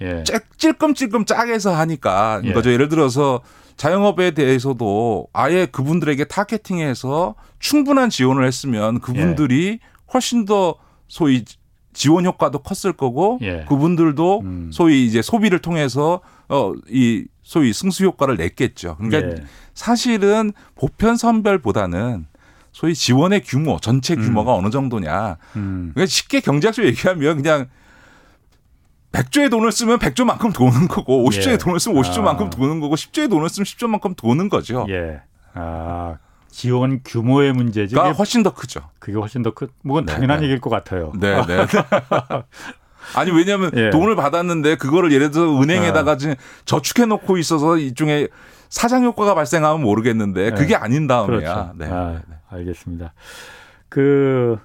예. 0.00 0.24
찔끔찔끔 0.56 1.24
짜게서 1.24 1.74
하니까 1.74 2.40
예. 2.44 2.52
거죠. 2.52 2.72
예를 2.72 2.88
들어서 2.88 3.40
자영업에 3.76 4.32
대해서도 4.32 5.28
아예 5.32 5.66
그분들에게 5.66 6.24
타겟팅해서 6.24 7.34
충분한 7.58 8.10
지원을 8.10 8.46
했으면 8.46 9.00
그분들이 9.00 9.66
예. 9.66 9.78
훨씬 10.12 10.44
더 10.44 10.76
소위 11.08 11.44
지원 11.92 12.26
효과도 12.26 12.58
컸을 12.58 12.92
거고 12.92 13.38
예. 13.42 13.64
그분들도 13.68 14.40
음. 14.40 14.70
소위 14.72 15.06
이제 15.06 15.22
소비를 15.22 15.60
통해서 15.60 16.20
어이 16.48 17.24
소위 17.42 17.72
승수 17.72 18.04
효과를 18.04 18.36
냈겠죠. 18.36 18.96
그러니까 18.98 19.42
예. 19.42 19.44
사실은 19.74 20.52
보편 20.74 21.16
선별보다는 21.16 22.26
소위 22.72 22.94
지원의 22.94 23.42
규모 23.42 23.78
전체 23.80 24.16
규모가 24.16 24.54
음. 24.54 24.64
어느 24.64 24.70
정도냐. 24.70 25.36
음. 25.56 25.92
그러니까 25.94 26.10
쉽게 26.10 26.40
경제학적으로 26.40 26.88
얘기하면 26.90 27.36
그냥 27.36 27.68
100조의 29.14 29.50
돈을 29.50 29.70
쓰면 29.70 29.98
100조만큼 29.98 30.52
도는 30.52 30.88
거고 30.88 31.28
50조의 31.28 31.52
예. 31.52 31.56
돈을 31.56 31.78
쓰면 31.78 32.02
50조만큼 32.02 32.46
아. 32.46 32.50
도는 32.50 32.80
거고 32.80 32.96
10조의 32.96 33.30
돈을 33.30 33.48
쓰면 33.48 33.64
10조만큼 33.64 34.16
도는 34.16 34.48
거죠. 34.48 34.86
예. 34.88 35.22
아, 35.54 36.16
지원 36.50 37.00
규모의 37.04 37.52
문제지. 37.52 37.94
가 37.94 38.10
훨씬 38.12 38.42
더 38.42 38.52
크죠. 38.52 38.90
그게 38.98 39.16
훨씬 39.16 39.42
더 39.42 39.52
크. 39.52 39.68
뭐건 39.82 40.06
네, 40.06 40.12
당연한 40.12 40.38
네. 40.38 40.44
얘기일 40.44 40.60
것 40.60 40.68
같아요. 40.70 41.12
네, 41.18 41.40
네. 41.46 41.66
아니 43.14 43.30
왜냐하면 43.30 43.70
예. 43.76 43.90
돈을 43.90 44.16
받았는데 44.16 44.76
그거를 44.76 45.12
예를 45.12 45.30
들어 45.30 45.60
은행에다가 45.60 46.12
아. 46.12 46.34
저축해 46.64 47.06
놓고 47.06 47.38
있어서 47.38 47.76
이중에 47.76 48.28
사장 48.68 49.04
효과가 49.04 49.34
발생하면 49.34 49.82
모르겠는데 49.82 50.50
네. 50.50 50.56
그게 50.56 50.74
아닌 50.74 51.06
다음이야. 51.06 51.26
그렇죠. 51.26 51.72
네. 51.76 51.86
아, 51.88 52.22
알겠습니다. 52.50 53.12
그 53.88 54.58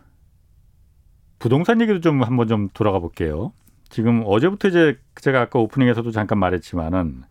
부동산 1.38 1.82
얘기도 1.82 2.02
좀 2.02 2.24
한번 2.24 2.48
좀 2.48 2.70
돌아가 2.74 3.00
볼게요. 3.00 3.52
지금 3.90 4.24
어제부터 4.26 4.68
이제 4.68 4.98
제가 5.16 5.42
아까 5.42 5.60
오프닝에서도 5.60 6.12
잠깐 6.12 6.38
말했지만은 6.40 7.24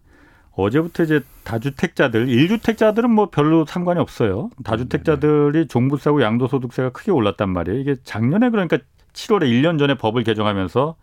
어제부터 0.53 1.05
이제 1.05 1.21
다주택자들, 1.45 2.27
1주택자들은 2.27 3.09
뭐 3.09 3.31
별로 3.31 3.65
상관이 3.65 4.01
없어요. 4.01 4.51
다주택자들이 4.65 5.69
종부세하고 5.69 6.21
양도소득세가 6.21 6.91
크게 6.91 7.13
올랐단 7.13 7.49
말이에요. 7.49 7.79
이게 7.79 7.97
작년에 8.03 8.51
그러니까 8.51 8.79
7월에 9.13 9.43
1년 9.45 9.79
전에 9.79 9.95
법을 9.95 10.25
개정하면서 10.25 10.97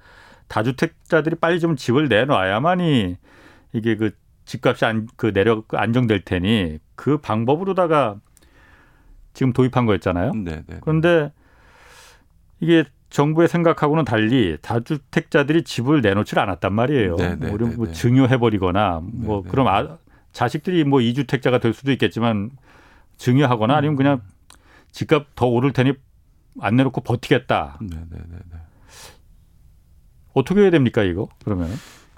다주택자들이 0.49 1.37
빨리 1.37 1.61
좀 1.61 1.77
집을 1.77 2.09
내놔야만이 2.09 3.15
이게 3.73 3.95
그 3.95 4.11
집값이 4.43 4.85
안, 4.85 5.07
그 5.15 5.31
내려 5.31 5.63
안정될 5.71 6.21
테니 6.21 6.79
그 6.95 7.17
방법으로다가 7.17 8.17
지금 9.33 9.53
도입한 9.53 9.85
거였잖아요. 9.85 10.31
네네. 10.33 10.43
네, 10.43 10.63
네. 10.67 10.77
그런데 10.81 11.31
이게 12.59 12.83
정부의 13.09 13.47
생각하고는 13.47 14.03
달리 14.05 14.57
다주택자들이 14.61 15.63
집을 15.63 16.01
내놓질 16.01 16.39
않았단 16.39 16.73
말이에요. 16.73 17.15
네, 17.15 17.35
네, 17.35 17.49
우리 17.49 17.65
뭐 17.65 17.87
네, 17.87 17.93
증여해버리거나 17.93 19.01
뭐 19.03 19.43
그럼 19.43 19.67
아, 19.67 19.97
자식들이 20.31 20.83
뭐 20.83 21.01
이주택자가 21.01 21.59
될 21.59 21.73
수도 21.73 21.91
있겠지만 21.91 22.51
증여하거나 23.17 23.75
아니면 23.75 23.95
그냥 23.95 24.21
집값 24.91 25.35
더 25.35 25.45
오를 25.47 25.71
테니 25.71 25.93
안 26.59 26.75
내놓고 26.75 27.01
버티겠다. 27.01 27.79
어떻게 30.33 30.61
해야 30.61 30.69
됩니까 30.69 31.03
이거 31.03 31.29
그러면? 31.43 31.69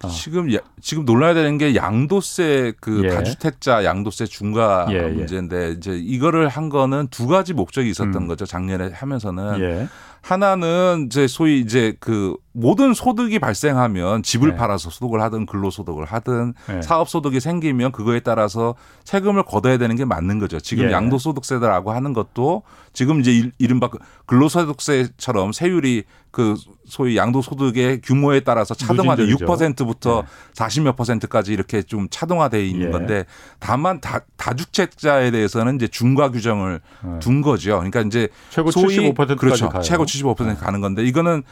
어. 0.04 0.10
지금 0.10 0.48
지금 0.80 1.06
놀라야 1.06 1.34
되는 1.34 1.58
게 1.58 1.76
양도세 1.76 2.74
그 2.80 3.04
예. 3.06 3.10
다주택자 3.10 3.84
양도세 3.84 4.26
중과 4.26 4.88
예, 4.92 4.96
예. 4.96 5.02
문제인데 5.08 5.72
이제 5.72 5.98
이거를 5.98 6.48
한 6.50 6.70
거는 6.70 7.08
두 7.08 7.28
가지 7.28 7.54
목적이 7.54 7.90
있었던 7.90 8.16
음. 8.16 8.28
거죠 8.28 8.46
작년에 8.46 8.92
하면서는 8.94 9.60
예. 9.62 9.88
하나는 10.28 11.06
이제 11.06 11.26
소위 11.26 11.62
이제 11.62 11.96
그 12.02 12.36
모든 12.60 12.96
소득이 12.96 13.38
발생하면 13.38 14.24
집을 14.24 14.50
네. 14.50 14.56
팔아서 14.56 14.90
소득을 14.90 15.22
하든 15.22 15.46
근로소득을 15.46 16.06
하든 16.06 16.56
네. 16.68 16.82
사업소득이 16.82 17.40
생기면 17.40 17.92
그거에 17.92 18.20
따라서 18.20 18.74
세금을 19.04 19.44
걷어야 19.44 19.78
되는 19.78 19.96
게 19.96 20.06
맞는 20.06 20.40
거죠. 20.40 20.60
지금 20.60 20.86
예. 20.86 20.92
양도소득세라고 20.92 21.92
하는 21.92 22.14
것도 22.14 22.64
지금 22.94 23.20
이제 23.20 23.52
이른바 23.60 23.90
그 23.90 24.00
근로소득세처럼 24.26 25.52
세율이 25.52 26.06
그 26.32 26.56
소위 26.88 27.16
양도소득의 27.16 28.02
규모에 28.02 28.40
따라서 28.40 28.74
차등화돼 28.74 29.28
6%부터 29.28 30.24
네. 30.24 30.28
40몇 30.56 30.96
퍼센트까지 30.96 31.54
이렇게 31.54 31.84
좀 31.84 32.08
차등화돼 32.10 32.66
있는 32.66 32.88
예. 32.88 32.92
건데 32.92 33.26
다만 33.60 34.02
다, 34.02 34.22
다주택자에 34.36 35.30
대해서는 35.30 35.76
이제 35.76 35.88
중과 35.88 36.32
규정을 36.32 36.82
네. 37.04 37.20
둔 37.20 37.44
거죠. 37.44 37.76
그러니까 37.76 38.02
이제 38.02 38.30
최고 38.50 38.72
소위 38.72 38.98
75%까지 38.98 39.36
그렇죠. 39.36 39.70
가요. 39.70 39.84
최고 39.84 40.06
75% 40.06 40.58
가는 40.58 40.82
건데 40.82 41.04
이거는 41.04 41.44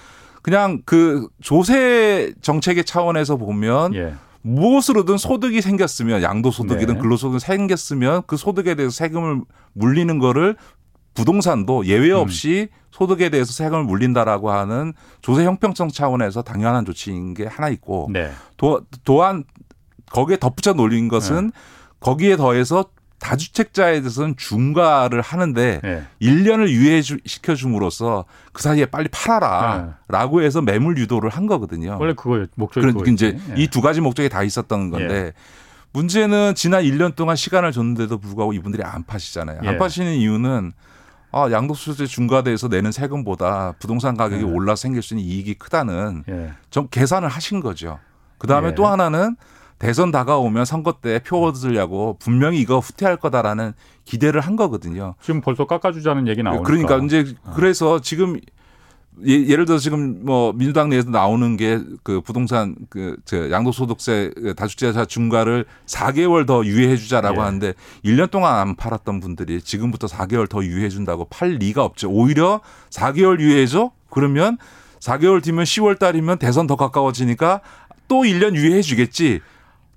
그냥 0.45 0.83
그 0.85 1.27
조세 1.41 2.31
정책의 2.43 2.85
차원에서 2.85 3.37
보면 3.37 3.95
예. 3.95 4.13
무엇으로든 4.43 5.17
소득이 5.17 5.59
생겼으면 5.59 6.21
양도소득이든 6.21 6.93
네. 6.93 7.01
근로소득이 7.01 7.39
생겼으면 7.39 8.21
그 8.27 8.37
소득에 8.37 8.75
대해서 8.75 8.93
세금을 8.93 9.41
물리는 9.73 10.19
거를 10.19 10.55
부동산도 11.15 11.87
예외 11.87 12.11
없이 12.11 12.69
음. 12.71 12.77
소득에 12.91 13.29
대해서 13.29 13.53
세금을 13.53 13.85
물린다라고 13.85 14.51
하는 14.51 14.93
조세 15.23 15.45
형평성 15.45 15.89
차원에서 15.89 16.43
당연한 16.43 16.85
조치인 16.85 17.33
게 17.33 17.47
하나 17.47 17.69
있고 17.69 18.07
네. 18.13 18.29
도, 18.55 18.81
또한 19.03 19.45
거기에 20.11 20.37
덧붙여 20.37 20.73
놀린 20.73 21.07
것은 21.07 21.45
네. 21.45 21.51
거기에 22.01 22.37
더해서 22.37 22.85
다주택자에 23.25 24.01
대해서는 24.01 24.35
중과를 24.37 25.21
하는데 25.21 25.79
네. 25.81 26.03
1년을 26.21 26.69
유예시켜 26.69 27.55
줌으로써 27.55 28.25
그 28.53 28.61
사이에 28.61 28.85
빨리 28.85 29.07
팔아라라고 29.07 30.39
네. 30.39 30.45
해서 30.45 30.61
매물 30.61 30.99
유도를 30.99 31.31
한 31.31 31.47
거거든요. 31.47 31.97
원래 31.99 32.13
그거 32.13 32.45
목적이 32.53 32.85
그러니까 32.85 33.11
이제 33.11 33.39
네. 33.47 33.63
이두 33.63 33.81
가지 33.81 33.99
목적이 33.99 34.29
다 34.29 34.43
있었던 34.43 34.91
건데 34.91 35.15
예. 35.15 35.33
문제는 35.91 36.53
지난 36.53 36.83
1년 36.83 37.15
동안 37.15 37.35
시간을 37.35 37.71
줬는데도 37.71 38.19
불구하고 38.19 38.53
이분들이 38.53 38.83
안 38.83 39.03
파시잖아요. 39.03 39.59
안 39.59 39.73
예. 39.73 39.77
파시는 39.77 40.13
이유는 40.13 40.73
아, 41.31 41.49
양도소득세 41.51 42.05
중과돼서 42.05 42.67
내는 42.67 42.91
세금보다 42.91 43.73
부동산 43.79 44.15
가격이 44.15 44.43
예. 44.43 44.47
올라 44.47 44.75
생길 44.75 45.01
수 45.01 45.15
있는 45.15 45.27
이익이 45.27 45.55
크다는 45.55 46.23
예. 46.29 46.53
좀 46.69 46.87
계산을 46.91 47.27
하신 47.27 47.59
거죠. 47.59 47.97
그 48.37 48.45
다음에 48.45 48.69
예. 48.69 48.75
또 48.75 48.85
하나는 48.85 49.35
대선 49.85 50.11
다가오면 50.11 50.65
선거 50.65 50.93
때 50.93 51.19
표 51.19 51.43
얻으려고 51.45 52.17
분명히 52.19 52.59
이거 52.59 52.79
후퇴할 52.79 53.17
거다라는 53.17 53.73
기대를 54.03 54.41
한 54.41 54.55
거거든요. 54.55 55.15
지금 55.21 55.41
벌써 55.41 55.65
깎아주자는 55.67 56.27
얘기 56.27 56.41
나오니까. 56.43 56.63
그러니까 56.63 56.97
이제 56.97 57.35
어. 57.43 57.53
그래서 57.55 58.01
지금 58.01 58.39
예, 59.25 59.55
를 59.55 59.65
들어 59.65 59.77
지금 59.77 60.25
뭐 60.25 60.51
민주당 60.53 60.89
내에서 60.89 61.09
나오는 61.09 61.55
게 61.55 61.79
그 62.03 62.19
부동산 62.21 62.75
그저 62.89 63.49
양도소득세 63.49 64.31
다주택자 64.57 65.05
중과를 65.05 65.65
4개월 65.85 66.45
더 66.45 66.65
유예해 66.65 66.97
주자라고 66.97 67.37
예. 67.37 67.41
하는데 67.41 67.73
1년 68.03 68.29
동안 68.29 68.55
안 68.55 68.75
팔았던 68.75 69.19
분들이 69.21 69.61
지금부터 69.61 70.07
4개월 70.07 70.49
더 70.49 70.63
유예해 70.65 70.89
준다고 70.89 71.25
팔 71.25 71.51
리가 71.51 71.83
없죠. 71.83 72.09
오히려 72.09 72.59
4개월 72.89 73.39
유예해 73.39 73.65
줘? 73.67 73.91
그러면 74.09 74.57
4개월 74.99 75.41
뒤면 75.41 75.63
10월 75.63 75.97
달이면 75.97 76.39
대선 76.39 76.67
더 76.67 76.75
가까워지니까 76.75 77.61
또 78.07 78.23
1년 78.23 78.55
유예해 78.55 78.81
주겠지. 78.81 79.41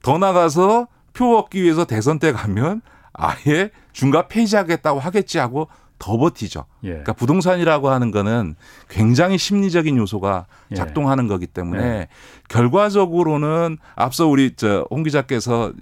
더 0.08 0.16
나가서 0.16 0.88
표 1.12 1.36
얻기 1.36 1.62
위해서 1.62 1.84
대선 1.84 2.18
때 2.18 2.32
가면 2.32 2.80
아예 3.12 3.70
중과 3.92 4.28
폐지하겠다고 4.28 5.00
하겠지 5.00 5.36
하고 5.36 5.68
더 5.98 6.16
버티죠. 6.16 6.64
예. 6.84 6.88
그러니까 6.88 7.12
부동산이라고 7.12 7.90
하는 7.90 8.10
거는 8.10 8.54
굉장히 8.88 9.36
심리적인 9.36 9.98
요소가 9.98 10.46
예. 10.70 10.76
작동하는 10.76 11.24
예. 11.24 11.28
거기 11.28 11.46
때문에 11.46 11.82
예. 11.82 12.08
결과적으로는 12.48 13.76
앞서 13.96 14.26
우리 14.26 14.54
저홍 14.56 15.02
기자께서 15.02 15.74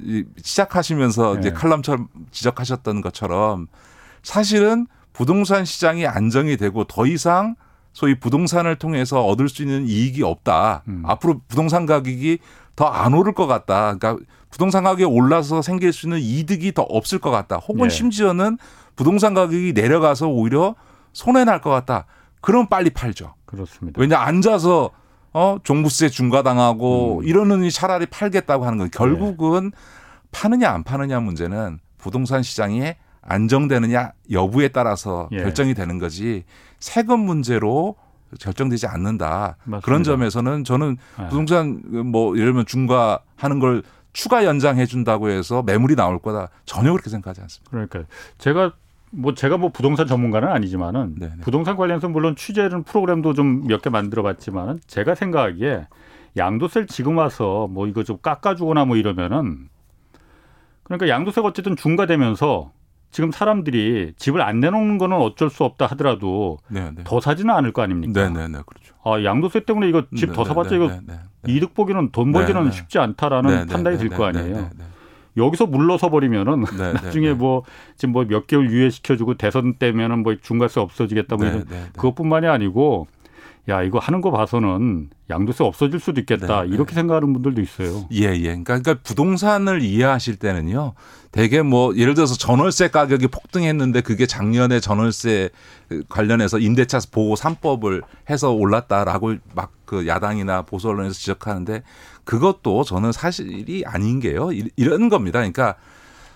시작하시면서 0.43 1.39
이제 1.39 1.51
예. 1.51 1.53
칼럼처럼 1.53 2.09
지적하셨던 2.33 3.03
것처럼 3.03 3.69
사실은 4.25 4.89
부동산 5.13 5.65
시장이 5.65 6.05
안정이 6.05 6.57
되고 6.57 6.83
더 6.83 7.07
이상 7.07 7.55
소위 7.93 8.19
부동산을 8.19 8.75
통해서 8.77 9.25
얻을 9.25 9.49
수 9.49 9.63
있는 9.63 9.87
이익이 9.87 10.25
없다. 10.25 10.83
음. 10.89 11.03
앞으로 11.07 11.43
부동산 11.47 11.87
가격이 11.87 12.39
더 12.77 12.87
안 12.87 13.15
오를 13.15 13.33
것 13.33 13.47
같다. 13.47 13.95
그러니까 13.97 14.17
부동산 14.51 14.85
가격이 14.85 15.05
올라서 15.05 15.63
생길 15.63 15.93
수 15.93 16.07
있는 16.07 16.19
이득이 16.21 16.73
더 16.73 16.83
없을 16.83 17.19
것 17.19 17.31
같다. 17.31 17.57
혹은 17.57 17.87
예. 17.87 17.89
심지어는 17.89 18.59
부동산 18.95 19.35
가격이 19.35 19.73
내려가서 19.75 20.29
오히려 20.29 20.75
손해 21.13 21.45
날 21.45 21.61
것 21.61 21.71
같다. 21.71 22.05
그럼 22.41 22.67
빨리 22.69 22.91
팔죠. 22.91 23.35
그렇습니다. 23.47 24.01
왜냐 24.01 24.19
앉아서 24.19 24.91
어 25.33 25.59
종부세 25.65 26.09
중과당하고 26.11 27.19
음. 27.21 27.25
이러느니 27.25 27.71
차라리 27.71 28.07
팔겠다고 28.07 28.65
하는 28.65 28.79
건 28.79 28.91
결국은 28.91 29.71
네. 29.71 29.77
파느냐 30.31 30.71
안 30.71 30.83
파느냐 30.85 31.21
문제는 31.21 31.79
부동산 31.99 32.43
시장이 32.43 32.93
안정되느냐 33.23 34.13
여부에 34.31 34.69
따라서 34.69 35.29
예. 35.33 35.39
결정이 35.39 35.75
되는 35.75 35.99
거지 35.99 36.45
세금 36.79 37.21
문제로 37.21 37.97
결정되지 38.41 38.87
않는다. 38.87 39.57
맞습니다. 39.65 39.85
그런 39.85 40.03
점에서는 40.03 40.65
저는 40.65 40.97
네. 41.19 41.29
부동산 41.29 41.83
뭐 42.11 42.37
예를 42.37 42.49
들면 42.53 42.67
중과하는 42.67 43.59
걸 43.61 43.83
추가 44.13 44.45
연장해 44.45 44.87
준다고 44.87 45.29
해서 45.29 45.63
매물이 45.63 45.95
나올 45.97 46.19
거다 46.19 46.49
전혀 46.65 46.91
그렇게 46.93 47.11
생각하지 47.11 47.43
않습니다. 47.43 47.71
그러니까 47.71 48.05
제가 48.39 48.73
뭐 49.11 49.35
제가 49.35 49.57
뭐 49.57 49.71
부동산 49.71 50.07
전문가는 50.07 50.49
아니지만은 50.49 51.15
네네. 51.19 51.37
부동산 51.43 51.77
관련해서 51.77 52.09
물론 52.09 52.35
취재는 52.37 52.83
프로그램도 52.83 53.35
좀 53.35 53.63
몇 53.67 53.83
개 53.83 53.91
만들어 53.91 54.23
봤지만은 54.23 54.81
제가 54.87 55.15
생각하기에 55.15 55.87
양도세를 56.37 56.87
지금 56.89 57.17
와서 57.19 57.67
뭐 57.71 57.87
이거 57.87 58.03
좀 58.05 58.19
깎아주거나 58.21 58.85
뭐 58.85 58.97
이러면은 58.97 59.69
그러니까 60.83 61.09
양도세가 61.09 61.49
어쨌든 61.49 61.77
중과되면서 61.77 62.73
지금 63.11 63.31
사람들이 63.33 64.13
집을 64.17 64.43
안 64.43 64.61
내놓는 64.61 64.99
거는 64.99 65.17
어쩔 65.17 65.49
수 65.51 65.65
없다 65.65 65.87
하더라도 65.87 66.59
네네. 66.69 67.05
더 67.05 67.21
사지는 67.21 67.55
않을 67.55 67.73
거 67.73 67.83
아닙니까? 67.83 68.29
네네네 68.29 68.61
그렇죠. 68.67 68.95
아 69.05 69.23
양도세 69.25 69.61
때문에 69.65 69.89
이거 69.89 70.03
집 70.17 70.33
더 70.35 70.45
사봤자 70.45 70.75
이거 70.77 70.91
이득 71.47 71.75
보기는 71.75 72.11
돈 72.13 72.33
벌지는 72.33 72.71
쉽지 72.73 72.99
않다라는 72.99 73.67
판단이 73.69 73.99
들 73.99 74.09
거 74.11 74.25
아니에요. 74.27 74.71
여기서 75.39 75.67
물러서 75.67 76.09
버리면은 76.11 76.65
네, 76.65 76.77
네, 76.79 76.93
나중에 77.05 77.29
네, 77.29 77.35
뭐 77.35 77.63
지금 77.97 78.13
뭐 78.13 78.25
몇 78.25 78.47
개월 78.47 78.71
유예시켜주고 78.71 79.35
대선 79.35 79.75
때면은 79.75 80.23
뭐 80.23 80.35
중과세 80.41 80.81
없어지겠다 80.81 81.37
뭐 81.37 81.47
이런 81.47 81.65
그것뿐만이 81.95 82.47
아니고 82.47 83.07
야 83.69 83.83
이거 83.83 83.99
하는 83.99 84.21
거 84.21 84.31
봐서는 84.31 85.11
양도세 85.29 85.65
없어질 85.65 85.99
수도 85.99 86.21
있겠다 86.21 86.63
네, 86.63 86.69
이렇게 86.69 86.95
생각하는 86.95 87.33
분들도 87.33 87.61
있어요. 87.61 88.07
예, 88.13 88.27
예. 88.27 88.41
그러니까, 88.43 88.79
그러니까 88.79 88.95
부동산을 89.03 89.83
이해하실 89.83 90.37
때는요. 90.37 90.95
대개 91.33 91.63
뭐 91.63 91.95
예를 91.97 92.15
들어서 92.15 92.37
전월세 92.37 92.89
가격이 92.89 93.27
폭등했는데 93.27 94.03
그게 94.03 94.27
작년에 94.27 94.79
전월세 94.81 95.51
관련해서 96.09 96.59
임대차 96.59 97.01
보호 97.11 97.35
3법을 97.35 98.03
해서 98.31 98.53
올랐다라고 98.53 99.35
막 99.55 99.77
그 99.87 100.07
야당이나 100.07 100.63
보수 100.63 100.89
언론에서 100.89 101.15
지적하는데 101.15 101.83
그것도 102.25 102.85
저는 102.85 103.13
사실이 103.13 103.85
아닌 103.87 104.21
게요. 104.21 104.51
이런 104.77 105.09
겁니다. 105.09 105.39
그러니까 105.39 105.77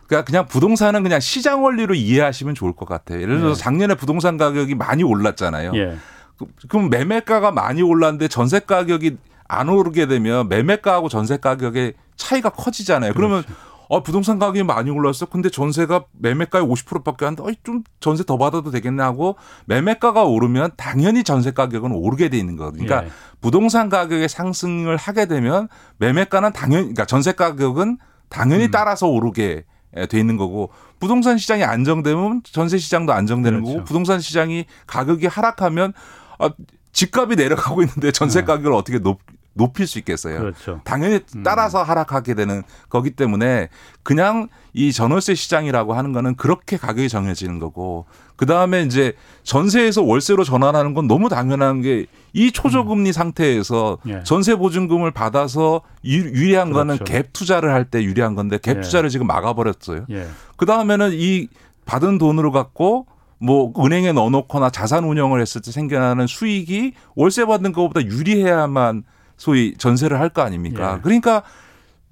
그러니까 0.07 0.24
그냥 0.24 0.47
부동산은 0.47 1.03
그냥 1.03 1.20
시장 1.20 1.62
원리로 1.62 1.95
이해하시면 1.95 2.55
좋을 2.55 2.72
것 2.72 2.89
같아요. 2.89 3.20
예를 3.20 3.39
들어서 3.39 3.59
예. 3.59 3.62
작년에 3.62 3.95
부동산 3.97 4.39
가격이 4.39 4.76
많이 4.76 5.03
올랐잖아요. 5.03 5.72
예. 5.74 5.97
그, 6.41 6.68
그럼 6.68 6.91
매매가가 6.91 7.53
많이 7.53 7.82
올랐는데 7.82 8.28
전세 8.28 8.61
가격이 8.61 9.18
안 9.47 9.68
오르게 9.68 10.07
되면 10.07 10.49
매매가하고 10.49 11.09
전세 11.09 11.36
가격의 11.36 11.95
차이가 12.16 12.51
커지잖아요. 12.51 13.12
그러면. 13.14 13.45
어, 13.93 14.05
부동산 14.05 14.38
가격이 14.38 14.62
많이 14.62 14.88
올랐어. 14.88 15.26
근데 15.26 15.51
전세가 15.51 16.05
매매가의 16.12 16.64
50%밖에 16.64 17.26
안 17.26 17.34
돼. 17.34 17.43
어, 17.43 17.51
좀 17.64 17.82
전세 17.99 18.22
더 18.22 18.38
받아도 18.38 18.70
되겠네 18.70 19.03
하고 19.03 19.34
매매가가 19.64 20.22
오르면 20.22 20.70
당연히 20.76 21.24
전세 21.24 21.51
가격은 21.51 21.91
오르게 21.91 22.28
돼 22.28 22.38
있는 22.38 22.55
거거든요. 22.55 22.84
그러니까 22.84 23.09
예. 23.09 23.12
부동산 23.41 23.88
가격의 23.88 24.28
상승을 24.28 24.97
하게 24.97 25.26
되면 25.26 25.68
매매가는 25.99 26.53
당연히 26.53 26.82
그러니까 26.82 27.05
전세 27.05 27.32
가격은 27.32 27.99
당연히 28.28 28.66
음. 28.66 28.70
따라서 28.70 29.09
오르게 29.09 29.64
돼 30.09 30.20
있는 30.20 30.36
거고 30.36 30.70
부동산 31.01 31.36
시장이 31.36 31.64
안정되면 31.64 32.43
전세 32.45 32.78
시장도 32.78 33.12
안정되는 33.12 33.59
그렇죠. 33.59 33.74
거고 33.74 33.84
부동산 33.84 34.20
시장이 34.20 34.66
가격이 34.86 35.26
하락하면 35.26 35.95
아, 36.41 36.51
집값이 36.93 37.36
내려가고 37.36 37.82
있는데 37.82 38.11
전세 38.12 38.41
네. 38.41 38.47
가격을 38.47 38.72
어떻게 38.72 38.99
높, 38.99 39.20
높일 39.53 39.86
수 39.86 39.99
있겠어요. 39.99 40.41
그렇죠. 40.41 40.80
당연히 40.84 41.20
음. 41.36 41.43
따라서 41.43 41.82
하락하게 41.82 42.34
되는 42.34 42.62
거기 42.88 43.11
때문에 43.11 43.68
그냥 44.03 44.49
이 44.72 44.93
전월세 44.93 45.34
시장이라고 45.34 45.95
하는 45.95 46.12
거는 46.12 46.36
그렇게 46.36 46.76
가격이 46.76 47.09
정해지는 47.09 47.59
거고 47.59 48.07
그 48.36 48.47
다음에 48.47 48.82
이제 48.82 49.12
전세에서 49.43 50.03
월세로 50.03 50.45
전환하는 50.45 50.95
건 50.95 51.07
너무 51.07 51.28
당연한 51.28 51.82
게 51.82 52.07
이 52.32 52.53
초저금리 52.53 53.11
음. 53.11 53.12
상태에서 53.12 53.99
예. 54.07 54.22
전세 54.24 54.55
보증금을 54.55 55.11
받아서 55.11 55.82
유, 56.05 56.22
리한 56.22 56.72
그렇죠. 56.72 56.74
거는 56.74 56.99
갭 56.99 57.32
투자를 57.32 57.72
할 57.72 57.84
때 57.91 58.05
유리한 58.05 58.34
건데 58.36 58.59
갭 58.59 58.76
예. 58.76 58.80
투자를 58.82 59.11
지금 59.11 59.26
막아 59.26 59.53
버렸어요. 59.55 60.07
예. 60.11 60.28
그 60.57 60.66
다음에는 60.66 61.11
이 61.14 61.49
받은 61.86 62.18
돈으로 62.18 62.53
갖고 62.53 63.07
뭐 63.41 63.72
은행에 63.78 64.12
넣어놓거나 64.12 64.70
자산 64.70 65.05
운영을 65.05 65.41
했을 65.41 65.62
때 65.62 65.72
생겨나는 65.72 66.26
수익이 66.26 66.93
월세 67.16 67.45
받는 67.47 67.72
것보다 67.72 68.03
유리해야만 68.05 69.05
소위 69.36 69.74
전세를 69.78 70.20
할 70.20 70.28
거 70.28 70.43
아닙니까? 70.43 70.97
예. 70.97 71.01
그러니까 71.03 71.43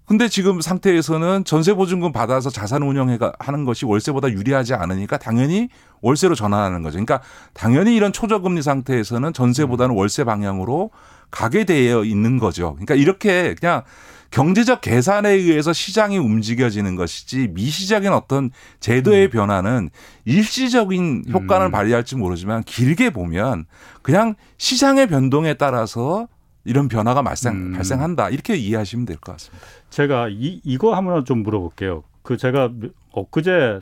근데 0.06 0.26
지금 0.26 0.62
상태에서는 0.62 1.44
전세 1.44 1.74
보증금 1.74 2.12
받아서 2.12 2.48
자산 2.48 2.82
운영해 2.82 3.18
하는 3.38 3.66
것이 3.66 3.84
월세보다 3.84 4.30
유리하지 4.30 4.72
않으니까 4.72 5.18
당연히 5.18 5.68
월세로 6.00 6.34
전환하는 6.34 6.82
거죠. 6.82 6.94
그러니까 6.94 7.20
당연히 7.52 7.94
이런 7.94 8.10
초저금리 8.10 8.62
상태에서는 8.62 9.34
전세보다는 9.34 9.94
음. 9.94 9.98
월세 9.98 10.24
방향으로 10.24 10.90
가게 11.30 11.64
되어 11.64 12.04
있는 12.04 12.38
거죠. 12.38 12.72
그러니까 12.72 12.94
이렇게 12.94 13.54
그냥 13.54 13.82
경제적 14.30 14.80
계산에 14.80 15.30
의해서 15.30 15.72
시장이 15.72 16.18
움직여지는 16.18 16.96
것이지 16.96 17.48
미시적인 17.48 18.12
어떤 18.12 18.50
제도의 18.80 19.26
음. 19.26 19.30
변화는 19.30 19.90
일시적인 20.24 21.24
효과를 21.32 21.66
음. 21.66 21.70
발휘할지 21.70 22.16
모르지만 22.16 22.62
길게 22.64 23.10
보면 23.10 23.64
그냥 24.02 24.34
시장의 24.58 25.08
변동에 25.08 25.54
따라서 25.54 26.28
이런 26.64 26.88
변화가 26.88 27.22
발생, 27.22 27.52
음. 27.54 27.72
발생한다. 27.72 28.28
이렇게 28.30 28.54
이해하시면 28.56 29.06
될 29.06 29.16
것 29.16 29.32
같습니다. 29.32 29.66
제가 29.90 30.28
이, 30.28 30.60
이거 30.64 30.94
한번 30.94 31.24
좀 31.24 31.42
물어볼게요. 31.42 32.04
그 32.22 32.36
제가 32.36 32.70
엊그제 33.12 33.80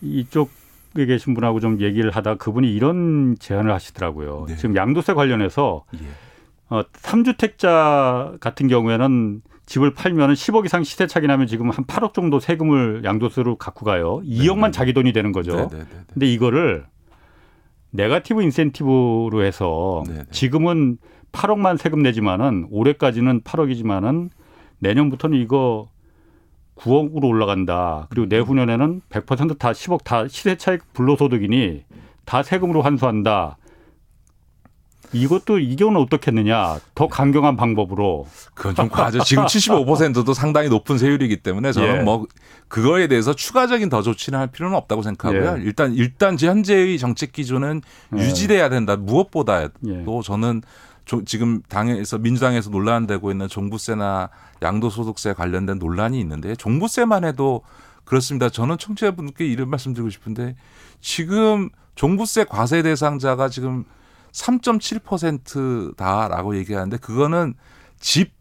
이쪽 0.00 0.50
쪽에 0.98 1.06
계신 1.06 1.34
분하고 1.34 1.60
좀 1.60 1.80
얘기를 1.80 2.10
하다 2.10 2.36
그분이 2.36 2.74
이런 2.74 3.36
제안을 3.38 3.72
하시더라고요. 3.72 4.46
네. 4.48 4.56
지금 4.56 4.74
양도세 4.74 5.14
관련해서 5.14 5.84
예. 5.94 6.06
어, 6.70 6.82
3주택자 6.82 8.40
같은 8.40 8.68
경우에는 8.68 9.42
집을 9.68 9.92
팔면 9.92 10.32
10억 10.32 10.64
이상 10.64 10.82
시세 10.82 11.06
차기 11.06 11.26
나면 11.26 11.46
지금 11.46 11.68
한 11.68 11.84
8억 11.84 12.14
정도 12.14 12.40
세금을 12.40 13.02
양도세로 13.04 13.56
갖고 13.56 13.84
가요. 13.84 14.22
2억만 14.24 14.66
네. 14.66 14.70
자기 14.70 14.94
돈이 14.94 15.12
되는 15.12 15.30
거죠. 15.30 15.56
네, 15.56 15.68
네, 15.68 15.76
네, 15.76 15.78
네. 15.78 16.00
근데 16.10 16.26
이거를 16.26 16.86
네가티브 17.90 18.42
인센티브로 18.42 19.42
해서 19.44 20.04
네, 20.08 20.14
네. 20.14 20.24
지금은 20.30 20.96
8억만 21.32 21.76
세금 21.76 22.02
내지만은 22.02 22.66
올해까지는 22.70 23.42
8억이지만은 23.42 24.30
내년부터는 24.78 25.38
이거 25.38 25.90
9억으로 26.76 27.24
올라간다. 27.24 28.06
그리고 28.08 28.26
내후년에는 28.26 29.02
100%다 29.10 29.72
10억 29.72 30.02
다 30.02 30.26
시세 30.28 30.56
차익 30.56 30.94
불로소득이니 30.94 31.84
다 32.24 32.42
세금으로 32.42 32.80
환수한다. 32.80 33.57
이것도 35.12 35.58
이 35.58 35.76
경우는 35.76 36.00
어떻겠느냐? 36.02 36.78
더 36.94 37.06
강경한 37.08 37.56
방법으로. 37.56 38.26
그건 38.54 38.74
좀 38.74 38.88
과하죠. 38.88 39.24
지금 39.24 39.44
75%도 39.46 40.34
상당히 40.34 40.68
높은 40.68 40.98
세율이기 40.98 41.38
때문에 41.38 41.72
저는 41.72 41.96
예. 41.96 42.02
뭐 42.02 42.26
그거에 42.68 43.06
대해서 43.08 43.32
추가적인 43.34 43.88
더 43.88 44.02
조치는 44.02 44.38
할 44.38 44.48
필요는 44.48 44.76
없다고 44.76 45.02
생각하고요. 45.02 45.56
예. 45.58 45.62
일단 45.62 45.94
일단 45.94 46.36
현재의 46.38 46.98
정책 46.98 47.32
기준은 47.32 47.82
예. 48.16 48.18
유지돼야 48.20 48.68
된다. 48.68 48.96
무엇보다도 48.96 49.72
예. 49.88 50.04
저는 50.24 50.62
조- 51.04 51.24
지금 51.24 51.62
당에서 51.68 52.18
민주당에서 52.18 52.68
논란되고 52.68 53.30
있는 53.30 53.48
종부세나 53.48 54.28
양도소득세 54.60 55.32
관련된 55.32 55.78
논란이 55.78 56.20
있는데 56.20 56.54
종부세만 56.54 57.24
해도 57.24 57.62
그렇습니다. 58.04 58.48
저는 58.50 58.76
청취자분께 58.78 59.46
이런 59.46 59.70
말씀드리고 59.70 60.10
싶은데 60.10 60.56
지금 61.00 61.70
종부세 61.94 62.44
과세 62.44 62.82
대상자가 62.82 63.48
지금 63.48 63.84
3.7%다라고 64.32 66.56
얘기하는데 66.56 66.96
그거는 66.98 67.54
집 67.98 68.32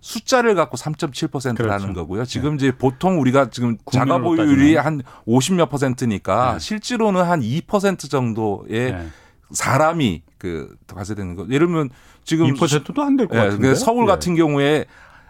숫자를 0.00 0.54
갖고 0.54 0.76
3.7%라는 0.76 1.56
그렇죠. 1.56 1.92
거고요. 1.92 2.24
지금 2.24 2.54
이제 2.54 2.70
보통 2.70 3.20
우리가 3.20 3.50
지금 3.50 3.76
자가 3.90 4.18
보유율이. 4.18 4.76
한 4.76 5.02
50몇 5.26 5.68
퍼센트니까 5.68 6.54
네. 6.54 6.58
실제로는 6.60 7.24
한 7.24 7.40
2% 7.40 8.08
정도의 8.08 8.66
예. 8.70 9.06
사람이 9.50 10.22
그 10.38 10.76
과세되는 10.86 11.34
거. 11.34 11.46
예를 11.50 11.66
들면 11.66 11.90
지금 12.24 12.46
2%도 12.54 13.02
안 13.02 13.16
될것 13.16 13.36
예, 13.36 13.44
같은데. 13.44 13.68
그 13.68 13.74
서울 13.74 14.04
예. 14.04 14.06
같은 14.06 14.36
경우에 14.36 14.84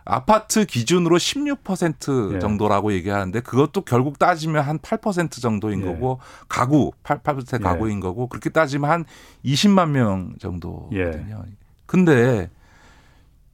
아파트 0.07 0.65
기준으로 0.65 1.17
16% 1.19 2.35
예. 2.35 2.39
정도라고 2.39 2.93
얘기하는데 2.93 3.41
그것도 3.41 3.83
결국 3.83 4.19
따지면 4.19 4.63
한 4.63 4.79
8% 4.79 5.43
정도인 5.43 5.83
예. 5.83 5.85
거고 5.85 6.21
가구 6.49 6.93
8, 7.03 7.19
8% 7.19 7.55
예. 7.55 7.59
가구인 7.59 7.99
거고 8.01 8.29
그렇게 8.29 8.49
따지면 8.49 8.89
한 8.89 9.05
20만 9.45 9.91
명 9.91 10.35
정도거든요. 10.39 10.97
예. 10.99 11.53
근데 11.87 12.51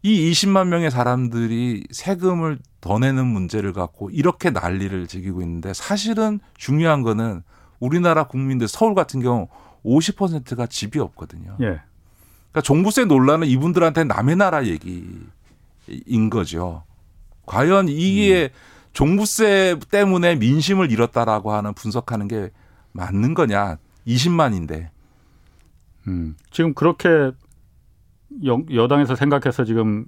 이 0.03 0.30
20만 0.30 0.68
명의 0.68 0.90
사람들이 0.90 1.86
세금을 1.90 2.59
더 2.82 2.98
내는 2.98 3.26
문제를 3.26 3.72
갖고 3.72 4.11
이렇게 4.11 4.50
난리를 4.50 5.07
즐기고 5.07 5.40
있는데 5.40 5.72
사실은 5.72 6.38
중요한 6.57 7.03
거는 7.03 7.42
우리나라 7.80 8.24
국민들 8.24 8.68
서울 8.68 8.94
같은 8.94 9.22
경우 9.22 9.48
50%가 9.84 10.66
집이 10.66 10.98
없거든요. 10.98 11.57
예. 11.61 11.80
그러니까 12.50 12.61
종부세 12.62 13.07
논란은 13.07 13.46
이분들한테 13.46 14.05
남의 14.05 14.36
나라 14.36 14.66
얘기 14.66 15.09
인 15.89 16.30
거죠. 16.30 16.85
과연 17.47 17.89
이게 17.89 18.51
종부세 18.93 19.76
때문에 19.91 20.37
민심을 20.37 20.91
잃었다라고 20.91 21.53
하는 21.53 21.74
분석하는 21.74 22.28
게 22.28 22.51
맞는 22.93 23.35
거냐? 23.35 23.78
20만인데. 24.07 24.89
음. 26.09 26.37
지금 26.51 26.74
그렇게 26.74 27.09
여, 28.47 28.62
여당에서 28.72 29.16
생각해서 29.16 29.64
지금 29.64 30.07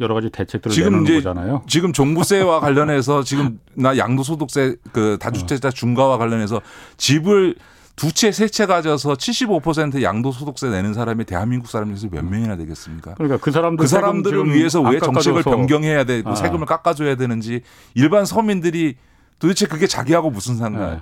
여러 0.00 0.14
가지 0.14 0.30
대책들을 0.30 0.74
지금 0.74 0.90
내놓는 0.90 1.04
이제 1.04 1.14
거잖아요. 1.16 1.62
지금 1.66 1.92
종부세와 1.92 2.60
관련해서 2.60 3.24
지금 3.24 3.58
나 3.74 3.96
양도소득세 3.98 4.76
그 4.92 5.14
어. 5.14 5.16
다주택자 5.16 5.70
중과와 5.70 6.18
관련해서 6.18 6.60
집을 6.96 7.56
두 7.98 8.12
채, 8.12 8.30
세 8.32 8.48
채 8.48 8.64
가져서 8.66 9.14
75% 9.14 10.02
양도소득세 10.02 10.68
내는 10.70 10.94
사람이 10.94 11.24
대한민국 11.24 11.68
사람 11.68 11.88
중에서 11.94 12.08
몇 12.14 12.24
명이나 12.24 12.56
되겠습니까? 12.56 13.14
그러니까 13.14 13.38
그 13.38 13.50
사람들 13.50 13.82
그 13.82 13.88
사람들을 13.88 14.54
위해서 14.54 14.80
왜안 14.80 15.00
정책을 15.00 15.42
변경해야 15.42 16.04
되고 16.04 16.30
아. 16.30 16.34
세금을 16.36 16.66
깎아줘야 16.66 17.16
되는지 17.16 17.62
일반 17.94 18.24
서민들이 18.24 18.96
도대체 19.40 19.66
그게 19.66 19.86
자기하고 19.86 20.30
무슨 20.30 20.56
상관이 20.56 21.00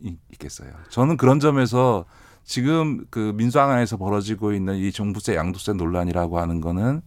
네. 0.00 0.16
있겠어요. 0.32 0.70
저는 0.88 1.16
그런 1.18 1.38
점에서 1.40 2.06
지금 2.44 3.04
그 3.10 3.32
민주당 3.36 3.70
안에서 3.70 3.98
벌어지고 3.98 4.52
있는 4.54 4.76
이 4.76 4.90
종부세 4.90 5.34
양도세 5.36 5.74
논란이라고 5.74 6.38
하는 6.38 6.60
거는 6.62 7.02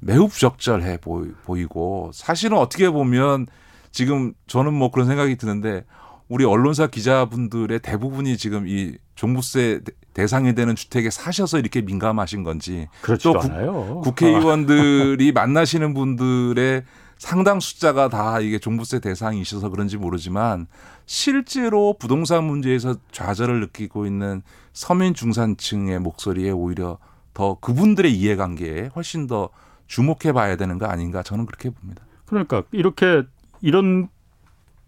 매우 0.00 0.28
부적절해 0.28 0.98
보이- 0.98 1.32
보이고 1.44 2.10
사실은 2.12 2.58
어떻게 2.58 2.90
보면 2.90 3.46
지금 3.90 4.34
저는 4.46 4.74
뭐 4.74 4.90
그런 4.90 5.06
생각이 5.08 5.36
드는데 5.36 5.84
우리 6.28 6.44
언론사 6.44 6.86
기자분들의 6.88 7.80
대부분이 7.80 8.36
지금 8.36 8.66
이 8.68 8.96
종부세 9.14 9.80
대- 9.84 9.92
대상이 10.14 10.54
되는 10.54 10.74
주택에 10.76 11.10
사셔서 11.10 11.58
이렇게 11.58 11.80
민감하신 11.80 12.42
건지 12.42 12.88
그렇지도 13.02 13.32
또 13.34 13.38
국- 13.40 13.50
않아요. 13.50 14.00
국회의원들이 14.04 15.32
만나시는 15.32 15.94
분들의 15.94 16.84
상당 17.16 17.58
숫자가 17.60 18.08
다 18.10 18.40
이게 18.40 18.58
종부세 18.58 19.00
대상이셔서 19.00 19.70
그런지 19.70 19.96
모르지만 19.96 20.66
실제로 21.06 21.96
부동산 21.98 22.44
문제에서 22.44 22.96
좌절을 23.10 23.60
느끼고 23.60 24.06
있는 24.06 24.42
서민 24.72 25.14
중산층의 25.14 25.98
목소리에 26.00 26.50
오히려 26.50 26.98
더 27.34 27.56
그분들의 27.60 28.12
이해관계에 28.14 28.90
훨씬 28.94 29.26
더 29.26 29.48
주목해 29.86 30.32
봐야 30.32 30.56
되는 30.56 30.78
거 30.78 30.86
아닌가 30.86 31.22
저는 31.22 31.46
그렇게 31.46 31.70
봅니다. 31.70 32.04
그러니까 32.26 32.62
이렇게 32.72 33.22
이런 33.62 34.08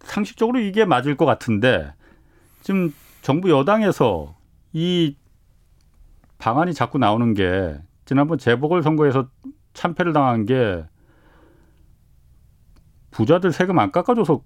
상식적으로 0.05 0.61
이게 0.61 0.85
맞을 0.85 1.17
것 1.17 1.25
같은데 1.27 1.93
지금 2.63 2.93
정부 3.23 3.51
여당에서 3.51 4.35
이 4.73 5.17
방안이 6.39 6.75
자꾸 6.75 6.99
나오는 6.99 7.35
게 7.35 7.79
지난번 8.05 8.39
재보궐 8.39 8.83
선거에서 8.83 9.29
참패를 9.75 10.13
당한 10.13 10.47
게 10.47 10.85
부자들 13.11 13.53
세금 13.53 13.79
안 13.79 13.93
깎아줘서 13.93 14.43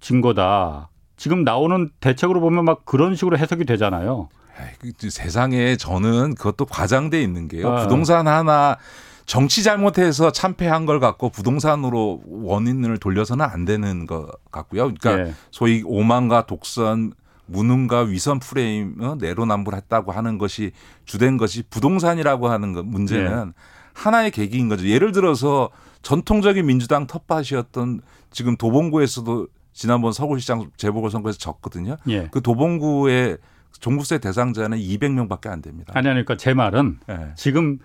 진 0.00 0.20
거다. 0.20 0.90
지금 1.16 1.44
나오는 1.44 1.90
대책으로 2.00 2.40
보면 2.40 2.64
막 2.64 2.84
그런 2.84 3.14
식으로 3.14 3.38
해석이 3.38 3.64
되잖아요. 3.64 4.28
에이, 4.84 4.92
그 4.98 5.10
세상에 5.10 5.76
저는 5.76 6.34
그것도 6.34 6.66
과장돼 6.66 7.22
있는 7.22 7.48
게요. 7.48 7.70
아. 7.70 7.82
부동산 7.82 8.26
하나 8.28 8.76
정치 9.26 9.62
잘못해서 9.62 10.32
참패한 10.32 10.86
걸 10.86 11.00
갖고 11.00 11.30
부동산으로 11.30 12.22
원인을 12.26 12.98
돌려서는 12.98 13.44
안 13.44 13.64
되는 13.64 14.06
것 14.06 14.30
같고요. 14.50 14.92
그러니까 14.94 15.28
예. 15.28 15.34
소위 15.50 15.82
오만과 15.84 16.46
독선, 16.46 17.12
무능과 17.46 18.02
위선 18.02 18.38
프레임 18.38 18.96
어, 19.00 19.16
내로남불했다고 19.20 20.12
하는 20.12 20.38
것이 20.38 20.72
주된 21.04 21.36
것이 21.36 21.62
부동산이라고 21.68 22.48
하는 22.48 22.72
것 22.72 22.84
문제는 22.84 23.52
하나의 23.94 24.30
계기인 24.30 24.68
거죠. 24.68 24.86
예를 24.88 25.12
들어서 25.12 25.70
전통적인 26.02 26.64
민주당 26.66 27.06
텃밭이었던 27.06 28.00
지금 28.30 28.56
도봉구에서도 28.56 29.48
지난번 29.72 30.12
서울시장 30.12 30.70
재보궐 30.76 31.10
선거에서 31.10 31.38
졌거든요. 31.38 31.96
예. 32.08 32.28
그 32.30 32.40
도봉구의 32.42 33.38
종부세 33.80 34.18
대상자는 34.18 34.78
200명밖에 34.78 35.48
안 35.48 35.62
됩니다. 35.62 35.92
아니 35.96 36.08
아니 36.08 36.24
그러니까 36.24 36.36
제 36.36 36.54
말은 36.54 37.00
예. 37.08 37.32
지금 37.36 37.78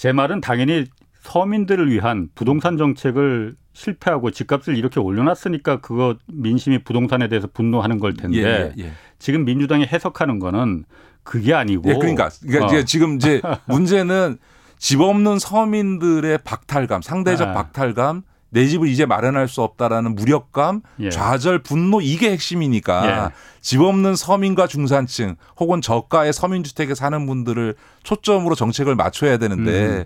제 0.00 0.12
말은 0.12 0.40
당연히 0.40 0.86
서민들을 1.20 1.90
위한 1.90 2.30
부동산 2.34 2.78
정책을 2.78 3.54
실패하고 3.74 4.30
집값을 4.30 4.74
이렇게 4.74 4.98
올려놨으니까 4.98 5.82
그거 5.82 6.16
민심이 6.26 6.82
부동산에 6.82 7.28
대해서 7.28 7.48
분노하는 7.52 7.98
걸 7.98 8.14
텐데 8.14 8.38
예, 8.38 8.72
예, 8.78 8.84
예. 8.86 8.92
지금 9.18 9.44
민주당이 9.44 9.84
해석하는 9.84 10.38
거는 10.38 10.84
그게 11.22 11.52
아니고 11.52 11.90
예, 11.90 11.94
그러니까, 11.96 12.30
그러니까 12.40 12.78
어. 12.78 12.82
지금 12.84 13.16
이제 13.16 13.42
문제는 13.68 14.38
집 14.78 15.02
없는 15.02 15.38
서민들의 15.38 16.38
박탈감, 16.44 17.02
상대적 17.02 17.48
아. 17.48 17.52
박탈감, 17.52 18.22
내 18.50 18.66
집을 18.66 18.88
이제 18.88 19.06
마련할 19.06 19.48
수 19.48 19.62
없다라는 19.62 20.16
무력감, 20.16 20.82
예. 21.00 21.10
좌절, 21.10 21.62
분노 21.62 22.00
이게 22.00 22.30
핵심이니까 22.32 23.06
예. 23.06 23.30
집 23.60 23.80
없는 23.80 24.16
서민과 24.16 24.66
중산층 24.66 25.36
혹은 25.58 25.80
저가의 25.80 26.32
서민주택에 26.32 26.94
사는 26.94 27.26
분들을 27.26 27.76
초점으로 28.02 28.54
정책을 28.54 28.96
맞춰야 28.96 29.38
되는데 29.38 29.86
음. 29.86 30.04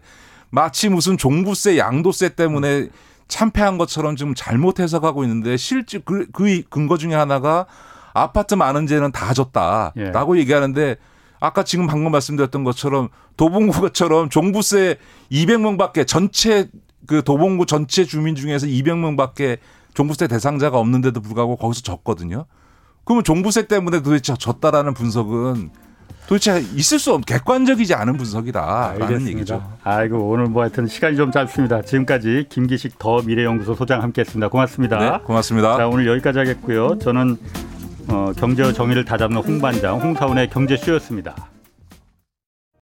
마치 0.51 0.89
무슨 0.89 1.17
종부세, 1.17 1.79
양도세 1.79 2.31
때문에 2.31 2.89
참패한 3.29 3.79
것처럼 3.79 4.17
지금 4.17 4.35
잘못 4.35 4.79
해석하고 4.79 5.25
있는데 5.25 5.57
실제 5.57 5.99
그, 5.99 6.27
그 6.33 6.63
근거 6.69 6.99
중에 6.99 7.15
하나가 7.15 7.67
아파트 8.13 8.55
많은 8.55 8.87
데는 8.87 9.11
다 9.11 9.33
줬다라고 9.35 10.39
얘기하는데 10.39 10.97
아까 11.41 11.63
지금 11.63 11.87
방금 11.87 12.13
말씀드렸던 12.13 12.63
것처럼 12.65 13.09
도봉구처럼 13.37 14.31
종부세 14.31 14.99
200명밖에 15.33 16.07
전체 16.07 16.69
그 17.07 17.23
도봉구 17.23 17.67
전체 17.67 18.05
주민 18.05 18.35
중에서 18.35 18.67
200명 18.67 19.17
밖에 19.17 19.59
종부세 19.95 20.27
대상자가 20.27 20.79
없는데도 20.79 21.21
불구하고 21.21 21.57
거기서 21.57 21.83
졌거든요. 21.83 22.47
그러면 23.05 23.25
종부세 23.25 23.67
때문에 23.67 24.03
도대체 24.03 24.35
졌다라는 24.35 24.95
분석은 24.95 25.71
도대체 26.27 26.59
있을 26.75 26.99
수 26.99 27.13
없는 27.13 27.25
객관적이지 27.25 27.95
않은 27.95 28.17
분석이다라는 28.17 29.03
알겠습니다. 29.03 29.31
얘기죠. 29.31 29.79
아이고 29.83 30.31
오늘 30.31 30.47
뭐 30.47 30.63
하여튼 30.63 30.87
시간이 30.87 31.17
좀 31.17 31.31
짧습니다. 31.31 31.83
지금까지 31.83 32.47
김기식 32.49 32.99
더 32.99 33.21
미래연구소 33.23 33.75
소장 33.75 34.03
함께했습니다. 34.03 34.49
고맙습니다. 34.49 34.99
네, 34.99 35.25
고맙습니다. 35.25 35.77
자 35.77 35.87
오늘 35.87 36.07
여기까지 36.07 36.39
하겠고요. 36.39 36.99
저는 36.99 37.37
어, 38.09 38.33
경제와 38.37 38.73
정의를 38.73 39.05
다잡는 39.05 39.43
홍반장 39.43 40.01
홍사원의 40.01 40.49
경제쇼였습니다. 40.51 41.35